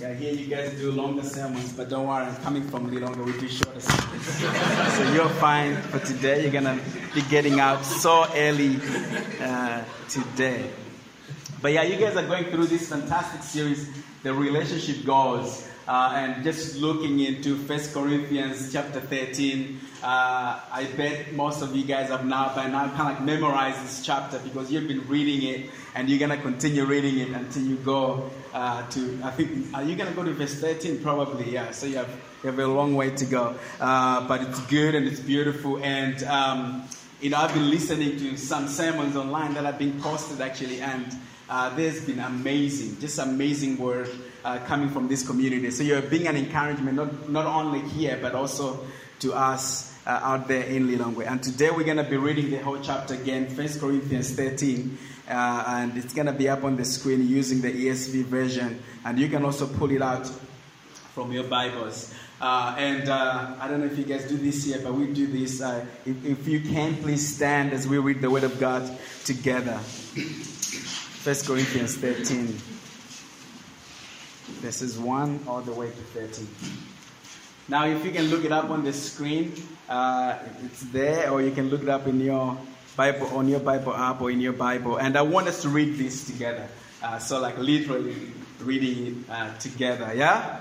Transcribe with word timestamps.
Yeah, 0.00 0.14
here 0.14 0.32
you 0.32 0.46
guys 0.46 0.72
do 0.80 0.92
longer 0.92 1.22
sermons, 1.22 1.74
but 1.74 1.90
don't 1.90 2.06
worry, 2.06 2.24
I'm 2.24 2.36
coming 2.36 2.66
from 2.70 2.90
Lilongwe, 2.90 3.22
we 3.22 3.38
do 3.38 3.46
shorter 3.46 3.80
sermons. 3.80 4.24
so 4.96 5.12
you're 5.12 5.28
fine 5.28 5.76
for 5.76 5.98
today. 5.98 6.40
You're 6.40 6.52
going 6.52 6.64
to 6.64 6.80
be 7.14 7.20
getting 7.28 7.60
out 7.60 7.84
so 7.84 8.26
early 8.34 8.78
uh, 9.42 9.84
today. 10.08 10.70
But 11.60 11.74
yeah, 11.74 11.82
you 11.82 11.98
guys 11.98 12.16
are 12.16 12.26
going 12.26 12.46
through 12.46 12.68
this 12.68 12.88
fantastic 12.88 13.42
series, 13.42 13.90
The 14.22 14.32
Relationship 14.32 15.04
Goals, 15.04 15.68
uh, 15.90 16.12
and 16.14 16.44
just 16.44 16.76
looking 16.76 17.18
into 17.18 17.56
First 17.56 17.92
Corinthians 17.92 18.72
chapter 18.72 19.00
13. 19.00 19.80
Uh, 20.04 20.60
I 20.70 20.88
bet 20.96 21.32
most 21.32 21.62
of 21.62 21.74
you 21.74 21.82
guys 21.82 22.10
have 22.10 22.24
now 22.24 22.54
by 22.54 22.68
now 22.68 22.86
kind 22.90 23.00
of 23.00 23.06
like 23.16 23.22
memorized 23.22 23.82
this 23.82 24.06
chapter 24.06 24.38
because 24.38 24.70
you've 24.70 24.86
been 24.86 25.08
reading 25.08 25.42
it 25.48 25.68
and 25.96 26.08
you're 26.08 26.20
going 26.20 26.30
to 26.30 26.40
continue 26.40 26.84
reading 26.84 27.18
it 27.18 27.30
until 27.30 27.64
you 27.64 27.74
go 27.74 28.30
uh, 28.54 28.88
to, 28.90 29.18
I 29.24 29.32
think, 29.32 29.74
are 29.74 29.82
you 29.82 29.96
going 29.96 30.08
to 30.08 30.14
go 30.14 30.22
to 30.22 30.32
verse 30.32 30.54
13? 30.54 31.02
Probably, 31.02 31.50
yeah. 31.50 31.72
So 31.72 31.86
you 31.86 31.96
have, 31.96 32.20
you 32.44 32.50
have 32.50 32.58
a 32.60 32.68
long 32.68 32.94
way 32.94 33.10
to 33.10 33.24
go. 33.24 33.56
Uh, 33.80 34.28
but 34.28 34.42
it's 34.42 34.60
good 34.66 34.94
and 34.94 35.08
it's 35.08 35.18
beautiful. 35.18 35.82
And, 35.82 36.22
um, 36.22 36.84
you 37.20 37.30
know, 37.30 37.38
I've 37.38 37.52
been 37.52 37.68
listening 37.68 38.16
to 38.16 38.36
some 38.36 38.68
sermons 38.68 39.16
online 39.16 39.54
that 39.54 39.64
have 39.64 39.80
been 39.80 40.00
posted 40.00 40.40
actually, 40.40 40.82
and 40.82 41.12
uh, 41.48 41.74
there's 41.74 42.04
been 42.04 42.20
amazing, 42.20 43.00
just 43.00 43.18
amazing 43.18 43.76
word 43.76 44.08
uh, 44.44 44.58
coming 44.66 44.88
from 44.88 45.08
this 45.08 45.26
community. 45.26 45.70
So 45.70 45.82
you're 45.82 46.02
being 46.02 46.26
an 46.26 46.36
encouragement, 46.36 46.96
not, 46.96 47.28
not 47.28 47.46
only 47.46 47.80
here, 47.80 48.18
but 48.20 48.34
also 48.34 48.84
to 49.20 49.32
us 49.32 49.94
uh, 50.06 50.20
out 50.22 50.48
there 50.48 50.64
in 50.64 50.88
Lilongwe. 50.88 51.26
And 51.26 51.42
today 51.42 51.70
we're 51.70 51.84
going 51.84 51.98
to 51.98 52.04
be 52.04 52.16
reading 52.16 52.50
the 52.50 52.58
whole 52.58 52.80
chapter 52.80 53.14
again, 53.14 53.46
1 53.54 53.68
Corinthians 53.78 54.34
13. 54.34 54.98
Uh, 55.28 55.64
and 55.66 55.96
it's 55.96 56.12
going 56.12 56.26
to 56.26 56.32
be 56.32 56.48
up 56.48 56.64
on 56.64 56.76
the 56.76 56.84
screen 56.84 57.28
using 57.28 57.60
the 57.60 57.70
ESV 57.70 58.24
version. 58.24 58.82
And 59.04 59.18
you 59.18 59.28
can 59.28 59.44
also 59.44 59.66
pull 59.66 59.90
it 59.90 60.02
out 60.02 60.26
from 61.14 61.32
your 61.32 61.44
Bibles. 61.44 62.12
Uh, 62.40 62.74
and 62.78 63.08
uh, 63.08 63.54
I 63.60 63.68
don't 63.68 63.80
know 63.80 63.86
if 63.86 63.98
you 63.98 64.04
guys 64.04 64.26
do 64.26 64.38
this 64.38 64.64
here, 64.64 64.80
but 64.82 64.94
we 64.94 65.12
do 65.12 65.26
this. 65.26 65.60
Uh, 65.60 65.84
if, 66.06 66.24
if, 66.24 66.48
you 66.48 66.60
can, 66.60 66.96
please 66.96 67.36
stand 67.36 67.72
as 67.72 67.86
we 67.86 67.98
read 67.98 68.22
the 68.22 68.30
Word 68.30 68.44
of 68.44 68.58
God 68.58 68.90
together. 69.24 69.76
1 69.76 71.36
Corinthians 71.44 71.96
13. 71.96 72.79
This 74.60 74.82
is 74.82 74.98
1 74.98 75.44
all 75.46 75.62
the 75.62 75.72
way 75.72 75.86
to 75.86 75.92
13. 75.92 76.46
Now, 77.68 77.86
if 77.86 78.04
you 78.04 78.10
can 78.10 78.26
look 78.26 78.44
it 78.44 78.52
up 78.52 78.70
on 78.70 78.84
the 78.84 78.92
screen, 78.92 79.54
uh, 79.88 80.38
it's 80.64 80.82
there, 80.90 81.30
or 81.30 81.40
you 81.40 81.52
can 81.52 81.70
look 81.70 81.82
it 81.82 81.88
up 81.88 82.06
in 82.06 82.20
your 82.20 82.58
Bible, 82.96 83.28
on 83.28 83.48
your 83.48 83.60
Bible 83.60 83.94
app, 83.94 84.20
or 84.20 84.30
in 84.30 84.40
your 84.40 84.52
Bible. 84.52 84.96
And 84.96 85.16
I 85.16 85.22
want 85.22 85.46
us 85.48 85.62
to 85.62 85.68
read 85.68 85.96
this 85.96 86.26
together. 86.26 86.68
Uh, 87.02 87.18
so, 87.18 87.40
like 87.40 87.56
literally 87.58 88.32
reading 88.60 89.24
it 89.24 89.30
uh, 89.30 89.56
together. 89.58 90.12
Yeah? 90.14 90.58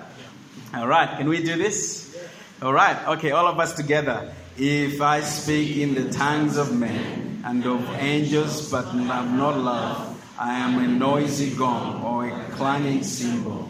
yeah? 0.72 0.80
All 0.80 0.88
right. 0.88 1.18
Can 1.18 1.28
we 1.28 1.44
do 1.44 1.58
this? 1.58 2.16
Yeah. 2.16 2.68
All 2.68 2.74
right. 2.74 3.08
Okay. 3.18 3.32
All 3.32 3.48
of 3.48 3.60
us 3.60 3.74
together. 3.74 4.32
If 4.58 5.02
I 5.02 5.22
speak 5.22 5.78
in 5.78 5.96
the 5.96 6.12
tongues 6.12 6.58
of 6.58 6.78
men 6.78 7.42
and 7.46 7.66
of 7.66 7.90
angels, 8.00 8.70
but 8.70 8.84
have 8.84 9.34
not 9.34 9.58
love, 9.58 10.16
I 10.38 10.60
am 10.60 10.78
a 10.80 10.88
noisy 10.88 11.56
gong 11.56 12.04
or 12.04 12.28
a 12.28 12.44
clanging 12.52 13.04
cymbal. 13.04 13.70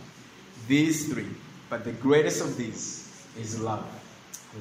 these 0.67 1.11
three, 1.11 1.27
but 1.69 1.83
the 1.83 1.91
greatest 1.91 2.41
of 2.41 2.57
these 2.57 3.25
is 3.39 3.59
love. 3.59 3.85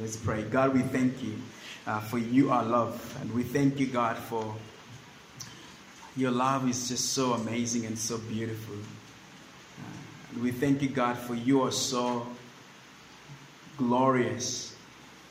Let's 0.00 0.16
pray. 0.16 0.42
God, 0.44 0.74
we 0.74 0.80
thank 0.80 1.22
you 1.22 1.34
uh, 1.86 2.00
for 2.00 2.18
you 2.18 2.50
are 2.50 2.64
love. 2.64 3.18
And 3.20 3.32
we 3.34 3.42
thank 3.42 3.80
you, 3.80 3.86
God, 3.86 4.16
for 4.16 4.54
your 6.16 6.30
love 6.30 6.68
is 6.68 6.88
just 6.88 7.12
so 7.12 7.32
amazing 7.32 7.86
and 7.86 7.98
so 7.98 8.18
beautiful. 8.18 8.76
Uh, 8.76 10.32
and 10.32 10.42
we 10.42 10.52
thank 10.52 10.82
you, 10.82 10.88
God, 10.88 11.16
for 11.16 11.34
you 11.34 11.62
are 11.62 11.72
so 11.72 12.26
glorious. 13.76 14.76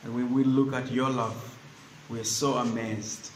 And 0.04 0.16
when 0.16 0.34
we 0.34 0.44
look 0.44 0.74
at 0.74 0.92
your 0.92 1.10
love, 1.10 1.58
we 2.10 2.20
are 2.20 2.26
so 2.26 2.56
amazed. 2.56 3.32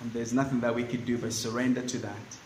And 0.00 0.12
there's 0.12 0.32
nothing 0.32 0.60
that 0.60 0.74
we 0.74 0.84
could 0.84 1.04
do 1.04 1.18
but 1.18 1.32
surrender 1.32 1.82
to 1.82 1.98
that. 1.98 2.36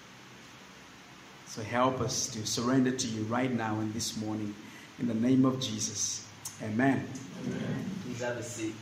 So 1.54 1.62
help 1.62 2.00
us 2.00 2.26
to 2.30 2.44
surrender 2.44 2.90
to 2.90 3.06
you 3.06 3.22
right 3.26 3.52
now 3.52 3.78
and 3.78 3.94
this 3.94 4.16
morning. 4.16 4.52
In 4.98 5.06
the 5.06 5.14
name 5.14 5.44
of 5.44 5.60
Jesus. 5.60 6.26
Amen. 6.60 7.06
Amen. 7.46 7.90
Please 8.02 8.20
have 8.22 8.36
a 8.38 8.42
seat. 8.42 8.74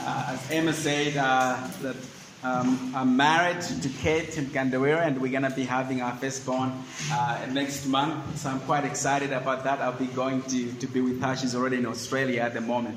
Uh, 0.00 0.26
as 0.28 0.48
Emma 0.52 0.72
said, 0.72 1.16
uh, 1.16 1.60
that 1.82 1.96
um, 2.44 2.92
I'm 2.94 3.16
married 3.16 3.60
to 3.62 3.88
Kate 3.88 4.38
and 4.38 4.46
Gandawira, 4.46 5.04
and 5.04 5.20
we're 5.20 5.32
going 5.32 5.42
to 5.42 5.50
be 5.50 5.64
having 5.64 6.02
our 6.02 6.14
firstborn 6.14 6.72
uh, 7.10 7.44
next 7.50 7.88
month. 7.88 8.38
So 8.38 8.50
I'm 8.50 8.60
quite 8.60 8.84
excited 8.84 9.32
about 9.32 9.64
that. 9.64 9.80
I'll 9.80 9.92
be 9.92 10.06
going 10.06 10.40
to, 10.42 10.72
to 10.72 10.86
be 10.86 11.00
with 11.00 11.20
her. 11.20 11.34
She's 11.34 11.56
already 11.56 11.78
in 11.78 11.86
Australia 11.86 12.42
at 12.42 12.54
the 12.54 12.60
moment. 12.60 12.96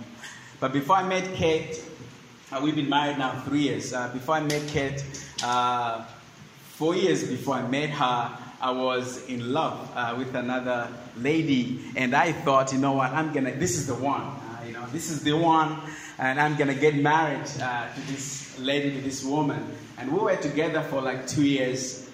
But 0.59 0.73
before 0.73 0.97
I 0.97 1.07
met 1.07 1.33
Kate, 1.33 1.83
uh, 2.51 2.61
we've 2.63 2.75
been 2.75 2.89
married 2.89 3.17
now 3.17 3.41
three 3.45 3.61
years. 3.61 3.93
Uh, 3.93 4.09
before 4.09 4.35
I 4.35 4.41
met 4.41 4.67
Kate, 4.67 5.03
uh, 5.41 6.05
Four 6.79 6.95
years 6.95 7.27
before 7.27 7.55
I 7.55 7.67
met 7.67 7.89
her, 7.89 8.37
I 8.61 8.71
was 8.71 9.27
in 9.27 9.51
love 9.51 9.91
uh, 9.93 10.15
with 10.17 10.33
another 10.33 10.87
lady, 11.17 11.81
and 11.97 12.15
I 12.15 12.31
thought, 12.31 12.71
you 12.71 12.79
know 12.79 12.93
what, 12.93 13.11
I'm 13.11 13.33
gonna, 13.33 13.53
this 13.53 13.75
is 13.75 13.85
the 13.85 13.95
one, 13.95 14.21
uh, 14.21 14.63
you 14.65 14.71
know, 14.71 14.85
this 14.87 15.09
is 15.09 15.21
the 15.21 15.33
one, 15.33 15.77
and 16.17 16.39
I'm 16.39 16.55
gonna 16.55 16.73
get 16.73 16.95
married 16.95 17.45
uh, 17.61 17.93
to 17.93 18.01
this 18.07 18.57
lady, 18.59 18.95
to 18.95 19.01
this 19.01 19.25
woman. 19.25 19.61
And 19.97 20.09
we 20.09 20.19
were 20.19 20.37
together 20.37 20.81
for 20.83 21.01
like 21.01 21.27
two 21.27 21.43
years, 21.43 22.09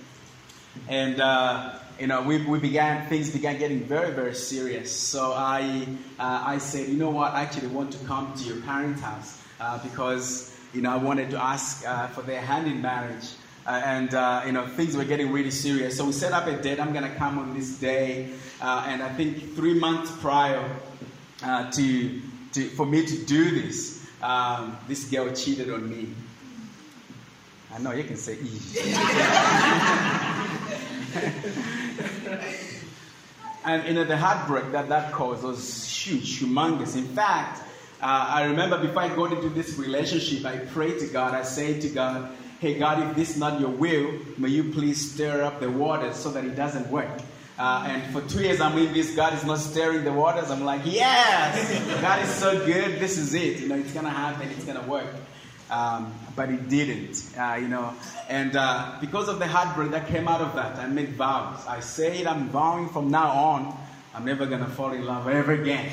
and 0.87 1.21
uh, 1.21 1.75
you 1.99 2.07
know, 2.07 2.23
we, 2.23 2.43
we 2.43 2.57
began, 2.57 3.07
things 3.07 3.29
began 3.29 3.59
getting 3.59 3.81
very, 3.81 4.13
very 4.13 4.33
serious. 4.33 4.91
So 4.91 5.31
I, 5.33 5.85
uh, 6.17 6.41
I 6.43 6.57
said, 6.57 6.89
you 6.89 6.97
know 6.97 7.11
what, 7.11 7.35
I 7.35 7.43
actually 7.43 7.67
want 7.67 7.91
to 7.91 8.03
come 8.07 8.33
to 8.33 8.43
your 8.43 8.61
parents' 8.61 9.01
house 9.01 9.39
uh, 9.59 9.77
because, 9.83 10.57
you 10.73 10.81
know, 10.81 10.89
I 10.89 10.97
wanted 10.97 11.29
to 11.29 11.37
ask 11.37 11.83
for 12.15 12.23
their 12.23 12.41
hand 12.41 12.65
in 12.65 12.81
marriage. 12.81 13.25
Uh, 13.65 13.81
and 13.83 14.13
uh, 14.13 14.43
you 14.45 14.51
know 14.51 14.67
things 14.67 14.95
were 14.95 15.03
getting 15.03 15.31
really 15.31 15.51
serious. 15.51 15.97
So 15.97 16.05
we 16.05 16.11
set 16.11 16.33
up 16.33 16.45
a 16.47 16.61
date. 16.61 16.79
I'm 16.79 16.93
gonna 16.93 17.15
come 17.15 17.39
on 17.39 17.53
this 17.55 17.79
day, 17.79 18.29
uh, 18.61 18.85
and 18.87 19.01
I 19.01 19.09
think 19.09 19.55
three 19.55 19.73
months 19.73 20.11
prior 20.21 20.63
uh, 21.43 21.71
to, 21.71 22.21
to 22.53 22.69
for 22.69 22.85
me 22.85 23.05
to 23.05 23.17
do 23.25 23.61
this, 23.61 24.05
um, 24.21 24.77
this 24.87 25.05
girl 25.09 25.31
cheated 25.33 25.71
on 25.71 25.89
me. 25.89 26.09
I 27.73 27.79
know 27.79 27.91
you 27.91 28.03
can 28.03 28.17
say 28.17 28.33
E. 28.33 28.61
And 33.65 33.87
you 33.87 33.93
know, 33.95 34.03
the 34.03 34.15
heartbreak 34.15 34.71
that 34.73 34.89
that 34.89 35.11
caused 35.11 35.43
was 35.43 35.83
huge, 35.87 36.39
humongous. 36.39 36.95
In 36.95 37.07
fact, 37.07 37.63
uh, 37.99 38.27
I 38.29 38.43
remember 38.43 38.79
before 38.79 39.01
I 39.01 39.09
got 39.15 39.31
into 39.31 39.49
this 39.49 39.79
relationship, 39.79 40.45
I 40.45 40.57
prayed 40.57 40.99
to 40.99 41.07
God. 41.07 41.33
I 41.33 41.41
said 41.41 41.81
to 41.81 41.89
God, 41.89 42.29
Hey, 42.59 42.79
God, 42.79 43.09
if 43.09 43.15
this 43.17 43.31
is 43.31 43.37
not 43.37 43.59
your 43.59 43.69
will, 43.69 44.13
may 44.37 44.47
you 44.47 44.71
please 44.71 45.11
stir 45.11 45.43
up 45.43 45.59
the 45.59 45.69
waters 45.69 46.15
so 46.15 46.31
that 46.31 46.45
it 46.45 46.55
doesn't 46.55 46.89
work. 46.89 47.09
Uh, 47.59 47.85
and 47.87 48.13
for 48.13 48.21
two 48.29 48.43
years, 48.43 48.61
I'm 48.61 48.77
in 48.77 48.93
this. 48.93 49.13
God 49.13 49.33
is 49.33 49.43
not 49.43 49.59
stirring 49.59 50.05
the 50.05 50.13
waters. 50.13 50.49
I'm 50.49 50.63
like, 50.63 50.81
yes, 50.85 52.01
God 52.01 52.23
is 52.23 52.29
so 52.29 52.65
good. 52.65 52.99
This 52.99 53.17
is 53.17 53.33
it. 53.33 53.59
You 53.59 53.67
know, 53.67 53.75
it's 53.75 53.93
gonna 53.93 54.09
happen. 54.09 54.49
It's 54.51 54.63
gonna 54.63 54.87
work. 54.87 55.07
Um, 55.69 56.13
but 56.35 56.49
it 56.49 56.69
didn't. 56.69 57.29
Uh, 57.37 57.57
you 57.59 57.67
know, 57.67 57.93
and 58.29 58.55
uh, 58.55 58.97
because 59.01 59.27
of 59.27 59.39
the 59.39 59.47
heartbreak 59.47 59.91
that 59.91 60.07
came 60.07 60.27
out 60.27 60.41
of 60.41 60.55
that, 60.55 60.77
I 60.77 60.87
made 60.87 61.09
vows. 61.13 61.65
I 61.67 61.81
said, 61.81 62.25
I'm 62.25 62.49
vowing 62.49 62.87
from 62.87 63.09
now 63.09 63.31
on, 63.31 63.77
I'm 64.13 64.23
never 64.23 64.45
gonna 64.45 64.67
fall 64.67 64.91
in 64.93 65.05
love 65.05 65.27
ever 65.27 65.53
again. 65.53 65.89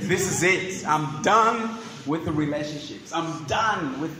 This 0.00 0.30
is 0.30 0.42
it. 0.42 0.88
I'm 0.88 1.22
done 1.22 1.78
with 2.06 2.24
the 2.24 2.32
relationships. 2.32 3.12
I'm 3.12 3.44
done 3.44 4.00
with 4.00 4.14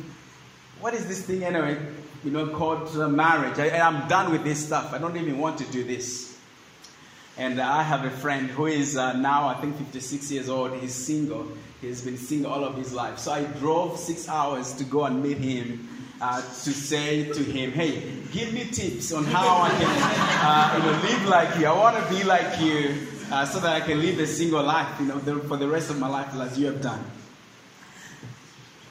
what 0.80 0.94
is 0.94 1.06
this 1.06 1.22
thing 1.22 1.44
anyway? 1.44 1.78
You 2.24 2.30
know, 2.30 2.48
called 2.48 2.88
uh, 2.96 3.08
marriage. 3.08 3.58
I, 3.58 3.78
I'm 3.78 4.08
done 4.08 4.32
with 4.32 4.44
this 4.44 4.66
stuff. 4.66 4.92
I 4.92 4.98
don't 4.98 5.16
even 5.16 5.38
want 5.38 5.58
to 5.58 5.64
do 5.64 5.84
this. 5.84 6.38
And 7.38 7.60
I 7.60 7.82
have 7.82 8.04
a 8.04 8.10
friend 8.10 8.48
who 8.48 8.66
is 8.66 8.96
uh, 8.96 9.12
now, 9.12 9.48
I 9.48 9.54
think, 9.54 9.76
56 9.76 10.32
years 10.32 10.48
old. 10.48 10.72
He's 10.80 10.94
single. 10.94 11.46
He's 11.80 12.02
been 12.02 12.16
single 12.16 12.50
all 12.50 12.64
of 12.64 12.76
his 12.76 12.92
life. 12.94 13.18
So 13.18 13.32
I 13.32 13.44
drove 13.44 13.98
six 13.98 14.28
hours 14.28 14.72
to 14.74 14.84
go 14.84 15.04
and 15.04 15.22
meet 15.22 15.36
him 15.36 15.88
uh, 16.20 16.40
to 16.40 16.72
say 16.72 17.30
to 17.30 17.42
him, 17.42 17.72
hey, 17.72 18.02
give 18.32 18.52
me 18.54 18.64
tips 18.64 19.12
on 19.12 19.24
how 19.24 19.62
I 19.62 19.68
can 19.70 19.86
uh, 19.86 20.74
you 20.78 20.82
know, 20.82 21.08
live 21.08 21.28
like 21.28 21.58
you. 21.58 21.66
I 21.66 21.76
want 21.76 22.02
to 22.02 22.14
be 22.14 22.24
like 22.24 22.58
you 22.60 23.06
uh, 23.30 23.44
so 23.44 23.60
that 23.60 23.82
I 23.82 23.84
can 23.84 24.00
live 24.00 24.18
a 24.18 24.26
single 24.26 24.62
life 24.62 24.98
you 24.98 25.06
know, 25.06 25.18
the, 25.18 25.36
for 25.40 25.56
the 25.58 25.68
rest 25.68 25.90
of 25.90 25.98
my 25.98 26.08
life 26.08 26.34
as 26.34 26.58
you 26.58 26.66
have 26.66 26.80
done. 26.80 27.04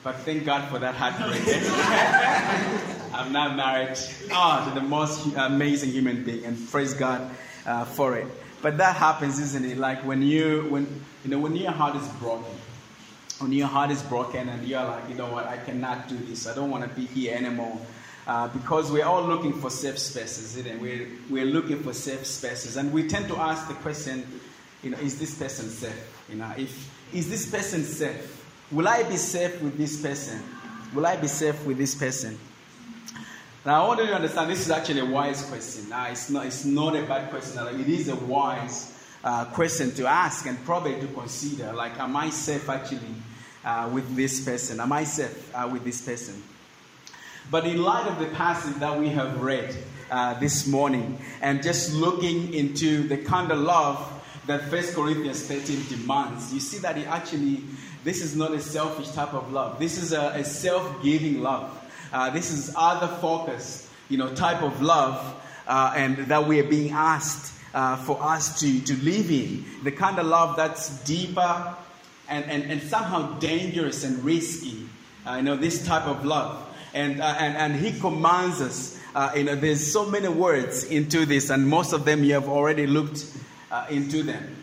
But 0.05 0.17
thank 0.17 0.45
God 0.45 0.69
for 0.69 0.77
that 0.77 0.93
heartbreak. 0.93 1.41
I'm 3.11 3.31
now 3.31 3.55
married 3.55 3.97
oh, 4.31 4.63
to 4.69 4.79
the 4.79 4.85
most 4.85 5.25
amazing 5.35 5.89
human 5.89 6.23
being, 6.23 6.45
and 6.45 6.69
praise 6.69 6.93
God 6.93 7.27
uh, 7.65 7.85
for 7.85 8.15
it. 8.15 8.27
But 8.61 8.77
that 8.77 8.97
happens, 8.97 9.39
isn't 9.39 9.65
it? 9.65 9.79
Like 9.79 10.05
when 10.05 10.21
you 10.21 10.67
when 10.69 11.01
you 11.23 11.31
know 11.31 11.39
when 11.39 11.55
your 11.55 11.71
heart 11.71 11.95
is 11.95 12.07
broken, 12.19 12.53
when 13.39 13.51
your 13.51 13.65
heart 13.65 13.89
is 13.89 14.03
broken, 14.03 14.47
and 14.47 14.67
you're 14.67 14.83
like, 14.83 15.09
you 15.09 15.15
know 15.15 15.25
what, 15.25 15.47
I 15.47 15.57
cannot 15.57 16.07
do 16.07 16.17
this. 16.17 16.45
I 16.45 16.53
don't 16.53 16.69
want 16.69 16.83
to 16.83 16.89
be 16.95 17.07
here 17.07 17.35
anymore. 17.35 17.75
Uh, 18.27 18.47
because 18.49 18.91
we're 18.91 19.05
all 19.05 19.23
looking 19.23 19.53
for 19.53 19.71
safe 19.71 19.97
spaces, 19.97 20.55
isn't 20.55 20.71
it? 20.71 20.79
We're, 20.79 21.07
we're 21.31 21.45
looking 21.45 21.81
for 21.81 21.93
safe 21.93 22.27
spaces, 22.27 22.77
and 22.77 22.93
we 22.93 23.07
tend 23.07 23.27
to 23.29 23.37
ask 23.37 23.67
the 23.67 23.73
question, 23.75 24.23
you 24.83 24.91
know, 24.91 24.97
is 24.99 25.17
this 25.17 25.35
person 25.35 25.67
safe? 25.67 26.23
You 26.29 26.35
know, 26.35 26.51
if 26.55 26.91
is 27.11 27.27
this 27.27 27.49
person 27.49 27.83
safe? 27.83 28.44
Will 28.71 28.87
I 28.87 29.03
be 29.03 29.17
safe 29.17 29.61
with 29.61 29.77
this 29.77 30.01
person? 30.01 30.41
Will 30.93 31.05
I 31.05 31.15
be 31.17 31.27
safe 31.27 31.65
with 31.65 31.77
this 31.77 31.93
person? 31.95 32.37
Now, 33.65 33.83
I 33.83 33.87
want 33.87 33.99
you 33.99 34.07
to 34.07 34.15
understand 34.15 34.51
this 34.51 34.61
is 34.61 34.71
actually 34.71 34.99
a 34.99 35.05
wise 35.05 35.43
question. 35.43 35.89
Now, 35.89 36.07
it's 36.07 36.29
not, 36.29 36.45
it's 36.45 36.65
not 36.65 36.95
a 36.95 37.03
bad 37.03 37.29
question. 37.29 37.65
It 37.79 37.89
is 37.89 38.09
a 38.09 38.15
wise 38.15 38.93
uh, 39.23 39.45
question 39.45 39.91
to 39.95 40.07
ask 40.07 40.45
and 40.45 40.63
probably 40.65 40.99
to 40.99 41.07
consider. 41.07 41.73
Like, 41.73 41.99
am 41.99 42.15
I 42.15 42.29
safe 42.29 42.69
actually 42.69 43.15
uh, 43.63 43.89
with 43.91 44.15
this 44.15 44.45
person? 44.45 44.79
Am 44.79 44.91
I 44.91 45.03
safe 45.03 45.53
uh, 45.55 45.67
with 45.71 45.83
this 45.83 46.01
person? 46.01 46.43
But 47.51 47.65
in 47.65 47.81
light 47.81 48.07
of 48.07 48.19
the 48.19 48.27
passage 48.35 48.75
that 48.75 48.99
we 48.99 49.09
have 49.09 49.41
read 49.41 49.75
uh, 50.09 50.39
this 50.39 50.67
morning, 50.67 51.19
and 51.41 51.61
just 51.61 51.93
looking 51.93 52.53
into 52.53 53.07
the 53.07 53.17
kind 53.17 53.51
of 53.51 53.59
love 53.59 54.11
that 54.47 54.69
First 54.69 54.93
Corinthians 54.93 55.41
13 55.43 55.85
demands, 55.89 56.53
you 56.53 56.59
see 56.59 56.77
that 56.79 56.97
it 56.97 57.07
actually, 57.07 57.63
this 58.05 58.21
is 58.21 58.35
not 58.35 58.53
a 58.53 58.59
selfish 58.61 59.09
type 59.09 59.33
of 59.33 59.51
love. 59.51 59.79
This 59.79 59.97
is 59.97 60.13
a, 60.13 60.27
a 60.35 60.43
self 60.43 61.03
giving 61.03 61.41
love. 61.41 61.71
Uh, 62.13 62.29
this 62.29 62.51
is 62.51 62.71
other 62.77 63.07
focused, 63.07 63.89
you 64.09 64.19
know, 64.19 64.31
type 64.35 64.61
of 64.61 64.79
love, 64.79 65.43
uh, 65.67 65.91
and 65.97 66.17
that 66.27 66.47
we 66.47 66.59
are 66.59 66.69
being 66.69 66.91
asked 66.91 67.51
uh, 67.73 67.95
for 67.97 68.21
us 68.21 68.59
to, 68.59 68.79
to 68.81 68.93
live 68.97 69.31
in. 69.31 69.65
The 69.83 69.91
kind 69.91 70.19
of 70.19 70.27
love 70.27 70.55
that's 70.55 71.03
deeper 71.03 71.75
and, 72.29 72.45
and, 72.45 72.71
and 72.71 72.81
somehow 72.83 73.39
dangerous 73.39 74.03
and 74.03 74.23
risky. 74.23 74.87
Uh, 75.25 75.37
you 75.37 75.41
know, 75.41 75.55
this 75.55 75.83
type 75.83 76.05
of 76.05 76.23
love. 76.23 76.63
And, 76.93 77.19
uh, 77.19 77.35
and, 77.39 77.57
and 77.57 77.75
he 77.83 77.99
commands 77.99 78.61
us. 78.61 79.01
Uh, 79.15 79.31
you 79.35 79.45
know, 79.45 79.55
there's 79.55 79.91
so 79.91 80.05
many 80.05 80.27
words 80.27 80.83
into 80.83 81.25
this, 81.25 81.49
and 81.49 81.67
most 81.67 81.91
of 81.91 82.05
them 82.05 82.23
you 82.23 82.33
have 82.33 82.47
already 82.47 82.85
looked 82.85 83.25
into 83.89 84.21
them. 84.21 84.55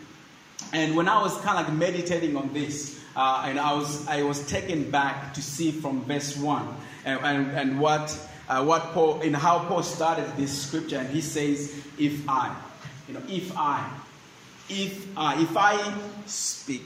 And 0.71 0.95
when 0.95 1.09
I 1.09 1.21
was 1.21 1.37
kind 1.41 1.59
of 1.59 1.67
like 1.67 1.73
meditating 1.77 2.37
on 2.37 2.53
this, 2.53 3.02
uh, 3.15 3.43
and 3.45 3.59
I 3.59 3.73
was, 3.73 4.07
I 4.07 4.23
was 4.23 4.45
taken 4.47 4.89
back 4.89 5.33
to 5.35 5.41
see 5.41 5.71
from 5.71 6.03
verse 6.05 6.35
1 6.35 6.67
and, 7.05 7.19
and, 7.23 7.51
and 7.51 7.79
what, 7.79 8.17
uh, 8.49 8.63
what 8.63 8.81
Paul, 8.93 9.21
in 9.21 9.33
how 9.33 9.59
Paul 9.59 9.83
started 9.83 10.25
this 10.37 10.65
scripture, 10.67 10.97
and 10.97 11.09
he 11.09 11.21
says, 11.21 11.75
If 11.99 12.27
I, 12.27 12.55
you 13.07 13.13
know, 13.13 13.21
if 13.29 13.55
I, 13.55 13.87
if 14.69 15.07
I, 15.17 15.41
if 15.41 15.55
I 15.55 15.93
speak, 16.25 16.83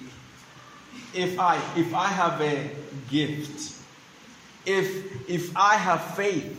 if 1.13 1.39
I, 1.39 1.55
if 1.77 1.93
I 1.93 2.07
have 2.07 2.41
a 2.41 2.71
gift, 3.09 3.75
if, 4.65 5.29
if 5.29 5.55
I 5.55 5.75
have 5.75 6.15
faith, 6.15 6.53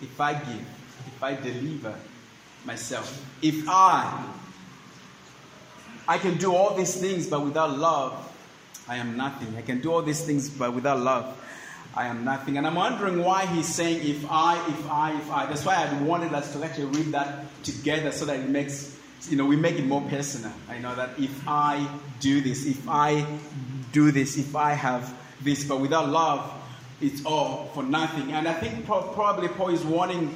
if 0.00 0.20
I 0.20 0.34
give, 0.34 0.66
if 1.06 1.22
I 1.22 1.34
deliver 1.34 1.94
myself, 2.64 3.26
if 3.42 3.68
I, 3.68 4.26
I 6.06 6.18
can 6.18 6.38
do 6.38 6.54
all 6.54 6.74
these 6.74 6.94
things, 7.00 7.28
but 7.28 7.44
without 7.44 7.76
love, 7.76 8.29
I 8.90 8.96
am 8.96 9.16
nothing. 9.16 9.56
I 9.56 9.62
can 9.62 9.80
do 9.80 9.92
all 9.92 10.02
these 10.02 10.20
things, 10.20 10.50
but 10.50 10.74
without 10.74 10.98
love, 10.98 11.40
I 11.94 12.06
am 12.06 12.24
nothing. 12.24 12.58
And 12.58 12.66
I'm 12.66 12.74
wondering 12.74 13.22
why 13.22 13.46
he's 13.46 13.72
saying, 13.72 14.04
if 14.04 14.28
I, 14.28 14.56
if 14.66 14.90
I, 14.90 15.16
if 15.16 15.30
I. 15.30 15.46
That's 15.46 15.64
why 15.64 15.76
I 15.76 16.02
wanted 16.02 16.34
us 16.34 16.52
to 16.54 16.64
actually 16.64 16.86
read 16.86 17.12
that 17.12 17.44
together 17.62 18.10
so 18.10 18.24
that 18.24 18.40
it 18.40 18.48
makes, 18.48 18.98
you 19.28 19.36
know, 19.36 19.46
we 19.46 19.54
make 19.54 19.78
it 19.78 19.86
more 19.86 20.00
personal. 20.02 20.52
I 20.68 20.78
know 20.78 20.92
that 20.96 21.10
if 21.20 21.46
I 21.46 21.88
do 22.18 22.40
this, 22.40 22.66
if 22.66 22.88
I 22.88 23.24
do 23.92 24.10
this, 24.10 24.36
if 24.36 24.56
I 24.56 24.72
have 24.72 25.14
this, 25.40 25.62
but 25.62 25.80
without 25.80 26.08
love, 26.08 26.52
it's 27.00 27.24
all 27.24 27.70
for 27.72 27.84
nothing. 27.84 28.32
And 28.32 28.48
I 28.48 28.54
think 28.54 28.86
probably 28.86 29.46
Paul 29.46 29.70
is 29.70 29.84
wanting, 29.84 30.34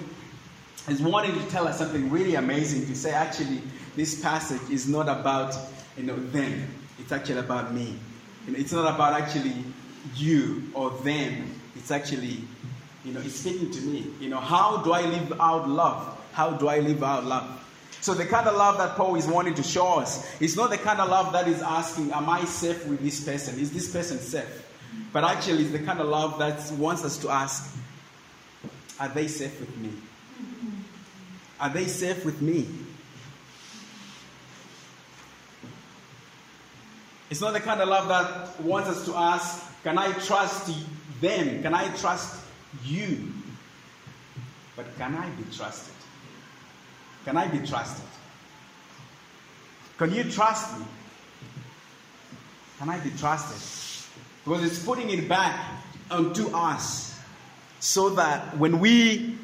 is 0.89 1.03
wanting 1.03 1.33
to 1.41 1.45
tell 1.51 1.67
us 1.67 1.79
something 1.79 2.09
really 2.09 2.37
amazing 2.37 2.87
to 2.87 2.95
say, 2.95 3.11
actually, 3.11 3.63
this 3.97 4.23
passage 4.23 4.71
is 4.71 4.87
not 4.89 5.09
about, 5.09 5.57
you 5.97 6.05
know, 6.05 6.17
them. 6.17 6.69
It's 7.01 7.11
actually 7.11 7.41
about 7.41 7.75
me. 7.75 7.99
You 8.47 8.53
know, 8.53 8.59
it's 8.59 8.73
not 8.73 8.95
about 8.95 9.21
actually 9.21 9.55
you 10.15 10.71
or 10.75 10.91
them. 10.91 11.61
It's 11.77 11.91
actually, 11.91 12.39
you 13.05 13.13
know, 13.13 13.21
it's 13.21 13.37
speaking 13.37 13.71
to 13.71 13.81
me. 13.83 14.07
You 14.21 14.29
know, 14.29 14.41
how 14.41 14.79
do 14.79 14.93
I 14.93 15.03
live 15.03 15.33
out 15.41 15.69
love? 15.69 16.19
How 16.33 16.51
do 16.51 16.69
I 16.69 16.81
live 16.81 17.03
out 17.03 17.25
love? 17.25 17.61
So 18.01 18.13
the 18.13 18.27
kind 18.27 18.47
of 18.47 18.57
love 18.57 18.77
that 18.79 18.97
Paul 18.97 19.17
is 19.17 19.27
wanting 19.27 19.55
to 19.55 19.63
show 19.63 19.95
us 19.95 20.29
is 20.39 20.57
not 20.57 20.69
the 20.69 20.77
kind 20.77 21.01
of 21.01 21.09
love 21.09 21.33
that 21.33 21.49
is 21.49 21.63
asking, 21.63 22.13
Am 22.13 22.29
I 22.29 22.45
safe 22.45 22.87
with 22.87 23.01
this 23.01 23.25
person? 23.25 23.59
Is 23.59 23.73
this 23.73 23.91
person 23.91 24.19
safe? 24.19 24.61
But 25.13 25.25
actually, 25.25 25.63
it's 25.63 25.73
the 25.73 25.79
kind 25.79 26.01
of 26.01 26.09
love 26.09 26.39
that 26.39 26.71
wants 26.73 27.03
us 27.05 27.17
to 27.19 27.31
ask, 27.31 27.75
Are 29.01 29.09
they 29.09 29.27
safe 29.27 29.59
with 29.59 29.75
me? 29.79 29.91
Are 31.59 31.71
they 31.71 31.87
safe 31.87 32.25
with 32.27 32.43
me? 32.43 32.69
It's 37.31 37.41
not 37.41 37.53
the 37.53 37.61
kind 37.61 37.81
of 37.81 37.89
love 37.89 38.09
that 38.09 38.61
wants 38.61 38.89
us 38.89 39.05
to 39.07 39.15
ask, 39.17 39.83
can 39.83 39.99
I 39.99 40.13
trust 40.13 40.75
them? 41.21 41.63
Can 41.63 41.75
I 41.75 41.89
trust 41.97 42.45
you? 42.85 43.33
But 44.77 44.87
can 44.99 45.15
I 45.15 45.29
be 45.31 45.45
trusted? 45.55 45.95
Can 47.25 47.37
I 47.37 47.49
be 47.49 47.67
trusted? 47.67 48.05
Can 49.97 50.13
you 50.13 50.25
trust 50.25 50.79
me? 50.79 50.85
Can 52.79 52.89
I 52.89 52.99
be 52.99 53.11
trusted? 53.11 53.61
Because 54.45 54.65
it's 54.65 54.85
putting 54.85 55.11
it 55.11 55.29
back 55.29 55.59
onto 56.11 56.49
us 56.49 57.19
so 57.81 58.11
that 58.11 58.57
when 58.59 58.81
we 58.81 59.39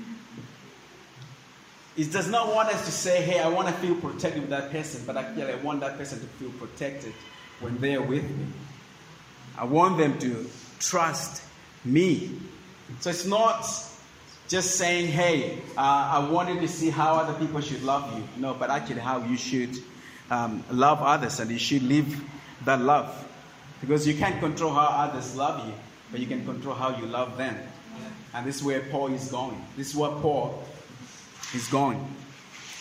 it 1.97 2.13
does 2.13 2.31
not 2.31 2.55
want 2.55 2.69
us 2.69 2.87
to 2.87 2.93
say, 2.93 3.21
hey, 3.21 3.41
I 3.41 3.49
want 3.49 3.69
to 3.69 3.75
feel 3.75 3.95
protected 3.97 4.43
with 4.43 4.51
that 4.51 4.71
person, 4.71 5.03
but 5.07 5.17
actually 5.17 5.53
I 5.53 5.57
want 5.57 5.81
that 5.81 5.99
person 5.99 6.21
to 6.21 6.27
feel 6.27 6.51
protected 6.53 7.13
when 7.61 7.79
they're 7.79 8.03
with 8.03 8.25
me. 8.25 8.47
I 9.57 9.65
want 9.65 9.99
them 9.99 10.19
to 10.21 10.49
trust 10.79 11.43
me. 11.85 12.39
So 13.01 13.11
it's 13.11 13.27
not 13.27 13.63
just 14.49 14.77
saying, 14.77 15.09
hey, 15.09 15.59
uh, 15.77 15.81
I 15.81 16.29
wanted 16.31 16.61
to 16.61 16.69
see 16.69 16.91
how 16.91 17.15
other 17.15 17.39
people 17.39 17.61
should 17.61 17.83
love 17.83 18.17
you. 18.17 18.25
No, 18.37 18.55
but 18.55 18.71
actually 18.71 19.01
how 19.01 19.23
you 19.25 19.37
should 19.37 19.77
um, 20.31 20.65
love 20.71 21.03
others 21.03 21.41
and 21.41 21.51
you 21.51 21.59
should 21.59 21.83
live 21.83 22.25
that 22.65 22.81
love. 22.81 23.27
Because 23.81 24.07
you 24.07 24.15
can't 24.15 24.39
control 24.41 24.73
how 24.73 24.87
others 24.87 25.37
love 25.37 25.67
you, 25.67 25.73
but 26.11 26.21
you 26.21 26.27
can 26.27 26.45
control 26.45 26.75
how 26.75 26.97
you 26.99 27.07
love 27.07 27.37
them. 27.37 27.57
And 28.35 28.47
this 28.47 28.57
is 28.57 28.63
where 28.63 28.81
Paul 28.81 29.13
is 29.13 29.31
going. 29.31 29.65
This 29.77 29.91
is 29.91 29.97
what 29.97 30.21
Paul 30.23 30.63
is 31.55 31.67
going. 31.69 32.05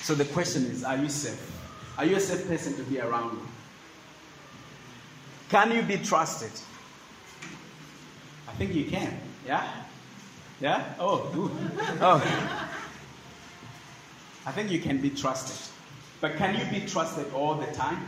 So 0.02 0.16
the 0.16 0.26
question 0.26 0.66
is, 0.66 0.84
are 0.84 0.98
you 0.98 1.10
safe? 1.10 1.40
Are 1.98 2.06
you 2.06 2.16
a 2.16 2.20
safe 2.20 2.48
person 2.48 2.76
to 2.76 2.84
be 2.84 3.00
around? 3.00 3.40
Can 5.50 5.72
you 5.72 5.82
be 5.82 5.98
trusted? 5.98 6.52
I 8.48 8.52
think 8.54 8.74
you 8.74 8.86
can. 8.86 9.20
Yeah? 9.46 9.68
Yeah? 10.62 10.94
Oh, 11.00 11.30
good. 11.34 11.52
Oh. 12.02 12.22
I 14.46 14.52
think 14.52 14.72
you 14.72 14.80
can 14.80 15.00
be 15.00 15.10
trusted. 15.10 15.58
But 16.22 16.36
can 16.38 16.56
you 16.56 16.66
be 16.80 16.86
trusted 16.86 17.32
all 17.34 17.56
the 17.56 17.68
time? 17.68 18.00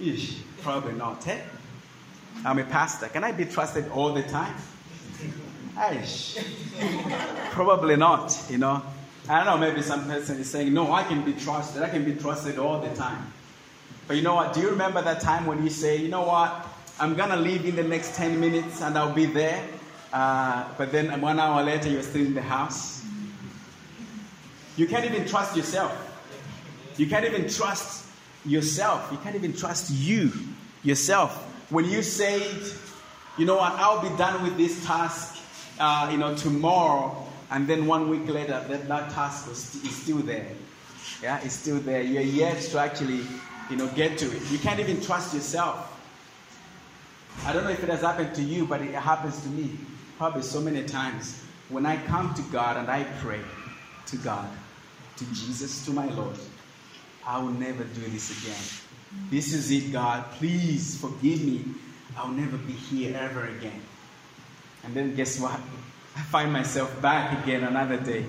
Ish, 0.00 0.36
probably 0.62 0.92
not. 0.92 1.26
Eh? 1.26 1.40
I'm 2.44 2.58
a 2.58 2.64
pastor. 2.64 3.08
Can 3.08 3.24
I 3.24 3.32
be 3.32 3.44
trusted 3.44 3.88
all 3.90 4.12
the 4.12 4.22
time? 4.22 4.54
Ish. 5.92 6.38
probably 7.50 7.96
not, 7.96 8.36
you 8.48 8.58
know. 8.58 8.82
I 9.28 9.44
don't 9.44 9.46
know, 9.46 9.58
maybe 9.58 9.82
some 9.82 10.04
person 10.06 10.38
is 10.38 10.50
saying, 10.50 10.72
No, 10.72 10.92
I 10.92 11.02
can 11.02 11.24
be 11.24 11.32
trusted. 11.34 11.82
I 11.82 11.88
can 11.88 12.04
be 12.04 12.14
trusted 12.14 12.58
all 12.58 12.80
the 12.80 12.94
time. 12.94 13.32
But 14.08 14.16
you 14.16 14.22
know 14.22 14.34
what? 14.34 14.54
Do 14.54 14.60
you 14.60 14.70
remember 14.70 15.02
that 15.02 15.20
time 15.20 15.46
when 15.46 15.62
you 15.62 15.70
say, 15.70 15.98
You 15.98 16.08
know 16.08 16.22
what? 16.22 16.66
I'm 16.98 17.14
going 17.14 17.30
to 17.30 17.36
leave 17.36 17.64
in 17.64 17.76
the 17.76 17.84
next 17.84 18.16
10 18.16 18.40
minutes 18.40 18.82
and 18.82 18.98
I'll 18.98 19.14
be 19.14 19.26
there. 19.26 19.62
Uh, 20.12 20.64
but 20.76 20.90
then 20.90 21.20
one 21.20 21.38
hour 21.38 21.62
later, 21.62 21.88
you're 21.88 22.02
still 22.02 22.26
in 22.26 22.34
the 22.34 22.42
house. 22.42 23.04
You 24.76 24.86
can't 24.86 25.04
even 25.04 25.26
trust 25.28 25.56
yourself. 25.56 25.92
You 26.96 27.06
can't 27.06 27.24
even 27.24 27.48
trust 27.48 28.06
yourself. 28.44 29.08
You 29.12 29.18
can't 29.18 29.36
even 29.36 29.52
trust 29.52 29.90
you, 29.90 30.32
yourself. 30.82 31.44
When 31.70 31.84
you 31.84 32.02
say, 32.02 32.42
you 33.36 33.44
know 33.44 33.56
what, 33.56 33.72
I'll 33.74 34.02
be 34.02 34.16
done 34.16 34.42
with 34.42 34.56
this 34.56 34.84
task, 34.84 35.40
uh, 35.78 36.08
you 36.10 36.18
know, 36.18 36.34
tomorrow, 36.34 37.24
and 37.50 37.68
then 37.68 37.86
one 37.86 38.08
week 38.08 38.26
later, 38.28 38.64
that, 38.68 38.88
that 38.88 39.10
task 39.10 39.50
is, 39.50 39.76
is 39.84 39.94
still 39.94 40.18
there. 40.18 40.48
Yeah, 41.22 41.40
it's 41.42 41.54
still 41.54 41.78
there. 41.78 42.02
You're 42.02 42.22
yet 42.22 42.60
to 42.62 42.78
actually, 42.78 43.20
you 43.70 43.76
know, 43.76 43.88
get 43.88 44.18
to 44.18 44.26
it. 44.26 44.50
You 44.50 44.58
can't 44.58 44.80
even 44.80 45.00
trust 45.00 45.34
yourself. 45.34 45.94
I 47.44 47.52
don't 47.52 47.64
know 47.64 47.70
if 47.70 47.82
it 47.82 47.88
has 47.88 48.00
happened 48.00 48.34
to 48.34 48.42
you, 48.42 48.66
but 48.66 48.80
it 48.80 48.94
happens 48.94 49.40
to 49.42 49.48
me 49.48 49.70
probably 50.16 50.42
so 50.42 50.60
many 50.60 50.84
times. 50.84 51.42
When 51.68 51.86
I 51.86 51.96
come 52.06 52.34
to 52.34 52.42
God 52.50 52.76
and 52.76 52.90
I 52.90 53.04
pray 53.20 53.40
to 54.06 54.16
God, 54.16 54.48
to 55.16 55.24
Jesus, 55.26 55.84
to 55.84 55.92
my 55.92 56.06
Lord, 56.06 56.36
I 57.26 57.38
will 57.38 57.50
never 57.50 57.84
do 57.84 58.00
this 58.00 58.42
again. 58.42 59.30
This 59.30 59.52
is 59.52 59.70
it, 59.70 59.92
God. 59.92 60.24
Please 60.32 60.98
forgive 61.00 61.42
me. 61.42 61.64
I'll 62.16 62.28
never 62.28 62.56
be 62.56 62.72
here 62.72 63.16
ever 63.16 63.46
again. 63.46 63.80
And 64.84 64.94
then 64.94 65.14
guess 65.14 65.38
what? 65.38 65.60
I 66.16 66.22
find 66.22 66.52
myself 66.52 67.00
back 67.00 67.44
again 67.44 67.64
another 67.64 67.98
day. 67.98 68.24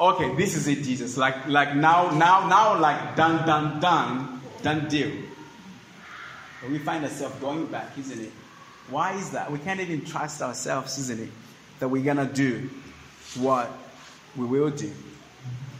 Okay, 0.00 0.34
this 0.36 0.56
is 0.56 0.68
it, 0.68 0.82
Jesus. 0.84 1.16
Like, 1.16 1.46
like 1.48 1.74
now, 1.74 2.10
now, 2.10 2.46
now, 2.48 2.78
like 2.78 3.16
done, 3.16 3.46
done, 3.46 3.80
done, 3.80 4.37
done 4.62 4.88
deal. 4.88 5.10
But 6.60 6.70
we 6.70 6.78
find 6.78 7.04
ourselves 7.04 7.36
going 7.36 7.66
back, 7.66 7.96
isn't 7.98 8.20
it? 8.20 8.32
Why 8.90 9.12
is 9.14 9.30
that? 9.30 9.50
We 9.50 9.58
can't 9.58 9.80
even 9.80 10.04
trust 10.04 10.42
ourselves, 10.42 10.98
isn't 10.98 11.20
it? 11.20 11.30
That 11.78 11.88
we're 11.88 12.04
gonna 12.04 12.26
do 12.26 12.68
what 13.36 13.70
we 14.36 14.46
will 14.46 14.70
do. 14.70 14.92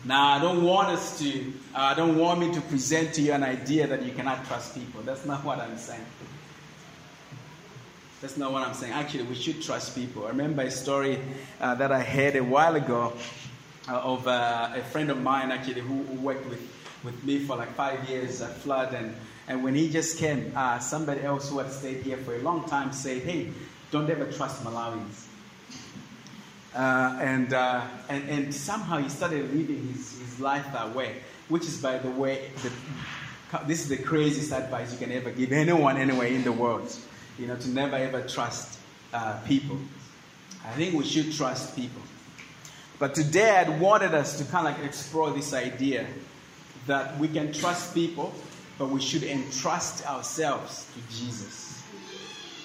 Now, 0.05 0.29
I 0.29 0.41
don't 0.41 0.65
want 0.65 0.89
us 0.89 1.19
to, 1.19 1.53
uh, 1.75 1.79
I 1.79 1.95
don't 1.95 2.17
want 2.17 2.41
me 2.41 2.53
to 2.55 2.61
present 2.63 3.15
to 3.15 3.23
you 3.23 3.33
an 3.33 3.43
idea 3.43 3.87
that 3.87 4.03
you 4.03 4.13
cannot 4.13 4.45
trust 4.47 4.75
people. 4.75 5.03
That's 5.03 5.27
not 5.27 5.45
what 5.45 5.59
I'm 5.59 5.77
saying. 5.77 6.05
That's 8.21 8.37
not 8.37 8.53
what 8.53 8.67
I'm 8.67 8.75
saying. 8.75 8.93
Actually, 8.93 9.25
we 9.25 9.35
should 9.35 9.63
trust 9.63 9.95
people. 9.95 10.25
I 10.25 10.31
remember 10.31 10.63
a 10.63 10.71
story 10.71 11.21
uh, 11.61 11.75
that 11.77 11.93
I 11.93 12.03
heard 12.03 12.37
a 12.37 12.43
while 12.43 12.75
ago 12.75 13.13
uh, 13.89 13.99
of 13.99 14.27
uh, 14.27 14.71
a 14.75 14.83
friend 14.83 15.11
of 15.11 15.21
mine, 15.21 15.53
actually, 15.53 15.83
who, 15.83 16.03
who, 16.03 16.21
worked 16.21 16.49
with, 16.49 16.61
with 17.05 17.23
me 17.25 17.38
for 17.40 17.57
like 17.57 17.75
five 17.75 18.09
years 18.09 18.40
at 18.40 18.55
Flood. 18.57 18.95
And, 18.95 19.14
and 19.47 19.62
when 19.62 19.75
he 19.75 19.88
just 19.88 20.19
came, 20.19 20.52
uh, 20.55 20.78
somebody 20.78 21.23
else 21.23 21.50
who 21.50 21.59
had 21.59 21.73
stayed 21.73 22.02
here 22.02 22.17
for 22.19 22.35
a 22.35 22.38
long 22.40 22.69
time 22.69 22.93
said, 22.93 23.23
Hey, 23.23 23.50
don't 23.90 24.09
ever 24.11 24.31
trust 24.31 24.62
Malawians. 24.64 25.26
Uh, 26.75 27.19
and, 27.21 27.52
uh, 27.55 27.87
and, 28.09 28.28
and 28.28 28.55
somehow 28.55 28.99
he 28.99 29.09
started 29.09 29.52
living 29.55 29.88
his, 29.88 30.19
his 30.21 30.40
life 30.40 30.67
that 30.73 30.95
way, 30.95 31.17
which 31.49 31.62
is, 31.62 31.81
by 31.81 31.99
the 31.99 32.11
way, 32.11 32.50
the, 32.62 32.71
this 33.67 33.81
is 33.81 33.88
the 33.88 33.97
craziest 33.97 34.52
advice 34.52 34.93
you 34.93 34.99
can 34.99 35.11
ever 35.11 35.31
give 35.31 35.52
anyone 35.52 35.97
anywhere 35.97 36.28
in 36.28 36.45
the 36.45 36.52
world 36.52 36.95
you 37.38 37.47
know, 37.47 37.57
to 37.57 37.69
never 37.69 37.97
ever 37.97 38.23
trust 38.23 38.78
uh, 39.12 39.38
people. 39.47 39.78
I 40.67 40.73
think 40.73 40.95
we 40.95 41.05
should 41.05 41.33
trust 41.33 41.76
people. 41.76 42.02
But 42.99 43.14
today 43.14 43.64
I 43.64 43.69
wanted 43.78 44.12
us 44.12 44.38
to 44.38 44.45
kind 44.45 44.67
of 44.67 44.76
like 44.76 44.85
explore 44.85 45.31
this 45.31 45.55
idea 45.55 46.07
that 46.88 47.16
we 47.18 47.28
can 47.28 47.52
trust 47.52 47.95
people, 47.95 48.35
but 48.78 48.90
we 48.90 49.00
should 49.00 49.23
entrust 49.23 50.04
ourselves 50.07 50.90
to 50.95 51.16
Jesus. 51.16 51.83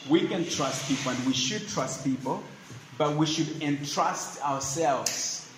We 0.09 0.27
can 0.27 0.45
trust 0.45 0.87
people 0.87 1.11
and 1.11 1.25
we 1.25 1.33
should 1.33 1.67
trust 1.67 2.03
people, 2.03 2.43
but 2.97 3.15
we 3.15 3.25
should 3.25 3.61
entrust 3.61 4.41
ourselves 4.43 5.49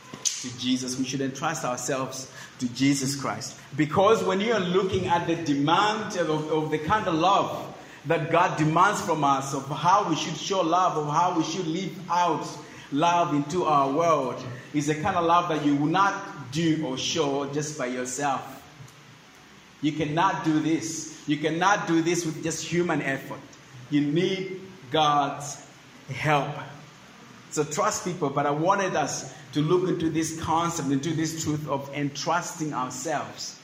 to 0.41 0.57
Jesus. 0.59 0.99
We 0.99 1.05
should 1.05 1.21
entrust 1.21 1.63
ourselves 1.65 2.31
to 2.59 2.67
Jesus 2.73 3.15
Christ. 3.15 3.57
Because 3.75 4.23
when 4.23 4.39
you're 4.39 4.59
looking 4.59 5.07
at 5.07 5.27
the 5.27 5.35
demand 5.35 6.17
of, 6.17 6.29
of 6.51 6.71
the 6.71 6.77
kind 6.79 7.07
of 7.07 7.15
love 7.15 7.73
that 8.05 8.31
God 8.31 8.57
demands 8.57 9.01
from 9.01 9.23
us 9.23 9.53
of 9.53 9.67
how 9.67 10.07
we 10.07 10.15
should 10.15 10.37
show 10.37 10.61
love, 10.61 10.97
of 10.97 11.11
how 11.11 11.37
we 11.37 11.43
should 11.43 11.67
live 11.67 11.97
out 12.09 12.47
love 12.91 13.33
into 13.33 13.65
our 13.65 13.91
world 13.91 14.43
is 14.73 14.87
the 14.87 14.95
kind 14.95 15.15
of 15.15 15.25
love 15.25 15.49
that 15.49 15.65
you 15.65 15.75
will 15.75 15.87
not 15.87 16.51
do 16.51 16.85
or 16.85 16.97
show 16.97 17.51
just 17.51 17.77
by 17.77 17.87
yourself. 17.87 18.54
You 19.85 19.91
cannot 19.91 20.43
do 20.43 20.59
this. 20.59 21.15
You 21.27 21.37
cannot 21.37 21.85
do 21.85 22.01
this 22.01 22.25
with 22.25 22.41
just 22.41 22.65
human 22.65 23.03
effort. 23.03 23.39
You 23.91 24.01
need 24.01 24.59
God's 24.89 25.63
help. 26.09 26.55
So 27.51 27.63
trust 27.63 28.03
people, 28.03 28.31
but 28.31 28.47
I 28.47 28.49
wanted 28.49 28.95
us 28.95 29.31
to 29.51 29.61
look 29.61 29.87
into 29.87 30.09
this 30.09 30.41
concept, 30.41 30.89
into 30.89 31.13
this 31.13 31.43
truth 31.43 31.69
of 31.69 31.87
entrusting 31.93 32.73
ourselves 32.73 33.59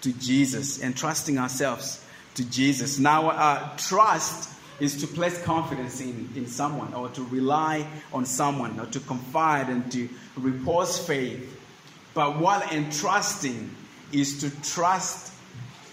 to 0.00 0.14
Jesus, 0.14 0.82
entrusting 0.82 1.36
ourselves 1.36 2.02
to 2.36 2.50
Jesus. 2.50 2.98
Now, 2.98 3.28
uh, 3.28 3.76
trust 3.76 4.48
is 4.80 4.98
to 5.02 5.06
place 5.06 5.42
confidence 5.42 6.00
in, 6.00 6.30
in 6.34 6.46
someone 6.46 6.94
or 6.94 7.10
to 7.10 7.22
rely 7.24 7.86
on 8.14 8.24
someone 8.24 8.80
or 8.80 8.86
to 8.86 9.00
confide 9.00 9.68
and 9.68 9.92
to 9.92 10.08
repose 10.38 10.98
faith. 11.06 11.60
But 12.14 12.38
while 12.38 12.62
entrusting 12.72 13.76
is 14.10 14.40
to 14.40 14.50
trust, 14.62 15.34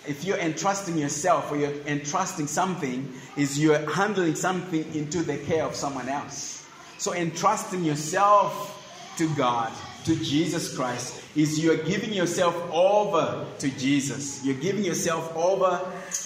if 0.08 0.26
you're 0.26 0.38
entrusting 0.38 0.98
yourself 0.98 1.52
or 1.52 1.58
you're 1.58 1.74
entrusting 1.86 2.48
something, 2.48 3.12
is 3.38 3.60
you're 3.60 3.90
handling 3.90 4.36
something 4.36 4.84
into 4.94 5.24
the 5.24 5.38
care 5.38 5.64
of 5.64 5.76
someone 5.76 6.10
else. 6.10 6.66
So 6.98 7.14
entrusting 7.14 7.84
yourself 7.84 9.14
to 9.18 9.34
God, 9.36 9.72
to 10.06 10.16
Jesus 10.18 10.76
Christ, 10.76 11.22
is 11.36 11.64
you're 11.64 11.78
giving 11.78 12.14
yourself 12.14 12.56
over 12.72 13.46
to 13.60 13.70
Jesus. 13.72 14.44
You're 14.46 14.56
giving 14.56 14.84
yourself 14.84 15.36
over 15.36 15.80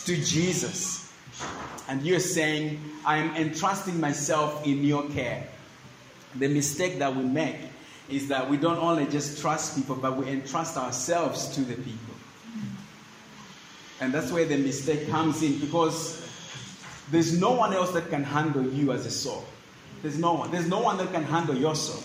to 0.05 0.15
Jesus. 0.15 1.11
And 1.87 2.01
you're 2.01 2.19
saying, 2.19 2.81
I 3.05 3.17
am 3.17 3.35
entrusting 3.35 3.99
myself 3.99 4.65
in 4.65 4.83
your 4.83 5.07
care. 5.09 5.47
The 6.35 6.47
mistake 6.47 6.99
that 6.99 7.15
we 7.15 7.23
make 7.23 7.57
is 8.09 8.27
that 8.29 8.49
we 8.49 8.57
don't 8.57 8.77
only 8.77 9.05
just 9.05 9.39
trust 9.39 9.75
people, 9.75 9.95
but 9.95 10.17
we 10.17 10.27
entrust 10.27 10.77
ourselves 10.77 11.47
to 11.55 11.61
the 11.61 11.75
people. 11.75 12.16
And 13.99 14.13
that's 14.13 14.31
where 14.31 14.45
the 14.45 14.57
mistake 14.57 15.09
comes 15.09 15.41
in 15.41 15.59
because 15.59 16.23
there's 17.11 17.39
no 17.39 17.51
one 17.51 17.73
else 17.73 17.91
that 17.93 18.09
can 18.09 18.23
handle 18.23 18.63
you 18.63 18.91
as 18.91 19.05
a 19.05 19.11
soul. 19.11 19.45
There's 20.01 20.19
no 20.19 20.33
one. 20.33 20.51
There's 20.51 20.67
no 20.67 20.79
one 20.79 20.97
that 20.97 21.11
can 21.11 21.23
handle 21.23 21.55
your 21.55 21.75
soul 21.75 22.03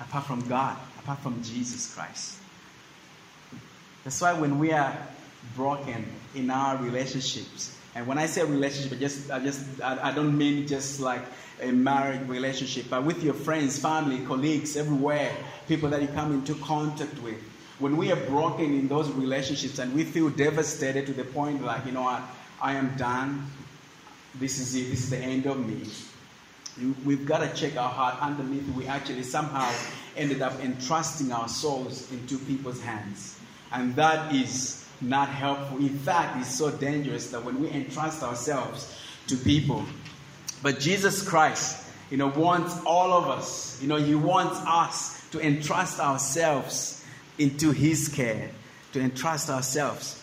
apart 0.00 0.26
from 0.26 0.46
God 0.48 0.76
apart 0.98 1.20
from 1.20 1.42
Jesus 1.42 1.94
Christ. 1.94 2.36
That's 4.04 4.20
why 4.20 4.34
when 4.34 4.58
we 4.58 4.72
are 4.72 4.96
broken 5.56 6.04
in 6.34 6.50
our 6.50 6.76
relationships, 6.76 7.76
and 7.94 8.06
when 8.06 8.18
I 8.18 8.26
say 8.26 8.44
relationship, 8.44 8.92
I 8.92 9.00
just 9.00 9.30
I 9.30 9.38
just 9.40 9.82
I, 9.82 10.10
I 10.10 10.12
don't 10.12 10.36
mean 10.36 10.66
just 10.66 11.00
like 11.00 11.22
a 11.62 11.72
married 11.72 12.28
relationship, 12.28 12.86
but 12.90 13.04
with 13.04 13.22
your 13.24 13.34
friends, 13.34 13.78
family, 13.78 14.24
colleagues, 14.26 14.76
everywhere, 14.76 15.32
people 15.66 15.88
that 15.90 16.02
you 16.02 16.08
come 16.08 16.32
into 16.32 16.54
contact 16.56 17.20
with. 17.22 17.38
When 17.78 17.96
we 17.96 18.10
are 18.10 18.16
broken 18.16 18.74
in 18.74 18.88
those 18.88 19.08
relationships 19.10 19.78
and 19.78 19.94
we 19.94 20.04
feel 20.04 20.30
devastated 20.30 21.06
to 21.06 21.12
the 21.12 21.24
point 21.24 21.62
like, 21.62 21.86
you 21.86 21.92
know 21.92 22.02
what, 22.02 22.22
I 22.60 22.74
am 22.74 22.96
done. 22.96 23.46
This 24.34 24.58
is 24.58 24.74
it. 24.74 24.90
This 24.90 25.04
is 25.04 25.10
the 25.10 25.18
end 25.18 25.46
of 25.46 25.64
me. 25.64 25.88
We've 27.04 27.26
got 27.26 27.38
to 27.38 27.54
check 27.54 27.76
our 27.76 27.88
heart 27.88 28.20
underneath. 28.20 28.68
We 28.74 28.86
actually 28.86 29.22
somehow 29.22 29.72
ended 30.16 30.42
up 30.42 30.58
entrusting 30.60 31.32
our 31.32 31.48
souls 31.48 32.10
into 32.12 32.38
people's 32.38 32.80
hands. 32.80 33.38
And 33.72 33.94
that 33.96 34.34
is 34.34 34.84
not 35.00 35.28
helpful. 35.28 35.78
In 35.78 35.96
fact, 35.98 36.40
it's 36.40 36.56
so 36.56 36.70
dangerous 36.70 37.30
that 37.30 37.44
when 37.44 37.60
we 37.60 37.70
entrust 37.70 38.22
ourselves 38.22 38.96
to 39.28 39.36
people, 39.36 39.84
but 40.62 40.80
Jesus 40.80 41.26
Christ, 41.26 41.84
you 42.10 42.16
know, 42.16 42.28
wants 42.28 42.76
all 42.84 43.12
of 43.12 43.28
us, 43.28 43.80
you 43.80 43.88
know, 43.88 43.96
He 43.96 44.14
wants 44.14 44.58
us 44.66 45.22
to 45.30 45.40
entrust 45.40 46.00
ourselves 46.00 46.97
into 47.38 47.72
His 47.72 48.08
care, 48.08 48.50
to 48.92 49.00
entrust 49.00 49.50
ourselves 49.50 50.22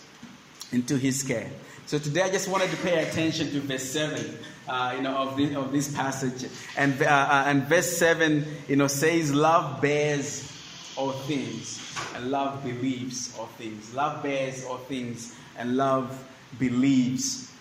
into 0.72 0.96
His 0.96 1.22
care. 1.22 1.50
So 1.86 1.98
today 1.98 2.22
I 2.22 2.30
just 2.30 2.48
wanted 2.48 2.70
to 2.70 2.76
pay 2.78 3.08
attention 3.08 3.50
to 3.50 3.60
verse 3.60 3.84
7 3.84 4.38
uh, 4.68 4.94
you 4.96 5.02
know, 5.02 5.16
of, 5.16 5.36
this, 5.36 5.54
of 5.54 5.72
this 5.72 5.94
passage. 5.94 6.50
And, 6.76 7.00
uh, 7.00 7.06
uh, 7.06 7.44
and 7.46 7.64
verse 7.64 7.96
7 7.96 8.44
you 8.68 8.76
know, 8.76 8.88
says, 8.88 9.32
Love 9.32 9.80
bears 9.80 10.52
all 10.96 11.12
things, 11.12 11.80
and 12.14 12.30
love 12.30 12.64
believes 12.64 13.36
all 13.38 13.46
things. 13.46 13.94
Love 13.94 14.22
bears 14.22 14.64
all 14.64 14.78
things, 14.78 15.34
and 15.58 15.76
love 15.76 16.24
believes 16.58 17.52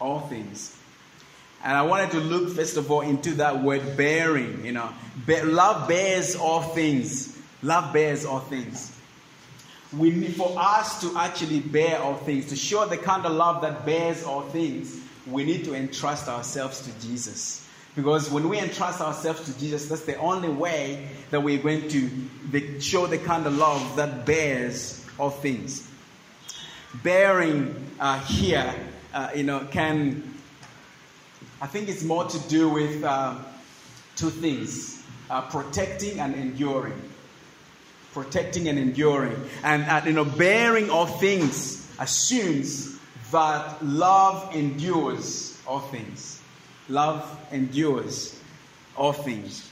all 0.00 0.20
things. 0.20 0.76
And 1.62 1.76
I 1.76 1.82
wanted 1.82 2.10
to 2.10 2.20
look, 2.20 2.54
first 2.54 2.76
of 2.76 2.90
all, 2.90 3.00
into 3.00 3.30
that 3.36 3.62
word 3.62 3.96
bearing. 3.96 4.64
You 4.66 4.72
know, 4.72 4.90
Be- 5.26 5.42
love 5.42 5.88
bears 5.88 6.36
all 6.36 6.60
things. 6.60 7.33
Love 7.64 7.92
bears 7.92 8.24
all 8.24 8.40
things 8.40 8.94
we 9.98 10.10
need, 10.10 10.34
for 10.34 10.52
us 10.56 11.00
to 11.00 11.16
actually 11.16 11.60
bear 11.60 12.00
all 12.00 12.16
things, 12.16 12.48
to 12.48 12.56
show 12.56 12.86
the 12.86 12.96
kind 12.96 13.24
of 13.26 13.32
love 13.32 13.62
that 13.62 13.84
bears 13.86 14.24
all 14.24 14.42
things, 14.42 15.00
we 15.26 15.44
need 15.44 15.64
to 15.64 15.74
entrust 15.74 16.28
ourselves 16.28 16.80
to 16.82 17.06
Jesus. 17.06 17.66
Because 17.94 18.30
when 18.30 18.48
we 18.48 18.58
entrust 18.58 19.00
ourselves 19.00 19.44
to 19.44 19.58
Jesus, 19.58 19.88
that's 19.88 20.02
the 20.02 20.16
only 20.16 20.48
way 20.48 21.08
that 21.30 21.40
we're 21.40 21.62
going 21.62 21.88
to 21.88 22.80
show 22.80 23.06
the 23.06 23.18
kind 23.18 23.46
of 23.46 23.56
love 23.56 23.96
that 23.96 24.26
bears 24.26 25.04
all 25.18 25.30
things. 25.30 25.88
Bearing 27.02 27.88
uh, 28.00 28.18
here, 28.20 28.74
uh, 29.12 29.30
you 29.34 29.44
know, 29.44 29.66
can, 29.70 30.34
I 31.60 31.66
think 31.66 31.88
it's 31.88 32.02
more 32.02 32.24
to 32.24 32.38
do 32.48 32.68
with 32.68 33.04
uh, 33.04 33.36
two 34.16 34.30
things 34.30 35.02
uh, 35.30 35.42
protecting 35.42 36.18
and 36.18 36.34
enduring 36.34 37.00
protecting 38.14 38.68
and 38.68 38.78
enduring. 38.78 39.36
And, 39.62 40.06
you 40.06 40.12
know, 40.12 40.24
bearing 40.24 40.88
all 40.88 41.06
things 41.06 41.86
assumes 41.98 42.96
that 43.32 43.84
love 43.84 44.54
endures 44.54 45.60
all 45.66 45.80
things. 45.80 46.40
Love 46.88 47.38
endures 47.50 48.38
all 48.96 49.12
things. 49.12 49.68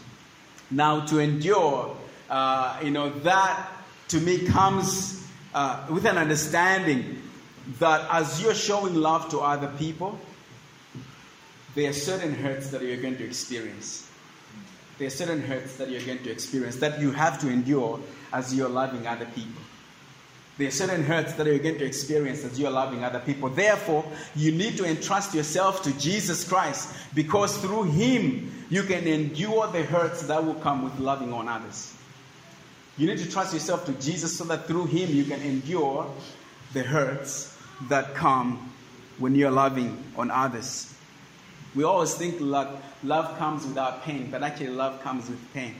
Now, 0.70 1.04
to 1.06 1.18
endure, 1.20 1.96
uh, 2.28 2.80
you 2.82 2.90
know, 2.90 3.10
that 3.20 3.68
to 4.08 4.20
me 4.20 4.46
comes 4.46 5.24
uh, 5.54 5.86
with 5.90 6.04
an 6.06 6.18
understanding 6.18 7.22
that 7.78 8.08
as 8.10 8.42
you're 8.42 8.54
showing 8.54 8.94
love 8.94 9.30
to 9.30 9.38
other 9.38 9.70
people, 9.78 10.18
there 11.74 11.90
are 11.90 11.94
certain 11.94 12.34
hurts 12.34 12.70
that 12.70 12.82
you're 12.82 13.00
going 13.00 13.16
to 13.18 13.24
experience. 13.24 14.08
There 14.98 15.06
are 15.06 15.10
certain 15.10 15.42
hurts 15.42 15.76
that 15.76 15.90
you're 15.90 16.02
going 16.02 16.22
to 16.22 16.30
experience 16.30 16.76
that 16.76 17.00
you 17.00 17.12
have 17.12 17.40
to 17.40 17.48
endure 17.48 18.00
as 18.32 18.54
you're 18.54 18.68
loving 18.68 19.06
other 19.06 19.26
people. 19.26 19.62
There 20.58 20.68
are 20.68 20.72
certain 20.72 21.02
hurts 21.02 21.32
that 21.34 21.46
you're 21.46 21.58
going 21.58 21.78
to 21.78 21.84
experience 21.84 22.44
as 22.44 22.58
you're 22.60 22.70
loving 22.70 23.02
other 23.04 23.20
people. 23.20 23.48
Therefore, 23.48 24.04
you 24.36 24.52
need 24.52 24.76
to 24.76 24.84
entrust 24.84 25.34
yourself 25.34 25.82
to 25.84 25.98
Jesus 25.98 26.46
Christ 26.46 26.94
because 27.14 27.56
through 27.58 27.84
Him 27.84 28.66
you 28.68 28.82
can 28.82 29.06
endure 29.06 29.66
the 29.68 29.82
hurts 29.82 30.26
that 30.26 30.44
will 30.44 30.54
come 30.54 30.82
with 30.82 30.98
loving 30.98 31.32
on 31.32 31.48
others. 31.48 31.94
You 32.98 33.06
need 33.06 33.18
to 33.18 33.30
trust 33.30 33.54
yourself 33.54 33.86
to 33.86 33.92
Jesus 33.92 34.36
so 34.36 34.44
that 34.44 34.66
through 34.66 34.86
Him 34.86 35.10
you 35.10 35.24
can 35.24 35.40
endure 35.40 36.12
the 36.74 36.82
hurts 36.82 37.58
that 37.88 38.14
come 38.14 38.72
when 39.18 39.34
you're 39.34 39.50
loving 39.50 40.04
on 40.16 40.30
others. 40.30 40.94
We 41.74 41.84
always 41.84 42.14
think 42.14 42.36
love, 42.40 42.82
love 43.02 43.38
comes 43.38 43.66
without 43.66 44.02
pain, 44.02 44.30
but 44.30 44.42
actually, 44.42 44.68
love 44.68 45.02
comes 45.02 45.28
with 45.30 45.52
pain. 45.54 45.74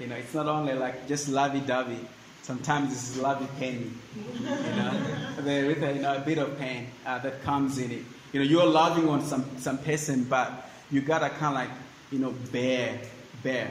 You 0.00 0.06
know, 0.06 0.16
it's 0.16 0.34
not 0.34 0.46
only 0.46 0.74
like 0.74 1.08
just 1.08 1.28
lovey-dovey. 1.28 2.00
Sometimes 2.42 2.92
it's 2.92 3.16
lovey-penny. 3.18 3.90
You 4.14 4.46
know, 4.46 5.00
there 5.40 5.70
is 5.70 5.96
you 5.96 6.02
know, 6.02 6.16
a 6.16 6.20
bit 6.20 6.38
of 6.38 6.58
pain 6.58 6.88
uh, 7.04 7.18
that 7.18 7.42
comes 7.42 7.78
in 7.78 7.90
it. 7.90 8.02
You 8.32 8.40
know, 8.40 8.46
you're 8.46 8.66
loving 8.66 9.08
on 9.08 9.22
some, 9.22 9.44
some 9.58 9.78
person, 9.78 10.24
but 10.24 10.70
you 10.90 11.00
gotta 11.00 11.30
kind 11.30 11.46
of 11.46 11.54
like, 11.54 11.70
you 12.10 12.18
know, 12.18 12.34
bear, 12.52 12.98
bear. 13.42 13.70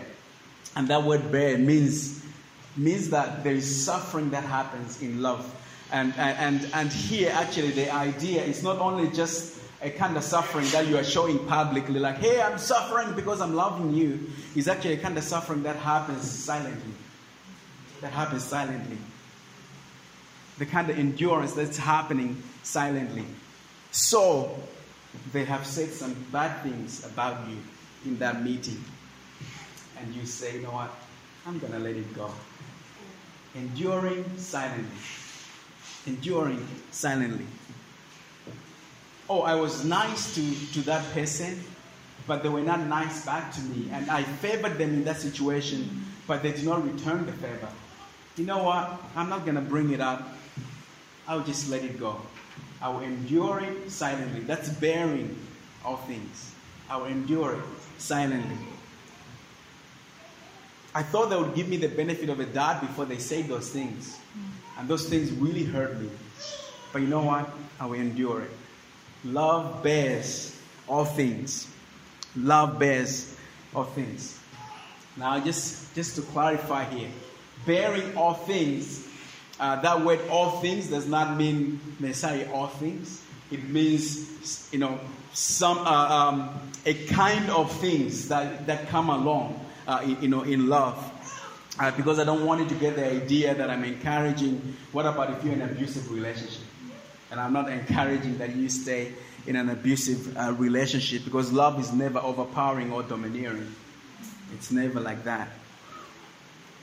And 0.75 0.87
that 0.89 1.03
word 1.03 1.31
bear 1.31 1.57
means 1.57 2.23
means 2.77 3.09
that 3.09 3.43
there 3.43 3.55
is 3.55 3.85
suffering 3.85 4.29
that 4.31 4.43
happens 4.43 5.01
in 5.01 5.21
love. 5.21 5.53
And, 5.91 6.13
and, 6.17 6.67
and 6.73 6.91
here, 6.91 7.31
actually, 7.33 7.71
the 7.71 7.91
idea 7.93 8.43
is 8.43 8.61
not 8.61 8.77
only 8.79 9.09
just 9.09 9.56
a 9.81 9.89
kind 9.91 10.17
of 10.17 10.23
suffering 10.23 10.65
that 10.69 10.87
you 10.87 10.97
are 10.97 11.03
showing 11.03 11.37
publicly, 11.45 11.99
like, 11.99 12.17
hey, 12.17 12.41
I'm 12.41 12.57
suffering 12.57 13.13
because 13.13 13.41
I'm 13.41 13.55
loving 13.55 13.93
you, 13.93 14.19
is 14.55 14.67
actually 14.67 14.93
a 14.93 14.97
kind 14.97 15.17
of 15.17 15.23
suffering 15.23 15.63
that 15.63 15.75
happens 15.75 16.29
silently. 16.29 16.93
That 18.01 18.11
happens 18.11 18.43
silently. 18.43 18.97
The 20.57 20.65
kind 20.65 20.89
of 20.89 20.97
endurance 20.97 21.53
that's 21.53 21.77
happening 21.77 22.41
silently. 22.63 23.25
So, 23.91 24.55
they 25.31 25.45
have 25.45 25.65
said 25.65 25.89
some 25.91 26.15
bad 26.31 26.63
things 26.63 27.05
about 27.05 27.47
you 27.47 27.57
in 28.05 28.17
that 28.19 28.43
meeting. 28.43 28.83
And 29.99 30.13
you 30.13 30.25
say, 30.25 30.55
you 30.55 30.63
know 30.63 30.71
what? 30.71 30.93
I'm 31.45 31.59
going 31.59 31.73
to 31.73 31.79
let 31.79 31.95
it 31.95 32.13
go. 32.15 32.31
Enduring 33.55 34.25
silently. 34.37 34.97
Enduring 36.07 36.67
silently 36.91 37.45
oh, 39.29 39.41
I 39.41 39.55
was 39.55 39.83
nice 39.85 40.33
to, 40.35 40.73
to 40.73 40.81
that 40.85 41.03
person, 41.13 41.61
but 42.25 42.43
they 42.43 42.49
were 42.49 42.61
not 42.61 42.79
nice 42.81 43.25
back 43.25 43.51
to 43.53 43.61
me. 43.61 43.89
And 43.91 44.09
I 44.09 44.23
favored 44.23 44.77
them 44.77 44.89
in 44.89 45.03
that 45.05 45.17
situation, 45.17 46.05
but 46.27 46.43
they 46.43 46.51
did 46.51 46.65
not 46.65 46.85
return 46.85 47.25
the 47.25 47.33
favor. 47.33 47.69
You 48.35 48.45
know 48.45 48.63
what? 48.63 49.01
I'm 49.15 49.29
not 49.29 49.45
going 49.45 49.55
to 49.55 49.61
bring 49.61 49.91
it 49.91 50.01
up. 50.01 50.27
I'll 51.27 51.43
just 51.43 51.69
let 51.69 51.83
it 51.83 51.99
go. 51.99 52.21
I 52.81 52.89
will 52.89 53.01
endure 53.01 53.61
it 53.61 53.89
silently. 53.89 54.41
That's 54.41 54.69
bearing 54.69 55.37
all 55.83 55.97
things. 55.97 56.53
I 56.89 56.97
will 56.97 57.07
endure 57.07 57.55
it 57.55 57.63
silently. 57.97 58.57
I 60.93 61.03
thought 61.03 61.29
they 61.29 61.35
would 61.35 61.53
give 61.53 61.67
me 61.67 61.77
the 61.77 61.89
benefit 61.89 62.29
of 62.29 62.39
a 62.39 62.45
doubt 62.45 62.81
before 62.81 63.05
they 63.05 63.17
say 63.17 63.41
those 63.41 63.69
things. 63.69 64.17
And 64.77 64.87
those 64.87 65.09
things 65.09 65.31
really 65.31 65.63
hurt 65.63 65.99
me. 65.99 66.09
But 66.93 67.01
you 67.01 67.07
know 67.07 67.23
what? 67.23 67.49
I 67.79 67.85
will 67.85 67.99
endure 67.99 68.41
it. 68.43 68.51
Love 69.23 69.83
bears 69.83 70.57
all 70.87 71.05
things. 71.05 71.67
Love 72.35 72.79
bears 72.79 73.35
all 73.75 73.85
things. 73.85 74.39
Now, 75.17 75.39
just, 75.39 75.95
just 75.95 76.15
to 76.15 76.21
clarify 76.21 76.85
here, 76.85 77.09
bearing 77.65 78.15
all 78.15 78.35
things, 78.35 79.07
uh, 79.59 79.81
that 79.81 80.01
word 80.05 80.19
all 80.29 80.61
things 80.61 80.87
does 80.89 81.07
not 81.07 81.35
mean 81.35 81.79
necessarily 81.99 82.45
all 82.47 82.67
things. 82.67 83.23
It 83.49 83.67
means, 83.67 84.69
you 84.71 84.79
know, 84.79 84.99
some, 85.33 85.79
uh, 85.79 85.81
um, 85.83 86.71
a 86.85 86.93
kind 87.07 87.49
of 87.49 87.71
things 87.79 88.27
that, 88.27 88.67
that 88.67 88.89
come 88.89 89.09
along, 89.09 89.59
uh, 89.87 90.01
in, 90.03 90.21
you 90.21 90.27
know, 90.27 90.43
in 90.43 90.67
love. 90.67 91.13
Uh, 91.79 91.91
because 91.91 92.19
I 92.19 92.23
don't 92.23 92.45
want 92.45 92.61
you 92.61 92.69
to 92.69 92.75
get 92.75 92.95
the 92.95 93.07
idea 93.07 93.53
that 93.55 93.69
I'm 93.69 93.83
encouraging. 93.83 94.75
What 94.91 95.05
about 95.05 95.31
if 95.31 95.43
you're 95.43 95.53
in 95.53 95.61
an 95.61 95.69
abusive 95.69 96.11
relationship? 96.11 96.66
And 97.31 97.39
I'm 97.39 97.53
not 97.53 97.69
encouraging 97.71 98.37
that 98.37 98.55
you 98.55 98.69
stay 98.69 99.13
in 99.45 99.55
an 99.55 99.69
abusive 99.69 100.35
uh, 100.37 100.53
relationship 100.57 101.23
because 101.23 101.51
love 101.51 101.79
is 101.79 101.93
never 101.93 102.19
overpowering 102.19 102.91
or 102.91 103.03
domineering. 103.03 103.73
It's 104.53 104.71
never 104.71 104.99
like 104.99 105.23
that. 105.23 105.49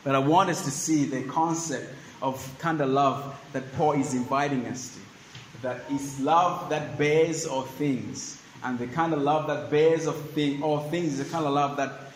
But 0.03 0.15
I 0.15 0.19
want 0.19 0.51
us 0.51 0.65
to 0.65 0.71
see 0.71 1.05
the 1.05 1.23
concept 1.23 1.95
of 2.21 2.57
kind 2.59 2.81
of 2.81 2.91
love 2.91 3.39
that 3.53 3.71
Paul 3.75 3.93
is 3.93 4.15
inviting 4.15 4.67
us 4.67 4.95
to. 4.95 5.01
That 5.63 5.83
is 5.91 6.21
love 6.21 6.69
that 6.71 6.99
bears 6.99 7.47
all 7.47 7.63
things. 7.63 8.41
And 8.63 8.79
the 8.79 8.87
kind 8.87 9.13
of 9.13 9.23
love 9.23 9.47
that 9.47 9.71
bears 9.71 10.07
of 10.07 10.19
thing, 10.31 10.63
all 10.63 10.81
things 10.81 11.15
is 11.15 11.25
the 11.27 11.31
kind 11.31 11.47
of 11.47 11.53
love 11.53 11.77
that 11.77 12.13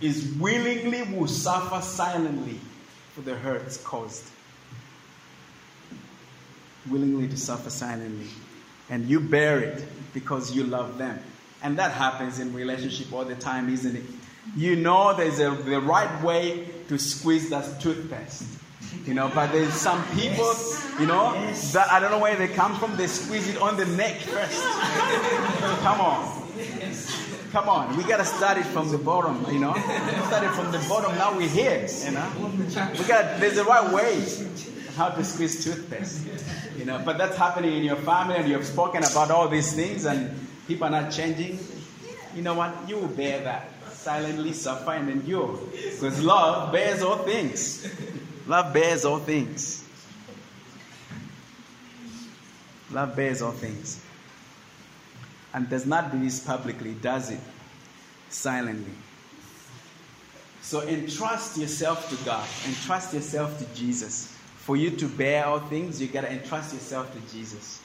is 0.00 0.34
willingly 0.40 1.02
will 1.02 1.28
suffer 1.28 1.80
silently 1.80 2.58
for 3.14 3.20
the 3.20 3.36
hurts 3.36 3.76
caused 3.78 4.28
willingly 6.90 7.28
to 7.28 7.36
suffer 7.36 7.70
silently. 7.70 8.26
And 8.90 9.08
you 9.08 9.20
bear 9.20 9.60
it 9.60 9.84
because 10.12 10.54
you 10.54 10.64
love 10.64 10.98
them. 10.98 11.18
And 11.62 11.78
that 11.78 11.92
happens 11.92 12.38
in 12.38 12.52
relationship 12.52 13.12
all 13.12 13.24
the 13.24 13.36
time, 13.36 13.72
isn't 13.72 13.96
it? 13.96 14.04
You 14.56 14.74
know 14.76 15.14
there's 15.16 15.38
a, 15.38 15.50
the 15.50 15.80
right 15.80 16.22
way 16.22 16.66
to 16.88 16.98
squeeze 16.98 17.50
that 17.50 17.80
toothpaste. 17.80 18.44
You 19.06 19.14
know, 19.14 19.30
but 19.34 19.52
there's 19.52 19.72
some 19.72 20.04
people, 20.10 20.52
you 21.00 21.06
know, 21.06 21.32
that 21.72 21.90
I 21.90 21.98
don't 21.98 22.10
know 22.10 22.18
where 22.18 22.36
they 22.36 22.48
come 22.48 22.78
from, 22.78 22.96
they 22.96 23.06
squeeze 23.06 23.48
it 23.48 23.60
on 23.62 23.76
the 23.76 23.86
neck 23.86 24.16
first. 24.20 24.62
Come 25.82 26.00
on. 26.00 26.42
Come 27.52 27.68
on, 27.68 27.96
we 27.98 28.04
gotta 28.04 28.24
start 28.24 28.56
it 28.58 28.64
from 28.64 28.90
the 28.90 28.98
bottom, 28.98 29.44
you 29.52 29.60
know. 29.60 29.74
Start 30.26 30.44
it 30.44 30.50
from 30.52 30.72
the 30.72 30.78
bottom, 30.88 31.14
now 31.16 31.36
we're 31.36 31.48
here, 31.48 31.86
you 32.04 32.10
know. 32.12 32.26
We 32.98 33.04
got 33.04 33.40
there's 33.40 33.56
the 33.56 33.64
right 33.64 33.92
way 33.92 34.24
how 34.96 35.08
to 35.08 35.24
squeeze 35.24 35.64
toothpaste. 35.64 36.26
You 36.78 36.84
know, 36.84 37.02
but 37.04 37.18
that's 37.18 37.36
happening 37.36 37.76
in 37.76 37.84
your 37.84 37.96
family 37.96 38.36
and 38.36 38.48
you've 38.48 38.66
spoken 38.66 39.04
about 39.04 39.30
all 39.30 39.48
these 39.48 39.72
things 39.72 40.04
and 40.04 40.34
people 40.66 40.86
are 40.86 40.90
not 41.02 41.10
changing. 41.10 41.58
You 42.34 42.42
know 42.42 42.54
what? 42.54 42.74
You 42.88 42.96
will 42.96 43.08
bear 43.08 43.42
that. 43.44 43.68
Silently 43.90 44.52
suffer 44.52 44.92
and 44.92 45.08
endure. 45.08 45.58
Because 45.72 46.22
love 46.22 46.72
bears 46.72 47.02
all 47.02 47.18
things. 47.18 47.86
Love 48.46 48.72
bears 48.72 49.04
all 49.04 49.18
things. 49.18 49.84
Love 52.90 53.16
bears 53.16 53.42
all 53.42 53.52
things. 53.52 54.04
And 55.54 55.68
does 55.68 55.86
not 55.86 56.12
do 56.12 56.18
this 56.22 56.40
publicly, 56.40 56.94
does 56.94 57.30
it 57.30 57.40
silently. 58.28 58.92
So 60.62 60.80
entrust 60.88 61.58
yourself 61.58 62.08
to 62.10 62.24
God, 62.24 62.46
entrust 62.66 63.12
yourself 63.12 63.58
to 63.58 63.74
Jesus. 63.74 64.36
For 64.62 64.76
you 64.76 64.90
to 64.92 65.06
bear 65.06 65.44
all 65.46 65.58
things, 65.58 66.00
you 66.00 66.06
gotta 66.06 66.30
entrust 66.30 66.72
yourself 66.72 67.12
to 67.12 67.34
Jesus. 67.34 67.80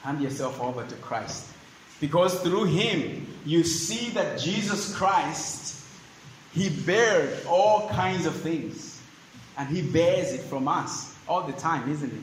Hand 0.00 0.22
yourself 0.22 0.58
over 0.58 0.84
to 0.84 0.94
Christ. 0.96 1.46
Because 2.00 2.40
through 2.40 2.64
him, 2.64 3.26
you 3.44 3.62
see 3.62 4.08
that 4.10 4.38
Jesus 4.38 4.94
Christ, 4.96 5.84
he 6.54 6.70
bears 6.70 7.44
all 7.44 7.90
kinds 7.90 8.24
of 8.24 8.34
things. 8.34 9.02
And 9.58 9.68
he 9.68 9.82
bears 9.82 10.32
it 10.32 10.40
from 10.40 10.66
us 10.66 11.14
all 11.28 11.42
the 11.42 11.52
time, 11.52 11.90
isn't 11.90 12.10
it? 12.10 12.20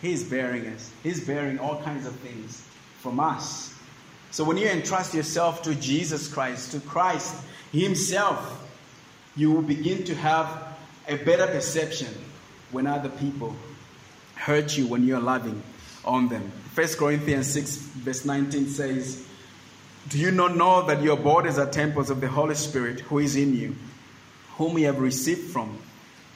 He's 0.00 0.22
bearing 0.22 0.66
us. 0.68 0.92
He's 1.02 1.26
bearing 1.26 1.58
all 1.58 1.82
kinds 1.82 2.06
of 2.06 2.14
things 2.16 2.64
from 3.00 3.18
us. 3.18 3.74
So 4.30 4.44
when 4.44 4.56
you 4.56 4.68
entrust 4.68 5.12
yourself 5.12 5.62
to 5.62 5.74
Jesus 5.74 6.32
Christ, 6.32 6.70
to 6.72 6.80
Christ 6.80 7.34
Himself, 7.72 8.68
you 9.34 9.50
will 9.50 9.62
begin 9.62 10.04
to 10.04 10.14
have 10.14 10.68
a 11.08 11.16
better 11.16 11.48
perception 11.48 12.14
when 12.72 12.86
other 12.86 13.08
people 13.08 13.54
hurt 14.34 14.76
you 14.76 14.86
when 14.86 15.04
you're 15.04 15.20
loving 15.20 15.62
on 16.04 16.28
them. 16.28 16.50
1 16.74 16.86
Corinthians 16.98 17.46
6, 17.48 17.76
verse 17.76 18.24
19 18.24 18.68
says, 18.68 19.26
Do 20.08 20.18
you 20.18 20.30
not 20.30 20.56
know 20.56 20.86
that 20.86 21.02
your 21.02 21.16
bodies 21.16 21.58
are 21.58 21.68
temples 21.68 22.10
of 22.10 22.20
the 22.20 22.28
Holy 22.28 22.54
Spirit 22.54 23.00
who 23.00 23.18
is 23.18 23.36
in 23.36 23.54
you, 23.54 23.76
whom 24.56 24.78
you 24.78 24.86
have 24.86 25.00
received 25.00 25.52
from? 25.52 25.78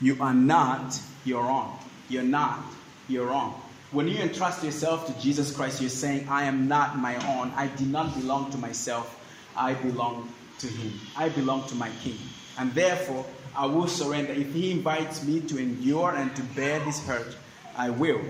You 0.00 0.16
are 0.20 0.34
not 0.34 1.00
your 1.24 1.44
own. 1.44 1.70
You're 2.08 2.22
not 2.22 2.60
your 3.08 3.30
own. 3.30 3.54
When 3.92 4.08
you 4.08 4.18
entrust 4.18 4.64
yourself 4.64 5.06
to 5.06 5.22
Jesus 5.22 5.54
Christ, 5.54 5.80
you're 5.80 5.88
saying, 5.88 6.26
I 6.28 6.44
am 6.44 6.66
not 6.66 6.98
my 6.98 7.14
own. 7.38 7.52
I 7.56 7.68
do 7.68 7.86
not 7.86 8.14
belong 8.18 8.50
to 8.50 8.58
myself. 8.58 9.20
I 9.56 9.74
belong 9.74 10.28
to 10.58 10.66
Him. 10.66 10.92
I 11.16 11.28
belong 11.28 11.66
to 11.68 11.74
my 11.76 11.90
King. 12.02 12.18
And 12.58 12.74
therefore, 12.74 13.24
I 13.56 13.66
will 13.66 13.86
surrender. 13.86 14.32
If 14.32 14.52
He 14.52 14.70
invites 14.70 15.24
me 15.24 15.40
to 15.40 15.58
endure 15.58 16.10
and 16.14 16.34
to 16.36 16.42
bear 16.42 16.80
this 16.80 17.04
hurt, 17.06 17.36
I 17.76 17.90
will. 17.90 18.20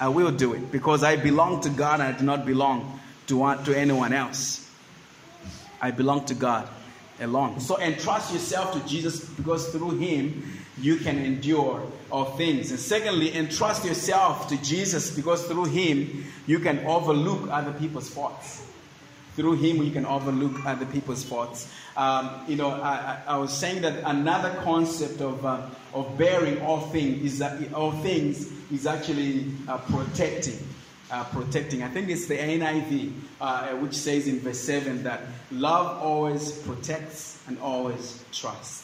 I 0.00 0.08
will 0.08 0.32
do 0.32 0.54
it 0.54 0.72
because 0.72 1.04
I 1.04 1.16
belong 1.16 1.60
to 1.62 1.68
God 1.68 2.00
and 2.00 2.14
I 2.14 2.18
do 2.18 2.24
not 2.24 2.44
belong 2.44 3.00
to, 3.28 3.56
to 3.64 3.74
anyone 3.78 4.12
else. 4.12 4.68
I 5.80 5.90
belong 5.90 6.24
to 6.26 6.34
God 6.34 6.68
alone. 7.20 7.60
So 7.60 7.78
entrust 7.78 8.32
yourself 8.32 8.72
to 8.72 8.88
Jesus 8.88 9.24
because 9.24 9.68
through 9.68 9.98
Him 9.98 10.42
you 10.78 10.96
can 10.96 11.18
endure 11.18 11.82
all 12.10 12.24
things. 12.24 12.70
And 12.70 12.80
secondly, 12.80 13.34
entrust 13.34 13.84
yourself 13.84 14.48
to 14.48 14.62
Jesus 14.62 15.14
because 15.14 15.46
through 15.46 15.66
Him 15.66 16.24
you 16.46 16.58
can 16.58 16.84
overlook 16.86 17.48
other 17.50 17.72
people's 17.72 18.08
faults. 18.08 18.66
Through 19.36 19.54
Him 19.54 19.78
we 19.78 19.90
can 19.90 20.04
overlook 20.06 20.64
other 20.66 20.86
people's 20.86 21.24
faults. 21.24 21.72
Um, 21.96 22.44
you 22.48 22.56
know, 22.56 22.70
I, 22.70 23.18
I, 23.26 23.36
was 23.36 23.52
saying 23.52 23.82
that 23.82 24.02
another 24.04 24.54
concept 24.62 25.20
of, 25.20 25.44
uh, 25.44 25.66
of 25.92 26.16
bearing 26.16 26.60
all 26.62 26.80
things 26.80 27.22
is 27.24 27.38
that 27.40 27.72
all 27.74 27.92
things 27.92 28.50
is 28.70 28.86
actually 28.86 29.52
uh, 29.68 29.78
protecting. 29.78 30.58
Uh, 31.10 31.24
protecting. 31.24 31.82
I 31.82 31.88
think 31.88 32.08
it's 32.08 32.26
the 32.26 32.38
NIV, 32.38 33.12
uh, 33.38 33.68
which 33.76 33.94
says 33.94 34.26
in 34.26 34.40
verse 34.40 34.60
7 34.60 35.02
that 35.02 35.20
love 35.50 36.02
always 36.02 36.52
protects 36.60 37.42
and 37.46 37.58
always 37.58 38.24
trusts 38.32 38.82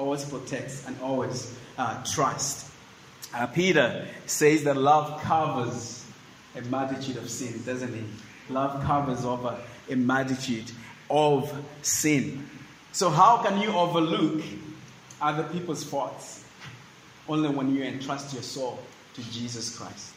always 0.00 0.24
protects 0.24 0.86
and 0.86 0.98
always 1.02 1.54
uh, 1.78 2.02
trusts. 2.04 2.70
Uh, 3.34 3.46
Peter 3.46 4.06
says 4.26 4.64
that 4.64 4.76
love 4.76 5.20
covers 5.22 6.04
a 6.56 6.62
multitude 6.62 7.16
of 7.16 7.30
sins, 7.30 7.64
doesn't 7.64 7.92
he? 7.92 8.04
Love 8.52 8.82
covers 8.84 9.24
over 9.24 9.60
a 9.90 9.96
multitude 9.96 10.70
of 11.08 11.52
sin. 11.82 12.48
So, 12.92 13.10
how 13.10 13.38
can 13.38 13.60
you 13.60 13.72
overlook 13.72 14.42
other 15.20 15.44
people's 15.44 15.84
faults? 15.84 16.44
Only 17.28 17.50
when 17.50 17.74
you 17.74 17.84
entrust 17.84 18.32
your 18.32 18.42
soul 18.42 18.80
to 19.14 19.30
Jesus 19.30 19.76
Christ 19.76 20.14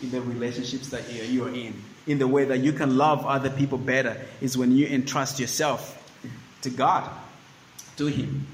in 0.00 0.10
the 0.10 0.20
relationships 0.20 0.88
that 0.88 1.10
you 1.12 1.44
are 1.44 1.50
in, 1.50 1.74
in 2.06 2.18
the 2.18 2.26
way 2.26 2.44
that 2.44 2.58
you 2.58 2.72
can 2.72 2.96
love 2.96 3.26
other 3.26 3.50
people 3.50 3.78
better, 3.78 4.16
is 4.40 4.56
when 4.56 4.72
you 4.72 4.86
entrust 4.86 5.38
yourself 5.38 5.94
to 6.62 6.70
God, 6.70 7.08
to 7.96 8.06
Him. 8.06 8.46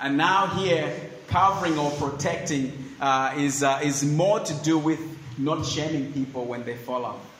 And 0.00 0.16
now, 0.16 0.46
here, 0.48 1.10
covering 1.28 1.78
or 1.78 1.90
protecting 1.92 2.94
uh, 3.00 3.34
is, 3.36 3.62
uh, 3.62 3.80
is 3.82 4.04
more 4.04 4.40
to 4.40 4.54
do 4.62 4.78
with 4.78 5.00
not 5.38 5.66
shaming 5.66 6.12
people 6.12 6.44
when 6.44 6.64
they 6.64 6.76
fall 6.76 7.04
off. 7.04 7.35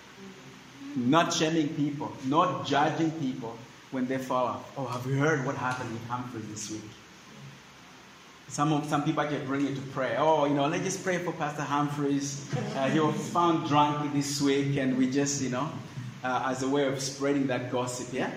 Not 0.97 1.33
shaming 1.33 1.69
people, 1.71 2.11
not 2.25 2.67
judging 2.67 3.11
people 3.13 3.57
when 3.91 4.07
they 4.07 4.19
fall 4.19 4.47
off. 4.47 4.73
Oh, 4.79 4.87
have 4.87 5.07
you 5.07 5.17
heard 5.19 5.45
what 5.45 5.55
happened 5.55 5.93
with 5.93 6.07
Humphrey 6.09 6.41
this 6.51 6.71
week? 6.71 6.81
Some, 8.49 8.83
some 8.85 9.05
people 9.05 9.23
actually 9.23 9.45
bring 9.45 9.67
it 9.67 9.75
to 9.75 9.83
prayer. 9.83 10.17
Oh, 10.19 10.47
you 10.47 10.55
know, 10.55 10.67
let's 10.69 10.85
just 10.85 11.05
pray 11.05 11.19
for 11.19 11.33
Pastor 11.33 11.63
Humphreys. 11.63 12.51
Uh, 12.77 12.89
he 12.89 13.01
was 13.01 13.15
found 13.31 13.69
drunk 13.69 14.13
this 14.15 14.41
week, 14.41 14.77
and 14.77 14.97
we 14.97 15.11
just, 15.11 15.43
you 15.43 15.51
know, 15.51 15.69
uh, 16.25 16.45
as 16.47 16.63
a 16.63 16.69
way 16.69 16.87
of 16.87 17.01
spreading 17.01 17.49
that 17.49 17.71
gossip, 17.71 18.09
yeah? 18.13 18.31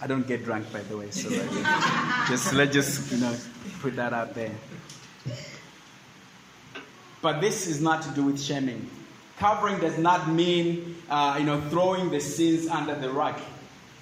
I 0.00 0.06
don't 0.06 0.26
get 0.26 0.44
drunk, 0.44 0.72
by 0.72 0.80
the 0.80 0.96
way, 0.96 1.10
so 1.10 1.28
just 2.28 2.54
let's 2.54 2.72
just 2.72 3.12
you 3.12 3.18
know 3.18 3.36
put 3.80 3.96
that 3.96 4.14
out 4.14 4.34
there. 4.34 4.52
But 7.20 7.42
this 7.42 7.66
is 7.66 7.82
not 7.82 8.02
to 8.02 8.10
do 8.10 8.24
with 8.24 8.40
shaming. 8.40 8.88
Covering 9.40 9.80
does 9.80 9.96
not 9.96 10.28
mean 10.28 10.96
uh, 11.08 11.36
you 11.38 11.46
know 11.46 11.60
throwing 11.70 12.10
the 12.10 12.20
sins 12.20 12.68
under 12.68 12.94
the 12.94 13.10
rug, 13.10 13.40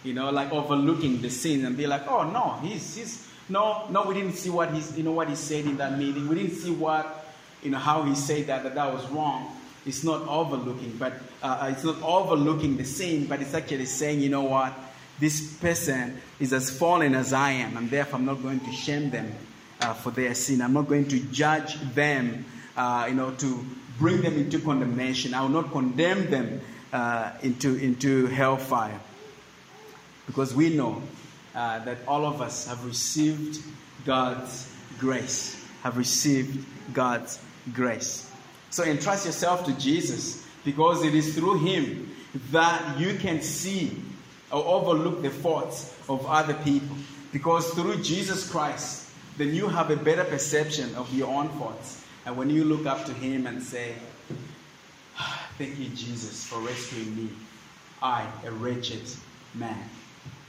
you 0.02 0.12
know, 0.12 0.30
like 0.30 0.52
overlooking 0.52 1.22
the 1.22 1.30
sins 1.30 1.62
and 1.64 1.76
be 1.76 1.86
like, 1.86 2.06
oh 2.08 2.28
no, 2.28 2.58
he's 2.60 2.96
he's 2.96 3.28
no 3.48 3.86
no 3.88 4.02
we 4.02 4.14
didn't 4.14 4.34
see 4.34 4.50
what 4.50 4.74
he's 4.74 4.98
you 4.98 5.04
know 5.04 5.12
what 5.12 5.28
he 5.28 5.36
said 5.36 5.64
in 5.64 5.76
that 5.76 5.96
meeting. 5.96 6.28
We 6.28 6.34
didn't 6.34 6.56
see 6.56 6.72
what 6.72 7.32
you 7.62 7.70
know 7.70 7.78
how 7.78 8.02
he 8.02 8.16
said 8.16 8.48
that 8.48 8.64
that 8.64 8.74
that 8.74 8.92
was 8.92 9.08
wrong. 9.10 9.54
It's 9.86 10.02
not 10.02 10.26
overlooking, 10.26 10.96
but 10.98 11.12
uh, 11.40 11.70
it's 11.72 11.84
not 11.84 12.02
overlooking 12.02 12.76
the 12.76 12.84
sin, 12.84 13.26
but 13.26 13.40
it's 13.40 13.54
actually 13.54 13.86
saying, 13.86 14.20
you 14.20 14.28
know 14.28 14.42
what 14.42 14.74
this 15.20 15.54
person 15.58 16.20
is 16.40 16.52
as 16.52 16.76
fallen 16.76 17.14
as 17.14 17.32
I 17.32 17.52
am, 17.52 17.76
and 17.76 17.88
therefore 17.88 18.18
I'm 18.18 18.24
not 18.26 18.42
going 18.42 18.60
to 18.60 18.72
shame 18.72 19.10
them 19.10 19.32
uh, 19.80 19.94
for 19.94 20.10
their 20.10 20.34
sin. 20.34 20.62
I'm 20.62 20.72
not 20.72 20.88
going 20.88 21.08
to 21.08 21.20
judge 21.30 21.80
them, 21.94 22.44
uh, 22.76 23.06
you 23.08 23.14
know, 23.14 23.30
to 23.32 23.64
bring 23.98 24.22
them 24.22 24.36
into 24.36 24.58
condemnation. 24.60 25.34
I 25.34 25.42
will 25.42 25.48
not 25.48 25.72
condemn 25.72 26.30
them 26.30 26.60
uh, 26.92 27.32
into, 27.42 27.76
into 27.76 28.26
hellfire. 28.26 29.00
Because 30.26 30.54
we 30.54 30.74
know 30.74 31.02
uh, 31.54 31.84
that 31.84 31.98
all 32.06 32.26
of 32.26 32.40
us 32.40 32.66
have 32.66 32.84
received 32.84 33.62
God's 34.04 34.70
grace, 34.98 35.64
have 35.82 35.96
received 35.96 36.64
God's 36.92 37.40
grace. 37.72 38.30
So 38.70 38.84
entrust 38.84 39.26
yourself 39.26 39.64
to 39.66 39.72
Jesus 39.78 40.46
because 40.64 41.02
it 41.02 41.14
is 41.14 41.34
through 41.34 41.58
Him 41.60 42.14
that 42.52 42.98
you 42.98 43.14
can 43.14 43.40
see 43.40 44.02
or 44.52 44.64
overlook 44.64 45.22
the 45.22 45.30
faults 45.30 45.94
of 46.08 46.24
other 46.26 46.54
people. 46.54 46.96
Because 47.32 47.70
through 47.70 48.02
Jesus 48.02 48.50
Christ, 48.50 49.10
then 49.36 49.54
you 49.54 49.68
have 49.68 49.90
a 49.90 49.96
better 49.96 50.24
perception 50.24 50.94
of 50.94 51.12
your 51.14 51.28
own 51.28 51.48
faults. 51.50 52.04
And 52.26 52.36
when 52.36 52.50
you 52.50 52.64
look 52.64 52.86
up 52.86 53.04
to 53.06 53.12
Him 53.14 53.46
and 53.46 53.62
say, 53.62 53.94
Thank 55.58 55.78
you, 55.78 55.88
Jesus, 55.88 56.46
for 56.46 56.60
rescuing 56.60 57.16
me, 57.16 57.30
I, 58.02 58.26
a 58.44 58.50
wretched 58.50 59.02
man. 59.54 59.88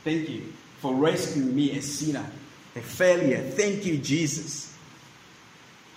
Thank 0.04 0.30
you 0.30 0.54
for 0.80 0.94
rescuing 0.96 1.56
me, 1.56 1.78
a 1.78 1.82
sinner, 1.82 2.26
a 2.76 2.80
failure. 2.80 3.42
Thank 3.42 3.86
you, 3.86 3.98
Jesus. 3.98 4.78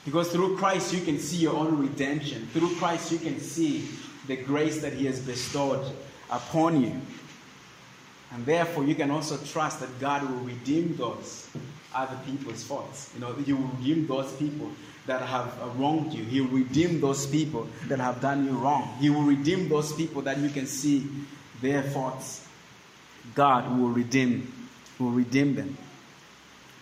Because 0.05 0.33
through 0.33 0.57
Christ, 0.57 0.93
you 0.93 1.01
can 1.01 1.19
see 1.19 1.37
your 1.37 1.55
own 1.55 1.79
redemption. 1.79 2.49
Through 2.53 2.75
Christ, 2.77 3.13
you 3.13 3.19
can 3.19 3.39
see 3.39 3.89
the 4.27 4.37
grace 4.37 4.81
that 4.81 4.93
He 4.93 5.07
has 5.07 5.21
bestowed 5.21 5.85
upon 6.31 6.83
you. 6.83 7.01
And 8.33 8.45
therefore, 8.47 8.85
you 8.85 8.95
can 8.95 9.11
also 9.11 9.37
trust 9.45 9.81
that 9.81 10.01
God 10.01 10.29
will 10.29 10.41
redeem 10.41 10.97
those 10.97 11.49
other 11.95 12.19
people's 12.27 12.65
faults. 12.65 13.11
You 13.15 13.21
know, 13.21 13.33
He 13.35 13.53
will 13.53 13.69
redeem 13.79 14.07
those 14.07 14.33
people 14.33 14.71
that 15.07 15.23
have 15.23 15.53
wronged 15.79 16.13
you. 16.13 16.25
He 16.25 16.41
will 16.41 16.57
redeem 16.59 17.01
those 17.01 17.27
people 17.27 17.69
that 17.89 17.99
have 17.99 18.21
done 18.21 18.45
you 18.45 18.53
wrong. 18.53 18.97
He 19.01 19.11
will 19.11 19.23
redeem 19.23 19.69
those 19.69 19.93
people 19.93 20.23
that 20.23 20.39
you 20.39 20.49
can 20.49 20.67
see 20.67 21.07
their 21.61 21.83
faults. 21.83 22.47
God 23.35 23.79
will 23.79 23.89
redeem, 23.89 24.53
will 24.99 25.11
redeem 25.11 25.55
them. 25.55 25.77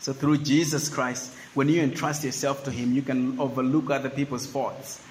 So 0.00 0.12
through 0.12 0.38
Jesus 0.38 0.88
Christ, 0.88 1.34
when 1.54 1.68
you 1.68 1.82
entrust 1.82 2.24
yourself 2.24 2.64
to 2.64 2.70
Him, 2.70 2.92
you 2.94 3.02
can 3.02 3.38
overlook 3.38 3.90
other 3.90 4.08
people's 4.08 4.46
faults. 4.46 5.02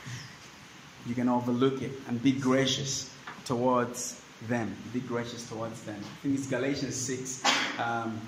You 1.06 1.15
can 1.15 1.30
overlook 1.30 1.82
it 1.82 1.91
and 2.08 2.22
be 2.22 2.32
gracious 2.32 3.13
towards 3.45 4.22
them, 4.48 4.76
be 4.93 5.00
gracious 5.00 5.48
towards 5.50 5.82
them. 5.84 6.00
I 6.00 6.24
think 6.24 6.38
it's 6.38 6.48
Galatians 6.48 6.95
6. 6.95 7.43
Um, 7.80 8.19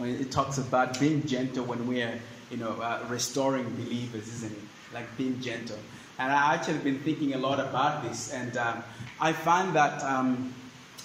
it 0.00 0.30
talks 0.30 0.58
about 0.58 1.00
being 1.00 1.26
gentle 1.26 1.64
when 1.64 1.86
we're, 1.86 2.20
you 2.50 2.56
know, 2.56 2.80
uh, 2.80 3.04
restoring 3.08 3.68
believers, 3.76 4.28
isn't 4.28 4.52
it? 4.52 4.58
like 4.96 5.16
being 5.16 5.40
gentle. 5.40 5.78
And 6.18 6.32
I 6.32 6.54
actually 6.54 6.78
been 6.78 7.00
thinking 7.00 7.34
a 7.34 7.38
lot 7.38 7.60
about 7.60 8.02
this, 8.02 8.32
and 8.32 8.56
um, 8.56 8.82
I 9.20 9.32
find 9.32 9.76
that 9.76 10.02
um, 10.02 10.54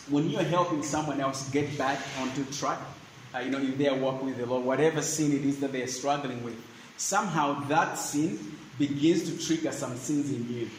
when 0.09 0.29
you're 0.29 0.43
helping 0.43 0.83
someone 0.83 1.19
else 1.19 1.49
get 1.49 1.77
back 1.77 1.99
onto 2.19 2.45
track, 2.45 2.79
uh, 3.35 3.39
you 3.39 3.51
know, 3.51 3.59
if 3.59 3.77
they 3.77 3.87
are 3.89 3.97
walking 3.97 4.27
with 4.27 4.37
the 4.37 4.45
Lord, 4.45 4.65
whatever 4.65 5.01
sin 5.01 5.33
it 5.33 5.45
is 5.45 5.59
that 5.59 5.71
they 5.71 5.81
are 5.81 5.87
struggling 5.87 6.43
with, 6.43 6.55
somehow 6.97 7.59
that 7.67 7.97
sin 7.97 8.39
begins 8.79 9.29
to 9.29 9.45
trigger 9.45 9.71
some 9.71 9.95
sins 9.97 10.31
in 10.31 10.53
you. 10.53 10.69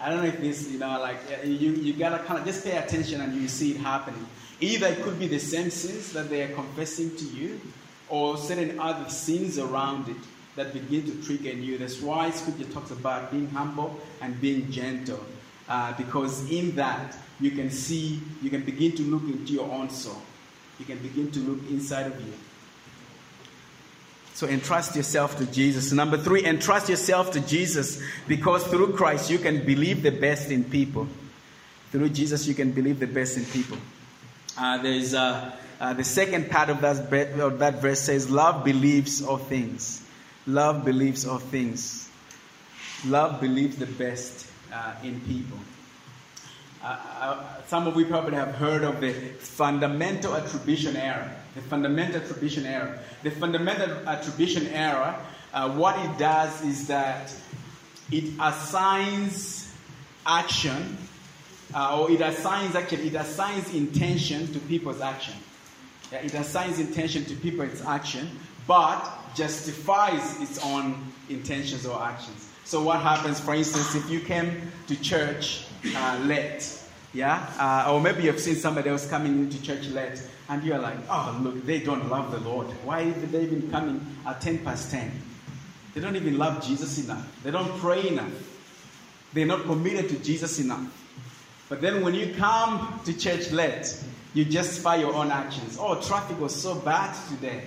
I 0.00 0.10
don't 0.10 0.22
know 0.22 0.28
if 0.28 0.40
this, 0.40 0.68
you 0.68 0.78
know, 0.78 1.00
like 1.00 1.18
uh, 1.32 1.46
you, 1.46 1.70
you 1.72 1.92
gotta 1.92 2.22
kind 2.24 2.38
of 2.38 2.44
just 2.44 2.64
pay 2.64 2.76
attention 2.76 3.20
and 3.20 3.34
you 3.34 3.48
see 3.48 3.72
it 3.72 3.78
happening. 3.78 4.26
Either 4.60 4.88
it 4.88 5.02
could 5.02 5.18
be 5.18 5.28
the 5.28 5.38
same 5.38 5.70
sins 5.70 6.12
that 6.12 6.28
they 6.28 6.42
are 6.42 6.54
confessing 6.54 7.14
to 7.16 7.24
you, 7.24 7.60
or 8.08 8.36
certain 8.36 8.78
other 8.78 9.08
sins 9.10 9.58
around 9.58 10.08
it 10.08 10.16
that 10.56 10.72
begin 10.72 11.04
to 11.04 11.22
trigger 11.26 11.50
in 11.50 11.62
you. 11.62 11.78
That's 11.78 12.00
why 12.00 12.30
Scripture 12.30 12.64
talks 12.72 12.90
about 12.90 13.30
being 13.30 13.48
humble 13.50 14.00
and 14.20 14.40
being 14.40 14.70
gentle, 14.70 15.20
uh, 15.68 15.92
because 15.96 16.50
in 16.50 16.74
that 16.76 17.16
you 17.40 17.50
can 17.50 17.70
see, 17.70 18.20
you 18.42 18.50
can 18.50 18.62
begin 18.62 18.92
to 18.92 19.02
look 19.02 19.22
into 19.22 19.52
your 19.52 19.70
own 19.70 19.90
soul. 19.90 20.20
You 20.78 20.84
can 20.84 20.98
begin 20.98 21.30
to 21.32 21.40
look 21.40 21.70
inside 21.70 22.06
of 22.06 22.20
you. 22.20 22.32
So 24.34 24.46
entrust 24.46 24.94
yourself 24.96 25.38
to 25.38 25.46
Jesus. 25.46 25.92
Number 25.92 26.18
three, 26.18 26.44
entrust 26.44 26.90
yourself 26.90 27.30
to 27.32 27.40
Jesus 27.40 28.02
because 28.28 28.66
through 28.66 28.92
Christ 28.92 29.30
you 29.30 29.38
can 29.38 29.64
believe 29.64 30.02
the 30.02 30.10
best 30.10 30.50
in 30.50 30.64
people. 30.64 31.08
Through 31.90 32.10
Jesus 32.10 32.46
you 32.46 32.54
can 32.54 32.72
believe 32.72 32.98
the 32.98 33.06
best 33.06 33.38
in 33.38 33.46
people. 33.46 33.78
Uh, 34.58 34.82
there's 34.82 35.14
uh, 35.14 35.56
uh, 35.80 35.92
the 35.92 36.04
second 36.04 36.50
part 36.50 36.70
of 36.70 36.80
that, 36.80 37.12
of 37.38 37.58
that 37.58 37.82
verse 37.82 38.00
says, 38.00 38.30
Love 38.30 38.64
believes 38.64 39.22
all 39.22 39.36
things. 39.36 40.02
Love 40.46 40.84
believes 40.84 41.26
all 41.26 41.38
things. 41.38 42.08
Love 43.04 43.40
believes 43.40 43.76
the 43.76 43.86
best 43.86 44.46
uh, 44.72 44.94
in 45.02 45.20
people. 45.22 45.58
Uh, 46.82 46.96
uh, 47.20 47.44
some 47.66 47.86
of 47.86 47.96
you 47.96 48.06
probably 48.06 48.36
have 48.36 48.54
heard 48.54 48.84
of 48.84 49.00
the 49.00 49.12
fundamental 49.12 50.34
attribution 50.34 50.96
error. 50.96 51.30
The 51.54 51.62
fundamental 51.62 52.22
attribution 52.22 52.64
error. 52.64 52.98
The 53.22 53.32
fundamental 53.32 54.08
attribution 54.08 54.68
error, 54.68 55.14
uh, 55.52 55.70
what 55.70 55.98
it 55.98 56.18
does 56.18 56.62
is 56.62 56.86
that 56.86 57.34
it 58.10 58.32
assigns 58.40 59.72
action, 60.24 60.96
uh, 61.74 62.00
or 62.00 62.10
it 62.10 62.20
assigns 62.20 62.74
actually, 62.76 63.08
it 63.08 63.14
assigns 63.14 63.74
intention 63.74 64.52
to 64.52 64.58
people's 64.60 65.00
action. 65.00 65.34
It 66.12 66.34
assigns 66.34 66.78
intention 66.78 67.24
to 67.26 67.34
people's 67.34 67.82
action, 67.84 68.28
but 68.66 69.04
justifies 69.34 70.40
its 70.40 70.64
own 70.64 70.96
intentions 71.28 71.86
or 71.86 72.02
actions. 72.02 72.48
So 72.64 72.82
what 72.82 73.00
happens, 73.00 73.38
for 73.38 73.54
instance, 73.54 73.94
if 73.94 74.10
you 74.10 74.20
came 74.20 74.72
to 74.88 75.00
church 75.00 75.66
uh, 75.94 76.20
late, 76.24 76.82
yeah, 77.12 77.46
uh, 77.58 77.92
or 77.92 78.00
maybe 78.00 78.24
you've 78.24 78.40
seen 78.40 78.56
somebody 78.56 78.90
else 78.90 79.08
coming 79.08 79.38
into 79.38 79.62
church 79.62 79.86
late, 79.88 80.20
and 80.48 80.62
you're 80.64 80.78
like, 80.78 80.98
oh, 81.08 81.38
look, 81.42 81.64
they 81.64 81.80
don't 81.80 82.08
love 82.08 82.30
the 82.30 82.40
Lord. 82.40 82.66
Why 82.84 83.02
are 83.02 83.12
they 83.12 83.42
even 83.42 83.70
coming 83.70 84.04
at 84.26 84.40
10 84.40 84.58
past 84.58 84.90
10? 84.90 85.10
They 85.94 86.00
don't 86.00 86.16
even 86.16 86.38
love 86.38 86.64
Jesus 86.64 87.02
enough. 87.04 87.42
They 87.42 87.50
don't 87.50 87.70
pray 87.78 88.08
enough. 88.08 88.32
They're 89.32 89.46
not 89.46 89.64
committed 89.64 90.08
to 90.10 90.18
Jesus 90.18 90.58
enough. 90.58 90.92
But 91.68 91.80
then 91.80 92.04
when 92.04 92.14
you 92.14 92.34
come 92.34 93.00
to 93.04 93.16
church 93.16 93.50
late, 93.50 94.02
you 94.36 94.44
justify 94.44 94.96
your 94.96 95.14
own 95.14 95.30
actions. 95.30 95.78
Oh, 95.80 95.98
traffic 95.98 96.38
was 96.38 96.54
so 96.54 96.74
bad 96.74 97.16
today. 97.30 97.62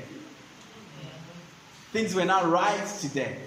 Things 1.92 2.14
were 2.14 2.26
not 2.26 2.48
right 2.48 2.86
today. 3.02 3.40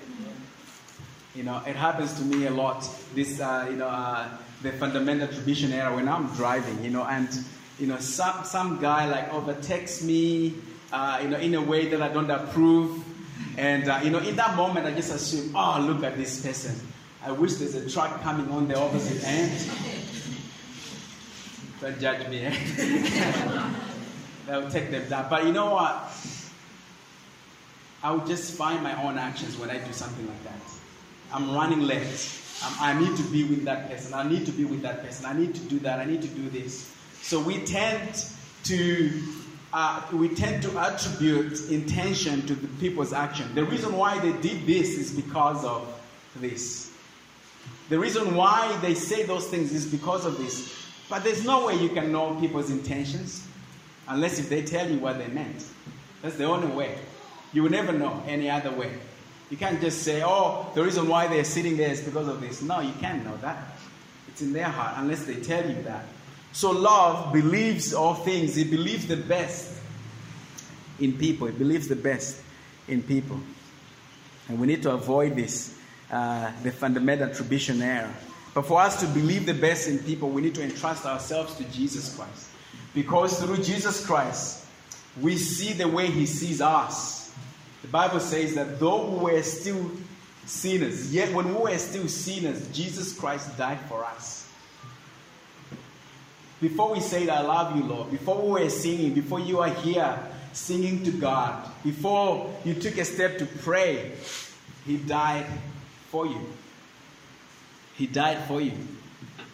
You 1.36 1.44
know, 1.44 1.62
it 1.64 1.76
happens 1.76 2.14
to 2.14 2.24
me 2.24 2.46
a 2.46 2.50
lot. 2.50 2.84
This, 3.14 3.40
uh, 3.40 3.68
you 3.70 3.76
know, 3.76 3.86
uh, 3.86 4.28
the 4.62 4.72
fundamental 4.72 5.28
attribution 5.28 5.72
error 5.72 5.94
when 5.94 6.08
I'm 6.08 6.34
driving, 6.34 6.82
you 6.82 6.90
know, 6.90 7.04
and, 7.04 7.28
you 7.78 7.86
know, 7.86 7.98
some, 7.98 8.44
some 8.44 8.80
guy 8.80 9.06
like 9.06 9.32
overtakes 9.32 10.02
me, 10.02 10.56
uh, 10.92 11.20
you 11.22 11.28
know, 11.28 11.38
in 11.38 11.54
a 11.54 11.62
way 11.62 11.86
that 11.90 12.02
I 12.02 12.08
don't 12.08 12.28
approve. 12.28 13.04
And, 13.56 13.88
uh, 13.88 14.00
you 14.02 14.10
know, 14.10 14.18
in 14.18 14.34
that 14.34 14.56
moment, 14.56 14.84
I 14.84 14.94
just 14.94 15.14
assume, 15.14 15.54
oh, 15.54 15.80
look 15.80 16.02
at 16.02 16.16
this 16.16 16.44
person. 16.44 16.74
I 17.24 17.30
wish 17.30 17.54
there's 17.54 17.76
a 17.76 17.88
truck 17.88 18.20
coming 18.22 18.50
on 18.50 18.66
the 18.66 18.76
opposite 18.76 19.22
end. 19.24 20.11
Don't 21.82 21.98
judge 22.00 22.28
me. 22.28 22.46
Eh? 22.46 22.54
They'll 24.46 24.70
take 24.70 24.92
them 24.92 25.08
down. 25.08 25.28
But 25.28 25.44
you 25.44 25.52
know 25.52 25.72
what? 25.72 26.16
I 28.04 28.12
will 28.12 28.24
just 28.24 28.54
find 28.54 28.84
my 28.84 29.02
own 29.02 29.18
actions 29.18 29.58
when 29.58 29.68
I 29.68 29.78
do 29.78 29.92
something 29.92 30.24
like 30.28 30.44
that. 30.44 30.60
I'm 31.32 31.52
running 31.52 31.80
late. 31.80 32.38
I 32.80 32.96
need 33.00 33.16
to 33.16 33.22
be 33.24 33.42
with 33.42 33.64
that 33.64 33.90
person. 33.90 34.14
I 34.14 34.28
need 34.28 34.46
to 34.46 34.52
be 34.52 34.64
with 34.64 34.82
that 34.82 35.02
person. 35.04 35.26
I 35.26 35.32
need 35.32 35.56
to 35.56 35.60
do 35.62 35.80
that. 35.80 35.98
I 35.98 36.04
need 36.04 36.22
to 36.22 36.28
do 36.28 36.48
this. 36.50 36.94
So 37.20 37.40
we 37.40 37.58
tend 37.64 38.26
to 38.64 39.22
uh, 39.72 40.02
we 40.12 40.28
tend 40.28 40.62
to 40.62 40.78
attribute 40.78 41.68
intention 41.68 42.46
to 42.46 42.54
the 42.54 42.68
people's 42.78 43.12
action. 43.12 43.52
The 43.56 43.64
reason 43.64 43.96
why 43.96 44.20
they 44.20 44.32
did 44.40 44.66
this 44.66 44.96
is 44.96 45.10
because 45.10 45.64
of 45.64 46.00
this. 46.36 46.92
The 47.88 47.98
reason 47.98 48.36
why 48.36 48.76
they 48.82 48.94
say 48.94 49.24
those 49.24 49.48
things 49.48 49.72
is 49.72 49.84
because 49.84 50.24
of 50.26 50.38
this. 50.38 50.81
But 51.12 51.24
there's 51.24 51.44
no 51.44 51.66
way 51.66 51.74
you 51.74 51.90
can 51.90 52.10
know 52.10 52.34
people's 52.40 52.70
intentions 52.70 53.46
unless 54.08 54.38
if 54.38 54.48
they 54.48 54.62
tell 54.62 54.90
you 54.90 54.98
what 54.98 55.18
they 55.18 55.26
meant. 55.26 55.62
That's 56.22 56.36
the 56.36 56.44
only 56.44 56.68
way. 56.68 56.96
You 57.52 57.64
will 57.64 57.70
never 57.70 57.92
know 57.92 58.22
any 58.26 58.48
other 58.48 58.70
way. 58.70 58.94
You 59.50 59.58
can't 59.58 59.78
just 59.78 60.04
say, 60.04 60.22
oh, 60.24 60.70
the 60.74 60.82
reason 60.82 61.06
why 61.06 61.26
they're 61.26 61.44
sitting 61.44 61.76
there 61.76 61.90
is 61.90 62.00
because 62.00 62.28
of 62.28 62.40
this. 62.40 62.62
No, 62.62 62.80
you 62.80 62.94
can't 62.98 63.22
know 63.26 63.36
that. 63.42 63.76
It's 64.28 64.40
in 64.40 64.54
their 64.54 64.70
heart 64.70 64.94
unless 64.96 65.26
they 65.26 65.34
tell 65.34 65.68
you 65.68 65.82
that. 65.82 66.06
So 66.52 66.70
love 66.70 67.30
believes 67.30 67.92
all 67.92 68.14
things. 68.14 68.56
It 68.56 68.70
believes 68.70 69.06
the 69.06 69.18
best 69.18 69.82
in 70.98 71.18
people. 71.18 71.46
It 71.46 71.58
believes 71.58 71.88
the 71.88 71.96
best 71.96 72.40
in 72.88 73.02
people. 73.02 73.38
And 74.48 74.58
we 74.58 74.66
need 74.66 74.82
to 74.84 74.92
avoid 74.92 75.36
this, 75.36 75.76
uh, 76.10 76.52
the 76.62 76.72
fundamental 76.72 77.28
attribution 77.28 77.82
error. 77.82 78.14
But 78.54 78.66
for 78.66 78.80
us 78.80 79.00
to 79.00 79.06
believe 79.06 79.46
the 79.46 79.54
best 79.54 79.88
in 79.88 79.98
people, 79.98 80.28
we 80.28 80.42
need 80.42 80.54
to 80.56 80.62
entrust 80.62 81.06
ourselves 81.06 81.54
to 81.56 81.64
Jesus 81.64 82.14
Christ. 82.14 82.48
Because 82.94 83.40
through 83.40 83.58
Jesus 83.58 84.04
Christ, 84.04 84.66
we 85.20 85.36
see 85.36 85.72
the 85.72 85.88
way 85.88 86.06
He 86.06 86.26
sees 86.26 86.60
us. 86.60 87.34
The 87.82 87.88
Bible 87.88 88.20
says 88.20 88.54
that 88.54 88.78
though 88.78 89.08
we 89.08 89.32
were 89.32 89.42
still 89.42 89.90
sinners, 90.44 91.12
yet 91.12 91.32
when 91.32 91.48
we 91.48 91.60
were 91.60 91.78
still 91.78 92.08
sinners, 92.08 92.68
Jesus 92.72 93.18
Christ 93.18 93.56
died 93.56 93.80
for 93.88 94.04
us. 94.04 94.48
Before 96.60 96.92
we 96.92 97.00
said, 97.00 97.28
I 97.28 97.40
love 97.40 97.74
you, 97.74 97.82
Lord, 97.82 98.10
before 98.10 98.40
we 98.40 98.62
were 98.62 98.70
singing, 98.70 99.14
before 99.14 99.40
you 99.40 99.60
are 99.60 99.68
here 99.68 100.16
singing 100.52 101.02
to 101.04 101.10
God, 101.10 101.68
before 101.82 102.54
you 102.64 102.74
took 102.74 102.98
a 102.98 103.04
step 103.04 103.38
to 103.38 103.46
pray, 103.46 104.12
He 104.86 104.98
died 104.98 105.46
for 106.08 106.26
you. 106.26 106.40
He 108.02 108.08
died 108.08 108.48
for 108.48 108.60
you. 108.60 108.72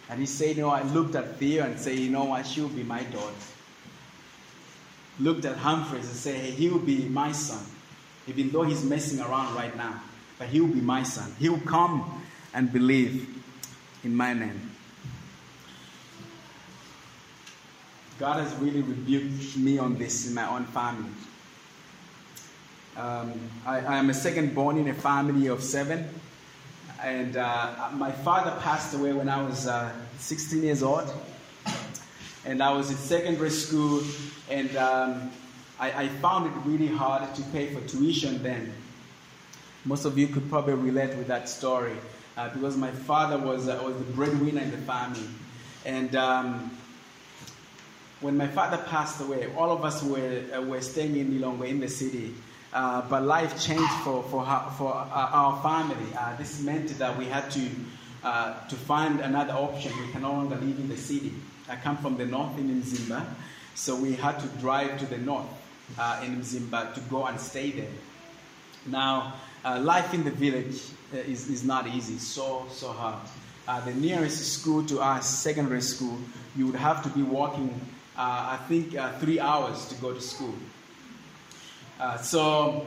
And 0.09 0.19
He 0.19 0.25
said, 0.25 0.57
You 0.57 0.63
know, 0.63 0.69
I 0.71 0.81
looked 0.81 1.13
at 1.13 1.37
Theo 1.37 1.65
and 1.65 1.79
said, 1.79 1.99
You 1.99 2.09
know 2.09 2.23
what, 2.23 2.47
she'll 2.47 2.67
be 2.67 2.81
my 2.81 3.03
daughter. 3.03 3.35
Looked 5.19 5.45
at 5.45 5.57
Humphreys 5.57 6.07
and 6.07 6.15
said, 6.15 6.35
Hey, 6.35 6.49
he 6.49 6.67
will 6.69 6.79
be 6.79 7.07
my 7.07 7.31
son 7.31 7.63
even 8.29 8.51
though 8.51 8.61
he's 8.61 8.83
messing 8.83 9.19
around 9.19 9.55
right 9.55 9.75
now. 9.75 10.01
But 10.37 10.49
he 10.49 10.61
will 10.61 10.69
be 10.69 10.81
my 10.81 11.03
son. 11.03 11.33
He 11.39 11.49
will 11.49 11.59
come 11.61 12.23
and 12.53 12.71
believe 12.71 13.27
in 14.03 14.15
my 14.15 14.33
name. 14.33 14.71
God 18.19 18.39
has 18.39 18.53
really 18.55 18.81
rebuked 18.81 19.57
me 19.57 19.77
on 19.77 19.97
this 19.97 20.27
in 20.27 20.33
my 20.33 20.47
own 20.47 20.65
family. 20.65 21.09
Um, 22.95 23.33
I, 23.65 23.79
I, 23.79 23.97
am 23.97 24.09
a 24.09 24.13
second 24.13 24.53
born 24.53 24.77
in 24.77 24.89
a 24.89 24.93
family 24.93 25.47
of 25.47 25.63
seven. 25.63 26.09
And 27.03 27.37
uh, 27.37 27.89
my 27.93 28.11
father 28.11 28.51
passed 28.61 28.93
away 28.93 29.13
when 29.13 29.29
I 29.29 29.41
was 29.41 29.67
uh, 29.67 29.91
16 30.17 30.63
years 30.63 30.83
old. 30.83 31.11
And 32.45 32.61
I 32.61 32.71
was 32.71 32.89
in 32.89 32.97
secondary 32.97 33.49
school. 33.49 34.01
And 34.49 34.75
um, 34.75 35.31
I, 35.79 36.03
I 36.03 36.07
found 36.07 36.47
it 36.47 36.53
really 36.65 36.87
hard 36.87 37.33
to 37.35 37.41
pay 37.53 37.73
for 37.73 37.81
tuition 37.87 38.43
then. 38.43 38.73
Most 39.85 40.05
of 40.05 40.17
you 40.17 40.27
could 40.27 40.49
probably 40.49 40.73
relate 40.73 41.15
with 41.15 41.27
that 41.27 41.47
story 41.47 41.95
uh, 42.35 42.49
because 42.49 42.75
my 42.75 42.91
father 42.91 43.37
was, 43.37 43.69
uh, 43.69 43.81
was 43.83 43.97
the 43.97 44.03
breadwinner 44.13 44.61
in 44.61 44.71
the 44.71 44.77
family. 44.77 45.27
And 45.85 46.15
um, 46.15 46.77
when 48.19 48.35
my 48.35 48.47
father 48.47 48.77
passed 48.77 49.21
away, 49.21 49.47
all 49.55 49.71
of 49.71 49.85
us 49.85 50.03
were, 50.03 50.43
uh, 50.53 50.61
were 50.61 50.81
staying 50.81 51.15
in 51.15 51.31
Lilongwe 51.31 51.69
in 51.69 51.79
the 51.79 51.87
city. 51.87 52.33
Uh, 52.71 53.01
but 53.09 53.23
life 53.23 53.59
changed 53.59 53.93
for, 54.03 54.21
for, 54.23 54.45
her, 54.45 54.69
for 54.77 54.93
uh, 54.93 55.09
our 55.13 55.61
family. 55.63 56.05
Uh, 56.17 56.35
this 56.37 56.61
meant 56.61 56.87
that 56.99 57.17
we 57.17 57.25
had 57.25 57.49
to, 57.49 57.67
to 58.69 58.75
find 58.75 59.21
another 59.21 59.53
option. 59.53 59.91
We 60.05 60.11
can 60.11 60.21
no 60.21 60.33
longer 60.33 60.55
live 60.55 60.77
in 60.79 60.87
the 60.87 60.97
city. 60.97 61.33
I 61.69 61.75
come 61.75 61.97
from 61.97 62.17
the 62.17 62.25
north 62.25 62.57
in 62.57 62.81
Mzimba, 62.81 63.23
so 63.75 63.95
we 63.95 64.13
had 64.13 64.39
to 64.39 64.47
drive 64.59 64.97
to 64.99 65.05
the 65.05 65.19
north 65.19 65.45
uh, 65.97 66.21
in 66.25 66.37
Mzimba 66.37 66.93
to 66.95 66.99
go 67.01 67.25
and 67.25 67.39
stay 67.39 67.71
there. 67.71 67.91
Now, 68.87 69.35
uh, 69.63 69.79
life 69.79 70.13
in 70.13 70.23
the 70.23 70.31
village 70.31 70.81
uh, 71.13 71.17
is, 71.17 71.49
is 71.49 71.63
not 71.63 71.87
easy, 71.87 72.17
so, 72.17 72.65
so 72.71 72.91
hard. 72.91 73.19
Uh, 73.67 73.83
the 73.85 73.93
nearest 73.93 74.53
school 74.53 74.83
to 74.85 74.99
us, 74.99 75.29
secondary 75.29 75.81
school, 75.81 76.17
you 76.55 76.65
would 76.65 76.75
have 76.75 77.03
to 77.03 77.09
be 77.09 77.21
walking, 77.21 77.69
uh, 78.17 78.57
I 78.57 78.59
think, 78.67 78.95
uh, 78.95 79.11
three 79.19 79.39
hours 79.39 79.87
to 79.89 79.95
go 79.95 80.11
to 80.13 80.21
school. 80.21 80.55
Uh, 81.99 82.17
so, 82.17 82.85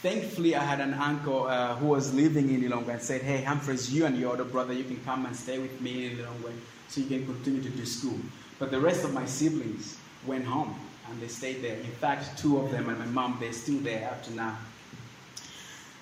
thankfully, 0.00 0.56
I 0.56 0.64
had 0.64 0.80
an 0.80 0.94
uncle 0.94 1.46
uh, 1.46 1.74
who 1.76 1.88
was 1.88 2.14
living 2.14 2.48
in 2.54 2.62
Lilongwe 2.62 2.88
and 2.88 3.02
said, 3.02 3.20
Hey, 3.20 3.42
Humphreys, 3.42 3.92
you 3.92 4.06
and 4.06 4.16
your 4.18 4.30
older 4.30 4.44
brother, 4.44 4.72
you 4.72 4.84
can 4.84 4.98
come 5.04 5.26
and 5.26 5.36
stay 5.36 5.58
with 5.58 5.78
me 5.80 6.06
in 6.06 6.18
Lilongwe 6.18 6.52
so 6.88 7.02
you 7.02 7.06
can 7.06 7.26
continue 7.26 7.62
to 7.62 7.68
do 7.68 7.84
school. 7.84 8.18
But 8.58 8.70
the 8.70 8.80
rest 8.80 9.04
of 9.04 9.12
my 9.12 9.26
siblings 9.26 9.98
went 10.26 10.46
home 10.46 10.74
and 11.10 11.20
they 11.20 11.28
stayed 11.28 11.62
there. 11.62 11.76
In 11.76 11.92
fact, 11.92 12.38
two 12.38 12.58
of 12.58 12.70
them 12.70 12.88
and 12.88 12.98
my 12.98 13.06
mom, 13.06 13.36
they're 13.40 13.52
still 13.52 13.78
there 13.80 14.08
up 14.10 14.22
to 14.24 14.34
now. 14.34 14.58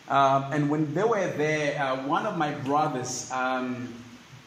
Um, 0.09 0.53
and 0.53 0.71
when 0.71 0.95
they 0.95 1.03
were 1.03 1.27
there, 1.33 1.83
uh, 1.83 2.07
one 2.07 2.27
of 2.27 2.38
my 2.38 2.53
brothers, 2.53 3.31
um, 3.33 3.92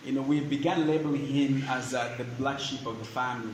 you 0.06 0.14
know, 0.14 0.22
we 0.22 0.40
began 0.40 0.88
labeling 0.88 1.26
him 1.28 1.64
as 1.68 1.94
uh, 1.94 2.16
the 2.18 2.24
black 2.24 2.60
sheep 2.60 2.86
of 2.86 2.98
the 2.98 3.06
family, 3.06 3.54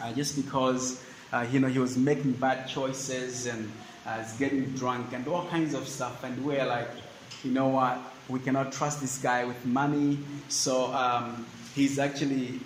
uh, 0.00 0.12
just 0.12 0.36
because, 0.36 1.02
uh, 1.32 1.46
you 1.50 1.60
know, 1.60 1.68
he 1.68 1.78
was 1.78 1.96
making 1.96 2.32
bad 2.32 2.68
choices 2.68 3.46
and 3.46 3.70
uh, 4.06 4.24
getting 4.38 4.64
drunk 4.76 5.12
and 5.12 5.26
all 5.28 5.46
kinds 5.46 5.74
of 5.74 5.86
stuff. 5.86 6.24
And 6.24 6.44
we're 6.44 6.64
like, 6.64 6.88
you 7.44 7.52
know 7.52 7.68
what? 7.68 7.98
We 8.28 8.40
cannot 8.40 8.72
trust 8.72 9.00
this 9.00 9.18
guy 9.18 9.44
with 9.44 9.64
money. 9.64 10.18
So 10.48 10.92
um, 10.92 11.46
he's 11.74 11.98
actually 11.98 12.60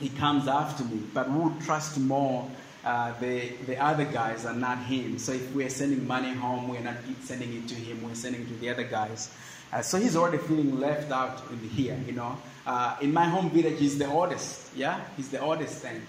he 0.00 0.08
comes 0.08 0.48
after 0.48 0.82
me, 0.84 1.02
but 1.12 1.30
we 1.30 1.38
would 1.38 1.60
trust 1.60 1.98
more 1.98 2.50
uh, 2.84 3.12
the, 3.20 3.50
the 3.66 3.76
other 3.76 4.06
guys 4.06 4.46
and 4.46 4.60
not 4.60 4.78
him. 4.78 5.18
So 5.18 5.32
if 5.32 5.54
we're 5.54 5.68
sending 5.68 6.06
money 6.06 6.32
home, 6.32 6.68
we're 6.68 6.80
not 6.80 6.96
sending 7.22 7.54
it 7.54 7.68
to 7.68 7.74
him, 7.74 8.02
we're 8.02 8.14
sending 8.14 8.40
it 8.40 8.48
to 8.48 8.54
the 8.54 8.70
other 8.70 8.84
guys. 8.84 9.32
Uh, 9.70 9.82
so 9.82 9.98
he's 9.98 10.16
already 10.16 10.38
feeling 10.38 10.80
left 10.80 11.12
out 11.12 11.42
in 11.50 11.58
here, 11.68 11.98
you 12.06 12.12
know. 12.12 12.36
Uh, 12.66 12.96
in 13.02 13.12
my 13.12 13.26
home 13.26 13.50
village, 13.50 13.78
he's 13.78 13.98
the 13.98 14.06
oldest, 14.06 14.74
yeah? 14.74 15.00
He's 15.16 15.28
the 15.28 15.40
oldest 15.40 15.82
thing. 15.82 16.00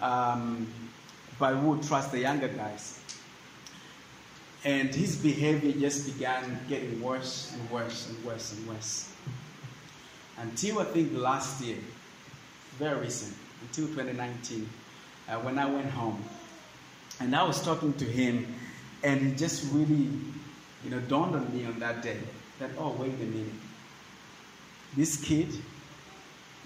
Um, 0.00 0.68
but 1.38 1.56
we 1.56 1.68
would 1.68 1.82
trust 1.82 2.12
the 2.12 2.20
younger 2.20 2.48
guys. 2.48 3.00
And 4.64 4.94
his 4.94 5.16
behavior 5.16 5.72
just 5.72 6.06
began 6.12 6.60
getting 6.68 7.00
worse 7.00 7.52
and 7.54 7.70
worse 7.70 8.08
and 8.08 8.24
worse 8.24 8.52
and 8.56 8.68
worse. 8.68 9.12
Until 10.38 10.78
I 10.80 10.84
think 10.84 11.12
last 11.14 11.62
year, 11.62 11.78
very 12.78 13.00
recent, 13.00 13.34
until 13.62 13.88
2019, 13.88 14.68
uh, 15.28 15.34
when 15.40 15.58
I 15.58 15.66
went 15.66 15.90
home. 15.90 16.22
And 17.20 17.34
I 17.34 17.42
was 17.42 17.62
talking 17.62 17.92
to 17.94 18.04
him, 18.04 18.54
and 19.02 19.32
it 19.32 19.36
just 19.36 19.72
really, 19.72 20.08
you 20.84 20.90
know, 20.90 21.00
dawned 21.00 21.34
on 21.34 21.52
me 21.54 21.64
on 21.66 21.78
that 21.80 22.02
day 22.02 22.18
that, 22.58 22.70
oh, 22.78 22.92
wait 22.98 23.14
a 23.14 23.24
minute. 23.24 23.52
This 24.96 25.16
kid, 25.22 25.48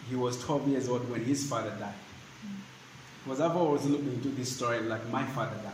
he 0.09 0.17
was 0.17 0.43
12 0.45 0.69
years 0.69 0.89
old 0.89 1.09
when 1.11 1.25
his 1.25 1.49
father 1.49 1.75
died. 1.79 1.95
Because 3.27 3.41
I've 3.41 3.57
always 3.57 3.85
looked 3.85 4.07
into 4.07 4.29
this 4.29 4.55
story 4.55 4.79
like 4.83 5.05
my 5.09 5.25
father 5.25 5.57
died. 5.65 5.73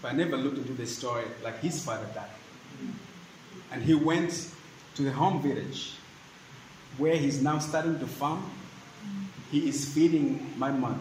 But 0.00 0.12
I 0.12 0.14
never 0.14 0.36
looked 0.36 0.56
into 0.56 0.72
the 0.72 0.86
story 0.86 1.24
like 1.42 1.58
his 1.58 1.84
father 1.84 2.06
died. 2.14 2.30
And 3.72 3.82
he 3.82 3.94
went 3.94 4.50
to 4.94 5.02
the 5.02 5.10
home 5.10 5.42
village 5.42 5.94
where 6.96 7.16
he's 7.16 7.42
now 7.42 7.58
starting 7.58 7.98
to 7.98 8.06
farm. 8.06 8.48
He 9.50 9.68
is 9.68 9.92
feeding 9.92 10.54
my 10.56 10.70
mother 10.70 10.94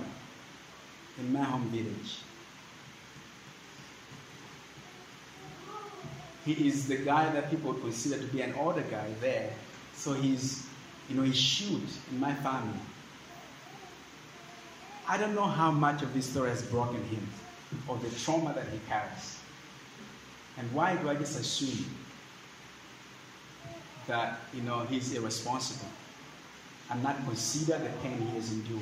in 1.20 1.32
my 1.32 1.44
home 1.44 1.70
village. 1.70 2.18
He 6.46 6.68
is 6.68 6.88
the 6.88 6.98
guy 6.98 7.30
that 7.32 7.52
people 7.52 7.76
consider 7.76 8.18
to 8.18 8.26
be 8.34 8.42
an 8.42 8.56
older 8.56 8.82
guy 8.90 9.06
there. 9.22 9.54
So 9.94 10.14
he's, 10.14 10.66
you 11.10 11.16
know, 11.16 11.22
he's 11.22 11.38
shoot 11.38 11.84
in 12.12 12.20
my 12.20 12.34
family. 12.34 12.80
I 15.10 15.18
don't 15.18 15.34
know 15.34 15.48
how 15.48 15.72
much 15.72 16.04
of 16.04 16.14
this 16.14 16.28
story 16.28 16.52
has 16.52 16.62
broken 16.62 17.04
him 17.06 17.28
or 17.88 17.98
the 17.98 18.12
trauma 18.12 18.54
that 18.54 18.68
he 18.68 18.80
carries. 18.88 19.40
And 20.56 20.72
why 20.72 20.96
do 20.98 21.10
I 21.10 21.16
just 21.16 21.40
assume 21.40 21.84
that, 24.06 24.40
you 24.54 24.62
know, 24.62 24.82
he's 24.82 25.12
irresponsible 25.16 25.90
and 26.92 27.02
not 27.02 27.26
consider 27.26 27.80
the 27.80 27.90
pain 28.04 28.22
he 28.22 28.36
has 28.36 28.52
endured? 28.52 28.82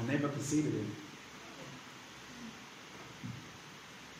I 0.00 0.10
never 0.10 0.28
considered 0.28 0.74
it. 0.74 0.86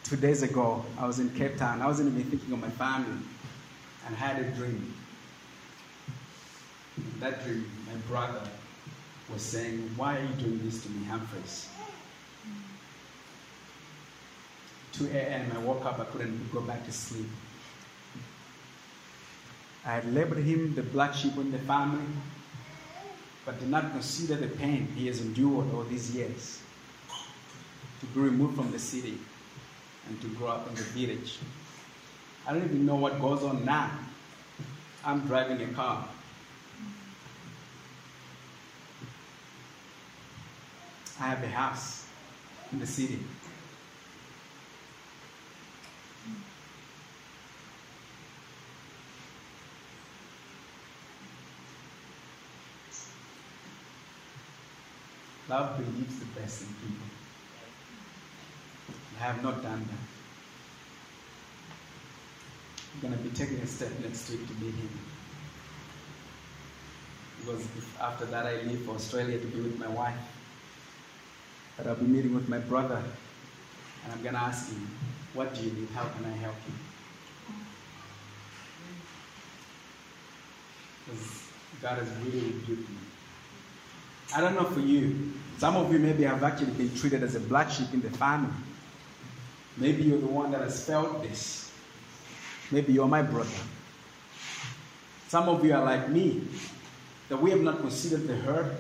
Two 0.05 0.17
days 0.17 0.43
ago, 0.43 0.85
I 0.99 1.07
was 1.07 1.21
in 1.21 1.31
Cape 1.31 1.57
Town. 1.57 1.81
I 1.81 1.87
wasn't 1.87 2.15
even 2.15 2.31
thinking 2.31 2.53
of 2.53 2.61
my 2.61 2.71
family, 2.71 3.19
and 4.09 4.17
I 4.17 4.21
had 4.21 4.41
a 4.41 4.51
dream. 4.53 4.95
In 6.97 7.21
that 7.21 7.45
dream, 7.45 7.71
my 7.87 7.95
brother 8.09 8.43
was 9.33 9.43
saying, 9.43 9.91
Why 9.97 10.17
are 10.17 10.23
you 10.23 10.35
doing 10.35 10.61
this 10.65 10.83
to 10.83 10.91
me, 10.91 11.05
Humphreys? 11.05 11.69
2 14.93 15.07
a.m., 15.13 15.53
I 15.55 15.59
woke 15.59 15.85
up, 15.85 16.01
I 16.01 16.05
couldn't 16.07 16.53
go 16.53 16.61
back 16.63 16.85
to 16.87 16.93
sleep. 16.93 17.29
I 19.85 19.93
had 19.93 20.13
labeled 20.13 20.43
him 20.43 20.75
the 20.75 20.83
black 20.83 21.15
sheep 21.15 21.37
in 21.37 21.53
the 21.53 21.59
family 21.59 22.05
but 23.45 23.59
did 23.61 23.69
not 23.69 23.93
consider 23.93 24.35
the 24.35 24.49
pain 24.49 24.89
he 24.95 25.07
has 25.07 25.21
endured 25.21 25.73
all 25.73 25.85
these 25.85 26.15
years 26.15 26.61
to 28.01 28.07
be 28.07 28.21
removed 28.21 28.57
from 28.57 28.71
the 28.73 28.79
city 28.79 29.19
and 30.07 30.21
to 30.21 30.29
grow 30.29 30.49
up 30.49 30.69
in 30.69 30.75
the 30.75 30.83
village. 30.83 31.39
I 32.49 32.55
don't 32.55 32.65
even 32.65 32.87
know 32.87 32.97
what 32.97 33.21
goes 33.21 33.45
on 33.45 33.63
now. 33.67 33.91
I'm 35.05 35.21
driving 35.27 35.61
a 35.61 35.67
car. 35.75 36.09
I 41.21 41.25
have 41.25 41.45
a 41.45 41.49
house 41.49 42.07
in 42.73 42.81
the 42.81 42.87
city. 42.87 43.19
Love 55.51 55.77
believes 55.77 56.19
the 56.19 56.41
best 56.41 56.63
in 56.63 56.69
people. 56.69 57.07
I 59.19 59.25
have 59.25 59.43
not 59.43 59.63
done 59.63 59.87
that. 59.91 60.18
Going 63.01 63.13
to 63.13 63.19
be 63.21 63.31
taking 63.31 63.59
a 63.59 63.67
step 63.67 63.91
next 64.03 64.29
week 64.31 64.47
to 64.47 64.55
meet 64.55 64.75
him. 64.75 64.89
Because 67.41 67.65
after 68.01 68.25
that, 68.27 68.47
I 68.47 68.63
leave 68.63 68.81
for 68.81 68.97
Australia 68.97 69.39
to 69.39 69.47
be 69.47 69.61
with 69.61 69.79
my 69.79 69.89
wife. 69.89 70.19
But 71.77 71.87
I'll 71.87 71.95
be 71.95 72.07
meeting 72.07 72.35
with 72.35 72.49
my 72.49 72.59
brother, 72.59 73.01
and 74.05 74.13
I'm 74.13 74.21
going 74.23 74.35
to 74.35 74.41
ask 74.41 74.71
him, 74.71 74.91
What 75.33 75.55
do 75.55 75.63
you 75.63 75.71
need? 75.71 75.89
How 75.95 76.09
can 76.09 76.25
I 76.25 76.37
help 76.39 76.57
you? 76.67 77.55
Because 81.07 81.43
God 81.81 81.99
has 81.99 82.09
really 82.25 82.41
rebuked 82.41 82.89
me. 82.89 82.97
I 84.35 84.41
don't 84.41 84.55
know 84.55 84.65
for 84.65 84.81
you. 84.81 85.33
Some 85.59 85.77
of 85.77 85.93
you 85.93 85.99
maybe 85.99 86.25
have 86.25 86.43
actually 86.43 86.73
been 86.73 86.95
treated 86.97 87.23
as 87.23 87.35
a 87.35 87.41
black 87.41 87.71
sheep 87.71 87.93
in 87.95 88.03
the 88.03 88.11
family. 88.11 88.53
Maybe 89.77 90.03
you're 90.03 90.21
the 90.21 90.27
one 90.27 90.51
that 90.51 90.61
has 90.61 90.85
felt 90.85 91.23
this. 91.23 91.68
Maybe 92.71 92.93
you're 92.93 93.09
my 93.09 93.23
brother. 93.23 93.49
Some 95.29 95.49
of 95.49 95.65
you 95.65 95.75
are 95.75 95.85
like 95.85 96.09
me, 96.09 96.43
that 97.29 97.41
we 97.41 97.51
have 97.51 97.61
not 97.61 97.81
considered 97.81 98.27
the 98.27 98.37
hurt 98.37 98.73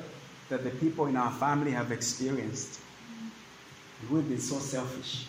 that 0.48 0.64
the 0.64 0.70
people 0.70 1.06
in 1.06 1.16
our 1.16 1.30
family 1.32 1.70
have 1.72 1.92
experienced. 1.92 2.80
We've 4.10 4.28
been 4.28 4.38
so 4.38 4.58
selfish. 4.58 5.26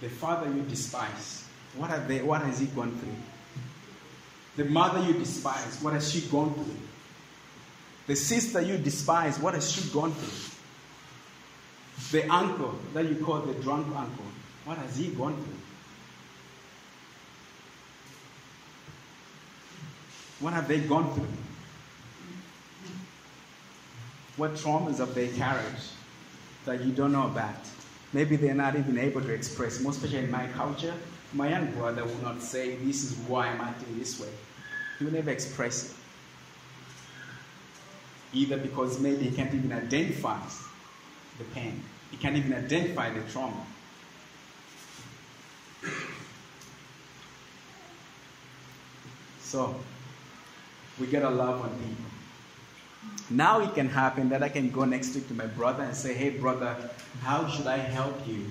The 0.00 0.08
father 0.08 0.52
you 0.52 0.62
despise, 0.62 1.44
what, 1.76 1.90
have 1.90 2.06
they, 2.06 2.22
what 2.22 2.42
has 2.42 2.60
he 2.60 2.66
gone 2.66 2.96
through? 2.98 4.64
The 4.64 4.70
mother 4.70 5.00
you 5.00 5.14
despise, 5.14 5.78
what 5.82 5.94
has 5.94 6.12
she 6.12 6.20
gone 6.28 6.54
through? 6.54 6.76
The 8.06 8.14
sister 8.14 8.60
you 8.60 8.76
despise, 8.76 9.38
what 9.38 9.54
has 9.54 9.72
she 9.72 9.88
gone 9.90 10.12
through? 10.12 10.50
The 12.20 12.30
uncle 12.30 12.78
that 12.92 13.08
you 13.08 13.16
call 13.24 13.40
the 13.40 13.54
drunk 13.54 13.86
uncle, 13.96 14.26
what 14.64 14.78
has 14.78 14.96
he 14.96 15.08
gone 15.08 15.34
through? 15.34 15.54
What 20.40 20.52
have 20.52 20.68
they 20.68 20.80
gone 20.80 21.12
through? 21.14 21.26
What 24.36 24.54
traumas 24.54 24.98
have 24.98 25.14
they 25.14 25.28
carried 25.28 25.64
that 26.64 26.84
you 26.84 26.92
don't 26.92 27.12
know 27.12 27.26
about? 27.26 27.54
Maybe 28.12 28.36
they're 28.36 28.54
not 28.54 28.76
even 28.76 28.98
able 28.98 29.20
to 29.20 29.32
express, 29.32 29.80
most 29.80 29.96
especially 29.96 30.24
in 30.24 30.30
my 30.30 30.46
culture. 30.48 30.94
My 31.32 31.48
young 31.48 31.70
brother 31.72 32.04
will 32.04 32.22
not 32.22 32.40
say, 32.42 32.76
This 32.76 33.04
is 33.04 33.16
why 33.28 33.48
I'm 33.48 33.60
acting 33.60 33.98
this 33.98 34.20
way. 34.20 34.28
He 34.98 35.04
will 35.04 35.12
never 35.12 35.30
express 35.30 35.90
it. 35.90 35.96
Either 38.32 38.56
because 38.56 38.98
maybe 39.00 39.24
he 39.28 39.36
can't 39.36 39.52
even 39.54 39.72
identify 39.72 40.38
the 41.38 41.44
pain, 41.54 41.82
he 42.10 42.16
can't 42.16 42.36
even 42.36 42.52
identify 42.52 43.10
the 43.10 43.20
trauma. 43.30 43.64
So, 49.40 49.74
we 50.98 51.06
gotta 51.06 51.30
love 51.30 51.60
on 51.62 51.70
people. 51.70 52.04
Now 53.30 53.60
it 53.60 53.74
can 53.74 53.88
happen 53.88 54.28
that 54.30 54.42
I 54.42 54.48
can 54.48 54.70
go 54.70 54.84
next 54.84 55.14
week 55.14 55.28
to 55.28 55.34
my 55.34 55.46
brother 55.46 55.82
and 55.82 55.96
say, 55.96 56.12
hey, 56.14 56.30
brother, 56.30 56.76
how 57.22 57.48
should 57.48 57.66
I 57.66 57.78
help 57.78 58.26
you? 58.26 58.50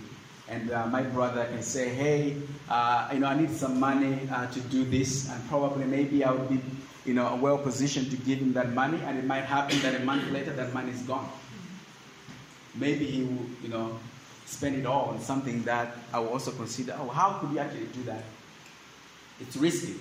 And 0.49 0.71
uh, 0.71 0.87
my 0.87 1.03
brother 1.03 1.45
can 1.45 1.61
say, 1.61 1.89
hey, 1.89 2.37
uh, 2.69 3.09
you 3.13 3.19
know, 3.19 3.27
I 3.27 3.39
need 3.39 3.51
some 3.51 3.79
money 3.79 4.27
uh, 4.31 4.47
to 4.47 4.59
do 4.61 4.83
this, 4.83 5.29
and 5.29 5.47
probably 5.47 5.85
maybe 5.85 6.23
I 6.23 6.31
would 6.31 6.49
be, 6.49 6.59
you 7.05 7.13
know, 7.13 7.35
well 7.35 7.57
positioned 7.57 8.11
to 8.11 8.17
give 8.17 8.39
him 8.39 8.53
that 8.53 8.73
money, 8.73 8.99
and 9.03 9.17
it 9.17 9.25
might 9.25 9.45
happen 9.45 9.79
that 9.81 9.95
a 9.95 10.03
month 10.03 10.29
later 10.31 10.51
that 10.53 10.73
money 10.73 10.91
is 10.91 11.01
gone. 11.03 11.29
Maybe 12.75 13.05
he 13.05 13.23
will, 13.23 13.45
you 13.61 13.69
know, 13.69 13.99
spend 14.53 14.75
it 14.75 14.85
all 14.85 15.09
on 15.09 15.19
something 15.19 15.63
that 15.63 15.97
I 16.13 16.19
will 16.19 16.29
also 16.29 16.51
consider, 16.51 16.95
oh, 16.99 17.09
how 17.09 17.33
could 17.39 17.49
he 17.49 17.59
actually 17.59 17.87
do 17.87 18.03
that? 18.03 18.23
It's 19.39 19.57
risky. 19.57 19.95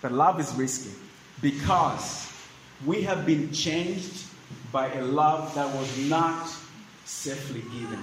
But 0.00 0.12
love 0.12 0.38
is 0.40 0.52
risky 0.54 0.90
because 1.40 2.30
we 2.84 3.02
have 3.02 3.24
been 3.24 3.52
changed 3.52 4.24
by 4.70 4.92
a 4.92 5.02
love 5.02 5.54
that 5.54 5.74
was 5.74 5.98
not 6.08 6.48
safely 7.04 7.62
given. 7.62 8.02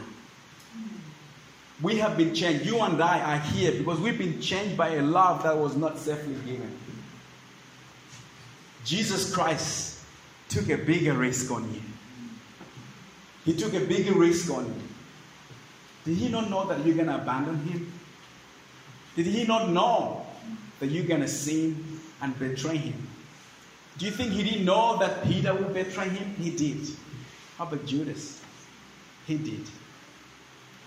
We 1.82 1.98
have 1.98 2.18
been 2.18 2.34
changed. 2.34 2.66
You 2.66 2.80
and 2.82 3.02
I 3.02 3.36
are 3.36 3.40
here 3.40 3.72
because 3.72 4.00
we've 4.00 4.18
been 4.18 4.42
changed 4.42 4.76
by 4.76 4.96
a 4.96 5.02
love 5.02 5.44
that 5.44 5.58
was 5.58 5.76
not 5.76 5.98
safely 5.98 6.36
given. 6.46 6.78
Jesus 8.86 9.34
Christ 9.34 10.00
took 10.50 10.70
a 10.70 10.78
bigger 10.78 11.14
risk 11.14 11.52
on 11.52 11.74
you. 11.74 11.82
He 13.50 13.56
took 13.56 13.74
a 13.74 13.80
big 13.80 14.08
risk 14.16 14.52
on 14.52 14.64
you. 14.64 14.74
Did 16.06 16.18
he 16.18 16.30
not 16.30 16.52
know 16.52 16.68
that 16.68 16.86
you're 16.86 16.94
going 16.94 17.08
to 17.08 17.16
abandon 17.16 17.60
him? 17.64 17.92
Did 19.16 19.26
he 19.26 19.44
not 19.44 19.72
know 19.72 20.24
that 20.80 20.86
you're 20.86 21.08
going 21.08 21.22
to 21.22 21.28
sin 21.28 22.00
and 22.22 22.38
betray 22.38 22.78
him? 22.78 23.08
Do 23.98 24.06
you 24.06 24.12
think 24.12 24.34
he 24.34 24.44
didn't 24.44 24.66
know 24.66 24.98
that 25.00 25.24
Peter 25.24 25.52
would 25.52 25.74
betray 25.74 26.10
him? 26.10 26.36
He 26.36 26.52
did. 26.52 26.90
How 27.58 27.64
about 27.64 27.88
Judas? 27.88 28.40
He 29.26 29.40
did. 29.40 29.66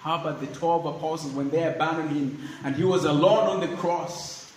How 0.02 0.20
about 0.20 0.40
the 0.40 0.46
12 0.46 0.86
apostles 0.86 1.32
when 1.32 1.50
they 1.50 1.64
abandoned 1.64 2.10
him 2.10 2.48
and 2.62 2.76
he 2.76 2.84
was 2.84 3.04
alone 3.04 3.48
on 3.48 3.60
the 3.60 3.76
cross? 3.78 4.52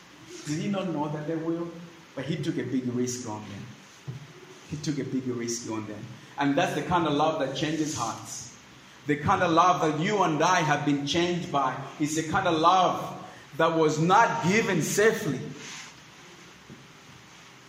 Did 0.46 0.60
he 0.60 0.68
not 0.68 0.90
know 0.90 1.08
that 1.08 1.28
they 1.28 1.38
will? 1.38 1.70
But 2.14 2.26
he 2.26 2.36
took 2.36 2.60
a 2.60 2.64
big 2.66 2.86
risk 2.94 3.28
on 3.28 3.42
them. 3.42 3.66
He 4.70 4.78
took 4.78 5.00
a 5.00 5.06
big 5.06 5.26
risk 5.26 5.72
on 5.72 5.88
them. 5.88 6.06
And 6.38 6.56
that's 6.56 6.74
the 6.76 6.82
kind 6.82 7.08
of 7.08 7.14
love 7.14 7.40
that 7.40 7.56
changes 7.56 7.96
hearts. 7.96 8.54
The 9.08 9.16
kind 9.16 9.44
of 9.44 9.52
love 9.52 9.82
that 9.82 10.00
you 10.04 10.24
and 10.24 10.42
I 10.44 10.62
have 10.62 10.86
been 10.86 11.06
changed 11.06 11.52
by 11.52 11.76
is 12.00 12.16
the 12.16 12.24
kind 12.32 12.48
of 12.48 12.60
love 12.60 13.24
that 13.58 13.78
was 13.78 14.00
not 14.00 14.44
given 14.44 14.82
safely. 14.82 15.40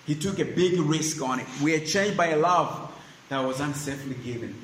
He 0.07 0.15
took 0.15 0.39
a 0.39 0.45
big 0.45 0.81
risk 0.81 1.21
on 1.21 1.41
it. 1.41 1.47
We 1.63 1.75
are 1.75 1.85
changed 1.85 2.17
by 2.17 2.29
a 2.29 2.37
love 2.37 2.93
that 3.29 3.41
was 3.41 3.59
unsafely 3.59 4.23
given. 4.25 4.55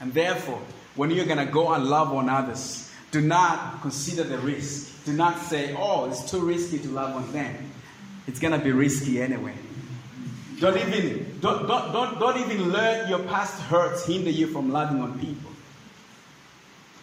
And 0.00 0.14
therefore, 0.14 0.60
when 0.94 1.10
you're 1.10 1.26
going 1.26 1.44
to 1.44 1.52
go 1.52 1.72
and 1.72 1.86
love 1.86 2.12
on 2.12 2.28
others, 2.28 2.90
do 3.10 3.20
not 3.20 3.82
consider 3.82 4.24
the 4.24 4.38
risk. 4.38 5.04
Do 5.04 5.12
not 5.12 5.38
say, 5.38 5.74
oh, 5.78 6.08
it's 6.08 6.30
too 6.30 6.40
risky 6.40 6.78
to 6.78 6.88
love 6.88 7.14
on 7.14 7.32
them. 7.32 7.70
It's 8.26 8.38
going 8.38 8.58
to 8.58 8.64
be 8.64 8.72
risky 8.72 9.20
anyway. 9.20 9.54
Don't 10.62 10.78
even, 10.78 11.40
don't, 11.40 11.66
don't, 11.66 11.92
don't, 11.92 12.20
don't 12.20 12.38
even 12.38 12.70
let 12.70 13.08
your 13.08 13.18
past 13.24 13.60
hurts 13.62 14.06
hinder 14.06 14.30
you 14.30 14.46
from 14.46 14.70
loving 14.70 15.02
on 15.02 15.18
people. 15.18 15.50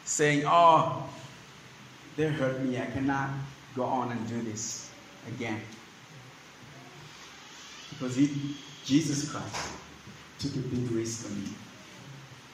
Saying, 0.06 0.44
oh, 0.48 1.10
they 2.16 2.28
hurt 2.28 2.62
me. 2.62 2.80
I 2.80 2.86
cannot 2.86 3.32
go 3.76 3.84
on 3.84 4.14
and 4.14 4.30
do 4.30 4.42
this 4.44 4.90
again. 5.28 5.60
Because 7.90 8.16
he, 8.16 8.56
Jesus 8.86 9.30
Christ 9.30 9.74
took 10.40 10.56
a 10.56 10.60
big 10.60 10.90
risk 10.92 11.30
on 11.30 11.36
you. 11.42 11.54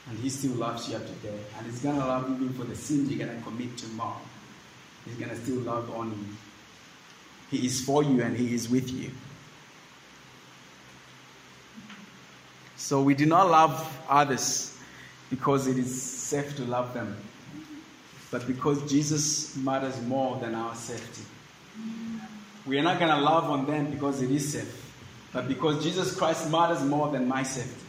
And 0.10 0.18
he 0.18 0.30
still 0.30 0.54
loves 0.54 0.90
you 0.90 0.96
up 0.96 1.06
today. 1.06 1.38
And 1.60 1.68
he's 1.68 1.82
going 1.84 2.00
to 2.00 2.06
love 2.06 2.28
you 2.30 2.36
even 2.36 2.54
for 2.56 2.64
the 2.64 2.76
sins 2.76 3.12
you're 3.12 3.24
going 3.24 3.38
to 3.38 3.44
commit 3.44 3.78
tomorrow. 3.78 4.22
He's 5.06 5.18
going 5.18 5.30
to 5.30 5.38
still 5.38 5.60
love 5.60 5.96
on 5.96 6.10
you. 6.10 7.58
He 7.60 7.68
is 7.68 7.86
for 7.86 8.02
you 8.02 8.24
and 8.24 8.36
he 8.36 8.56
is 8.56 8.70
with 8.72 8.92
you. 8.92 9.12
So 12.86 13.02
we 13.02 13.16
do 13.16 13.26
not 13.26 13.50
love 13.50 14.06
others 14.08 14.78
because 15.32 15.66
it 15.66 15.80
is 15.80 16.04
safe 16.04 16.56
to 16.58 16.66
love 16.66 16.94
them, 16.94 17.18
but 18.30 18.46
because 18.46 18.88
Jesus 18.88 19.58
matters 19.58 20.00
more 20.04 20.38
than 20.38 20.54
our 20.54 20.76
safety. 20.76 21.24
We 22.64 22.78
are 22.78 22.84
not 22.84 23.00
going 23.00 23.10
to 23.10 23.20
love 23.22 23.46
on 23.46 23.66
them 23.66 23.90
because 23.90 24.22
it 24.22 24.30
is 24.30 24.54
safe, 24.54 24.94
but 25.34 25.48
because 25.48 25.84
Jesus 25.84 26.16
Christ 26.16 26.52
matters 26.52 26.84
more 26.84 27.12
than 27.12 27.28
my 27.28 27.42
safety. 27.42 27.88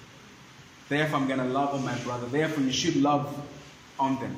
Therefore, 0.89 1.19
I'm 1.19 1.29
going 1.29 1.41
to 1.41 1.45
love 1.45 1.75
on 1.75 1.85
my 1.85 1.99
brother. 1.99 2.27
Therefore, 2.29 2.65
you 2.65 2.73
should 2.73 2.97
love 2.97 3.29
on 4.01 4.19
them. 4.19 4.35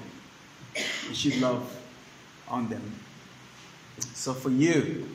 You 1.09 1.15
should 1.15 1.41
love 1.41 1.73
on 2.49 2.69
them. 2.69 2.83
So, 4.13 4.35
for 4.35 4.51
you, 4.51 5.07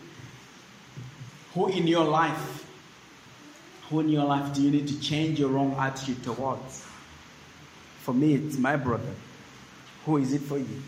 who 1.54 1.68
in 1.68 1.86
your 1.86 2.06
life, 2.06 2.63
who 3.90 4.00
in 4.00 4.10
your 4.10 4.26
life 4.26 4.54
do 4.54 4.62
you 4.62 4.72
need 4.72 4.88
to 4.88 5.00
change 5.00 5.40
your 5.40 5.50
wrong 5.50 5.76
attitude 5.78 6.24
towards? 6.24 6.86
For 8.00 8.14
me, 8.14 8.34
it's 8.36 8.58
my 8.58 8.76
brother. 8.76 9.14
Who 10.06 10.18
is 10.18 10.34
it 10.34 10.42
for 10.42 10.58
you? 10.58 10.82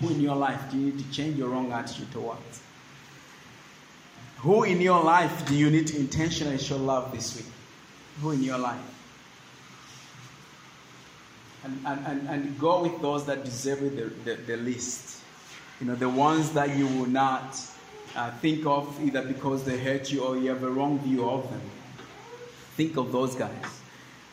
Who 0.00 0.10
in 0.10 0.20
your 0.20 0.36
life 0.36 0.70
do 0.70 0.78
you 0.78 0.86
need 0.86 0.98
to 0.98 1.10
change 1.10 1.36
your 1.36 1.48
wrong 1.48 1.72
attitude 1.72 2.10
towards? 2.12 2.62
Who 4.38 4.64
in 4.64 4.80
your 4.80 5.02
life 5.02 5.46
do 5.46 5.54
you 5.54 5.70
need 5.70 5.86
to 5.88 5.96
intentionally 5.96 6.58
show 6.58 6.76
love 6.76 7.12
this 7.12 7.36
week? 7.36 7.46
Who 8.20 8.32
in 8.32 8.42
your 8.42 8.58
life? 8.58 8.78
And, 11.64 11.80
and, 11.86 12.28
and, 12.28 12.60
go 12.60 12.82
with 12.82 13.00
those 13.00 13.24
that 13.24 13.42
deserve 13.42 13.80
the, 13.80 14.12
the, 14.24 14.34
the 14.42 14.56
least. 14.58 15.22
You 15.80 15.86
know, 15.86 15.94
the 15.94 16.10
ones 16.10 16.50
that 16.50 16.76
you 16.76 16.86
will 16.86 17.06
not 17.06 17.58
uh, 18.16 18.30
think 18.38 18.64
of 18.66 18.98
either 19.04 19.22
because 19.22 19.64
they 19.64 19.78
hurt 19.78 20.10
you 20.10 20.24
or 20.24 20.36
you 20.36 20.48
have 20.50 20.62
a 20.62 20.70
wrong 20.70 20.98
view 21.00 21.28
of 21.28 21.48
them. 21.50 21.60
Think 22.76 22.96
of 22.96 23.12
those 23.12 23.34
guys. 23.34 23.80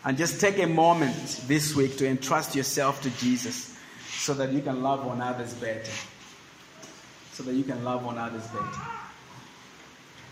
And 0.04 0.18
just 0.18 0.42
take 0.42 0.60
a 0.60 0.68
moment 0.68 1.44
this 1.48 1.76
week 1.76 1.98
to 1.98 2.08
entrust 2.08 2.56
yourself 2.56 3.02
to 3.04 3.10
Jesus 3.12 3.78
so 4.08 4.34
that 4.36 4.52
you 4.52 4.62
can 4.62 4.82
love 4.82 5.06
on 5.08 5.22
others 5.22 5.54
better. 5.54 5.92
So 7.34 7.44
that 7.44 7.54
you 7.54 7.64
can 7.64 7.84
love 7.84 8.06
on 8.06 8.18
others 8.18 8.46
better. 8.48 8.82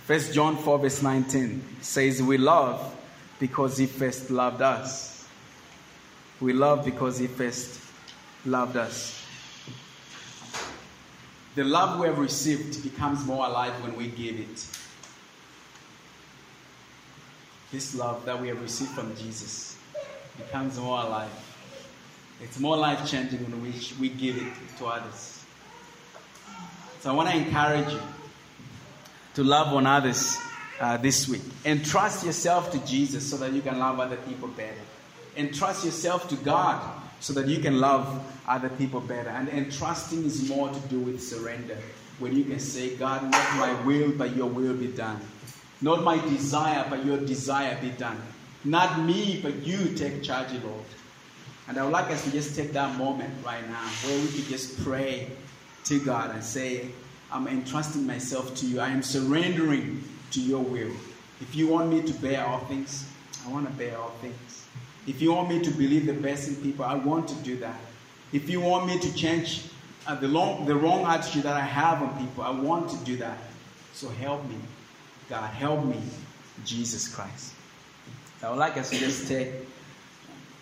First 0.06 0.34
John 0.34 0.58
4, 0.58 0.80
verse 0.80 1.04
19 1.04 1.64
says, 1.82 2.22
We 2.22 2.38
love 2.38 2.96
because 3.40 3.78
he 3.78 3.86
first 3.86 4.32
loved 4.32 4.62
us. 4.62 5.28
We 6.42 6.54
love 6.54 6.84
because 6.84 7.20
he 7.20 7.28
first 7.28 7.80
loved 8.46 8.76
us. 8.76 9.19
The 11.56 11.64
love 11.64 12.00
we 12.00 12.08
have 12.08 12.20
received 12.20 12.84
becomes 12.84 13.26
more 13.26 13.46
alive 13.46 13.74
when 13.84 13.96
we 13.96 14.08
give 14.08 14.40
it. 14.40 14.68
This 17.72 17.96
love 17.96 18.26
that 18.26 18.40
we 18.40 18.48
have 18.48 18.62
received 18.62 18.92
from 18.92 19.16
Jesus 19.16 19.78
becomes 20.38 20.80
more 20.80 21.02
alive. 21.02 21.32
It's 22.42 22.60
more 22.60 22.78
life 22.78 23.10
changing 23.10 23.40
when 23.44 23.62
we, 23.62 23.74
we 24.00 24.10
give 24.10 24.38
it 24.38 24.54
to 24.78 24.86
others. 24.86 25.44
So 27.02 27.12
I 27.12 27.14
want 27.14 27.30
to 27.30 27.36
encourage 27.36 27.92
you 27.92 28.02
to 29.36 29.44
love 29.44 29.74
on 29.74 29.86
others 29.86 30.38
uh, 30.80 30.98
this 30.98 31.28
week. 31.28 31.42
Entrust 31.66 32.26
yourself 32.26 32.72
to 32.72 32.86
Jesus 32.86 33.30
so 33.30 33.38
that 33.38 33.52
you 33.52 33.62
can 33.62 33.80
love 33.80 34.00
other 34.00 34.18
people 34.18 34.48
better. 34.50 34.82
Entrust 35.36 35.86
yourself 35.86 36.28
to 36.30 36.36
God 36.38 36.82
so 37.20 37.34
that 37.34 37.48
you 37.48 37.60
can 37.60 37.80
love 37.80 38.24
other 38.48 38.70
people 38.70 39.00
better. 39.00 39.30
And 39.30 39.50
entrusting 39.50 40.26
is 40.26 40.48
more 40.48 40.70
to 40.70 40.80
do 40.88 41.00
with 41.00 41.22
surrender. 41.22 41.78
When 42.20 42.36
you 42.36 42.44
can 42.44 42.60
say, 42.60 42.96
God, 42.96 43.24
not 43.24 43.58
my 43.58 43.82
will, 43.86 44.12
but 44.12 44.36
your 44.36 44.48
will 44.48 44.74
be 44.74 44.88
done. 44.88 45.20
Not 45.82 46.04
my 46.04 46.18
desire, 46.18 46.86
but 46.90 47.06
your 47.06 47.18
desire 47.18 47.78
be 47.82 47.90
done. 47.92 48.22
Not 48.66 49.00
me, 49.02 49.40
but 49.42 49.66
you 49.66 49.96
take 49.96 50.22
charge, 50.22 50.52
Lord. 50.64 50.84
And 51.70 51.78
I 51.78 51.84
would 51.84 51.94
like 51.94 52.10
us 52.12 52.24
to 52.26 52.32
just 52.32 52.56
take 52.56 52.74
that 52.74 52.98
moment 52.98 53.34
right 53.46 53.66
now 53.70 53.88
where 54.04 54.20
we 54.20 54.28
could 54.28 54.48
just 54.48 54.84
pray 54.84 55.30
to 55.86 56.00
God 56.00 56.32
and 56.32 56.44
say, 56.44 56.90
I'm 57.32 57.48
entrusting 57.48 58.06
myself 58.06 58.56
to 58.56 58.66
you. 58.66 58.80
I 58.80 58.90
am 58.90 59.04
surrendering 59.04 60.04
to 60.32 60.42
your 60.42 60.62
will. 60.62 60.92
If 61.42 61.56
you 61.56 61.68
want 61.68 61.90
me 61.90 62.02
to 62.02 62.14
bear 62.16 62.46
all 62.46 62.60
things, 62.62 63.08
I 63.46 63.52
want 63.52 63.68
to 63.68 63.74
bear 63.74 63.98
all 63.98 64.12
things. 64.22 64.66
If 65.08 65.22
you 65.22 65.34
want 65.34 65.50
me 65.50 65.62
to 65.62 65.72
believe 65.72 66.06
the 66.06 66.14
best 66.14 66.50
in 66.50 66.56
people, 66.58 66.86
I 66.86 66.96
want 66.96 67.28
to 67.30 67.36
do 67.36 67.58
that. 67.58 67.80
If 68.32 68.50
you 68.50 68.62
want 68.62 68.86
me 68.86 69.00
to 69.00 69.14
change 69.16 69.64
uh, 70.06 70.16
the, 70.16 70.28
long, 70.28 70.66
the 70.66 70.76
wrong 70.76 71.06
attitude 71.06 71.44
that 71.44 71.56
I 71.56 71.62
have 71.62 72.02
on 72.02 72.18
people, 72.26 72.44
I 72.44 72.52
want 72.52 72.90
to 72.92 72.98
do 73.06 73.18
that. 73.18 73.38
So 73.94 74.10
help 74.10 74.48
me, 74.48 74.56
God, 75.30 75.50
help 75.50 75.84
me 75.86 76.02
Jesus 76.66 77.14
Christ. 77.14 77.54
I 78.44 78.50
would 78.50 78.60
like 78.60 78.78
us 78.78 78.90
to 78.92 78.98
just 78.98 79.28
take 79.28 79.50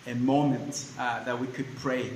a 0.06 0.14
moment 0.14 0.90
uh, 0.98 1.22
that 1.24 1.38
we 1.38 1.46
could 1.48 1.66
pray 1.76 2.10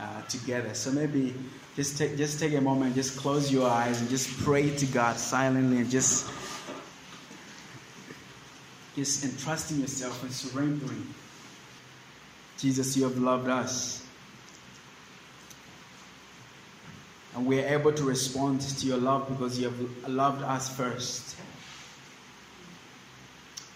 uh, 0.00 0.22
together. 0.22 0.74
So 0.74 0.92
maybe 0.92 1.34
just 1.76 1.98
take 1.98 2.16
just 2.16 2.38
take 2.38 2.54
a 2.54 2.60
moment, 2.60 2.94
just 2.94 3.18
close 3.18 3.52
your 3.52 3.68
eyes 3.68 4.00
and 4.00 4.08
just 4.08 4.30
pray 4.38 4.70
to 4.70 4.86
God 4.86 5.16
silently 5.18 5.78
and 5.78 5.90
just 5.90 6.30
just 8.96 9.24
entrusting 9.24 9.80
yourself 9.80 10.22
and 10.22 10.32
surrendering. 10.32 11.14
Jesus, 12.64 12.96
you 12.96 13.04
have 13.04 13.18
loved 13.18 13.46
us. 13.46 14.02
And 17.34 17.44
we 17.44 17.60
are 17.62 17.66
able 17.66 17.92
to 17.92 18.04
respond 18.04 18.62
to 18.62 18.86
your 18.86 18.96
love 18.96 19.28
because 19.28 19.58
you 19.58 19.66
have 19.66 20.08
loved 20.08 20.42
us 20.42 20.74
first. 20.74 21.36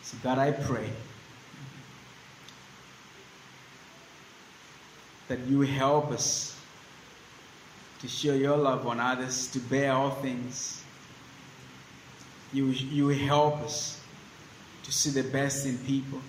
So, 0.05 0.17
God, 0.23 0.39
I 0.39 0.53
pray 0.53 0.89
that 5.29 5.41
you 5.41 5.61
help 5.61 6.11
us 6.11 6.59
to 8.01 8.09
share 8.09 8.37
your 8.37 8.57
love 8.57 8.87
on 8.87 9.01
others, 9.01 9.49
to 9.49 9.59
bear 9.59 9.93
all 9.93 10.13
things. 10.13 10.83
You, 12.55 12.69
you 12.69 13.09
help 13.09 13.59
us 13.61 14.01
to 14.85 14.91
see 14.93 15.11
the 15.11 15.29
best 15.29 15.67
in 15.67 15.77
people 15.77 16.23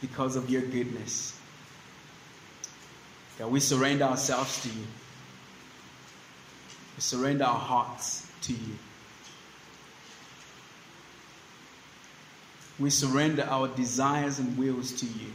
because 0.00 0.36
of 0.36 0.48
your 0.50 0.62
goodness. 0.62 1.38
God, 3.38 3.50
we 3.50 3.60
surrender 3.60 4.04
ourselves 4.04 4.62
to 4.62 4.68
you. 4.68 4.86
We 6.96 7.00
surrender 7.00 7.44
our 7.44 7.58
hearts 7.58 8.26
to 8.42 8.52
you. 8.52 8.78
We 12.78 12.90
surrender 12.90 13.46
our 13.48 13.68
desires 13.68 14.38
and 14.38 14.56
wills 14.56 14.92
to 14.92 15.06
you. 15.06 15.32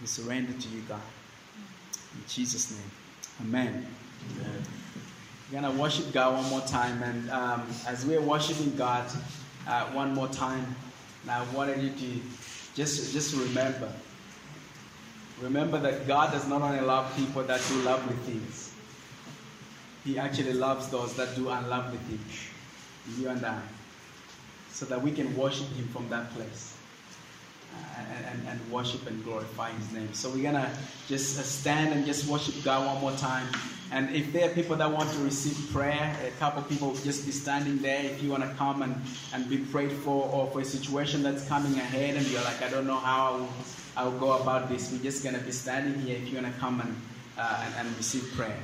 We 0.00 0.06
surrender 0.06 0.52
to 0.52 0.68
you, 0.68 0.82
God. 0.88 1.00
In 2.14 2.24
Jesus' 2.28 2.72
name. 2.72 2.90
Amen. 3.42 3.86
Amen. 4.40 4.62
We're 5.50 5.60
going 5.60 5.74
to 5.74 5.80
worship 5.80 6.12
God 6.12 6.34
one 6.34 6.50
more 6.50 6.60
time. 6.62 7.02
And 7.02 7.30
um, 7.30 7.62
as 7.86 8.04
we're 8.04 8.20
worshiping 8.20 8.74
God 8.76 9.08
uh, 9.66 9.86
one 9.86 10.14
more 10.14 10.28
time, 10.28 10.64
And 11.22 11.30
I 11.30 11.44
wanted 11.54 11.82
you 11.82 11.90
to 11.90 12.20
just, 12.74 13.12
just 13.12 13.34
remember. 13.34 13.92
Remember 15.40 15.78
that 15.78 16.06
God 16.06 16.32
does 16.32 16.46
not 16.48 16.62
only 16.62 16.80
love 16.80 17.14
people 17.16 17.42
that 17.44 17.60
do 17.68 17.76
lovely 17.82 18.16
things, 18.26 18.72
He 20.04 20.18
actually 20.18 20.52
loves 20.52 20.88
those 20.88 21.14
that 21.14 21.34
do 21.36 21.48
unlovely 21.48 21.98
things. 22.08 23.18
You 23.18 23.28
and 23.28 23.44
I. 23.44 23.60
So 24.70 24.86
that 24.86 25.02
we 25.02 25.12
can 25.12 25.36
worship 25.36 25.68
Him 25.68 25.88
from 25.88 26.08
that 26.08 26.30
place 26.34 26.71
and, 28.30 28.48
and, 28.48 28.72
worship 28.72 29.06
and 29.06 29.22
glorify 29.24 29.70
His 29.70 29.92
name. 29.92 30.12
So 30.14 30.30
we're 30.30 30.42
gonna 30.42 30.70
just 31.08 31.38
uh, 31.38 31.42
stand 31.42 31.92
and 31.92 32.06
just 32.06 32.26
worship 32.26 32.54
God 32.64 32.86
one 32.86 33.00
more 33.00 33.12
time. 33.18 33.46
And 33.90 34.14
if 34.16 34.32
there 34.32 34.50
are 34.50 34.54
people 34.54 34.76
that 34.76 34.90
want 34.90 35.10
to 35.10 35.18
receive 35.18 35.70
prayer, 35.70 36.16
a 36.26 36.30
couple 36.38 36.62
people 36.62 36.94
just 36.96 37.26
be 37.26 37.32
standing 37.32 37.78
there. 37.78 38.02
If 38.02 38.22
you 38.22 38.30
want 38.30 38.42
to 38.42 38.48
come 38.56 38.80
and, 38.80 38.96
and 39.34 39.48
be 39.50 39.58
prayed 39.58 39.92
for, 39.92 40.26
or 40.30 40.50
for 40.50 40.60
a 40.60 40.64
situation 40.64 41.22
that's 41.22 41.46
coming 41.46 41.74
ahead, 41.74 42.16
and 42.16 42.26
you're 42.28 42.42
like, 42.42 42.62
I 42.62 42.70
don't 42.70 42.86
know 42.86 42.96
how 42.96 43.26
I 43.26 43.36
will, 43.36 43.48
I 43.96 44.04
will 44.04 44.18
go 44.18 44.32
about 44.32 44.70
this. 44.70 44.90
We're 44.90 45.02
just 45.02 45.22
gonna 45.22 45.38
be 45.38 45.52
standing 45.52 46.00
here. 46.00 46.16
If 46.16 46.28
you 46.32 46.40
want 46.40 46.54
to 46.54 46.58
come 46.58 46.80
and, 46.80 46.96
uh, 47.36 47.64
and, 47.66 47.86
and 47.86 47.96
receive 47.98 48.32
prayer. 48.34 48.56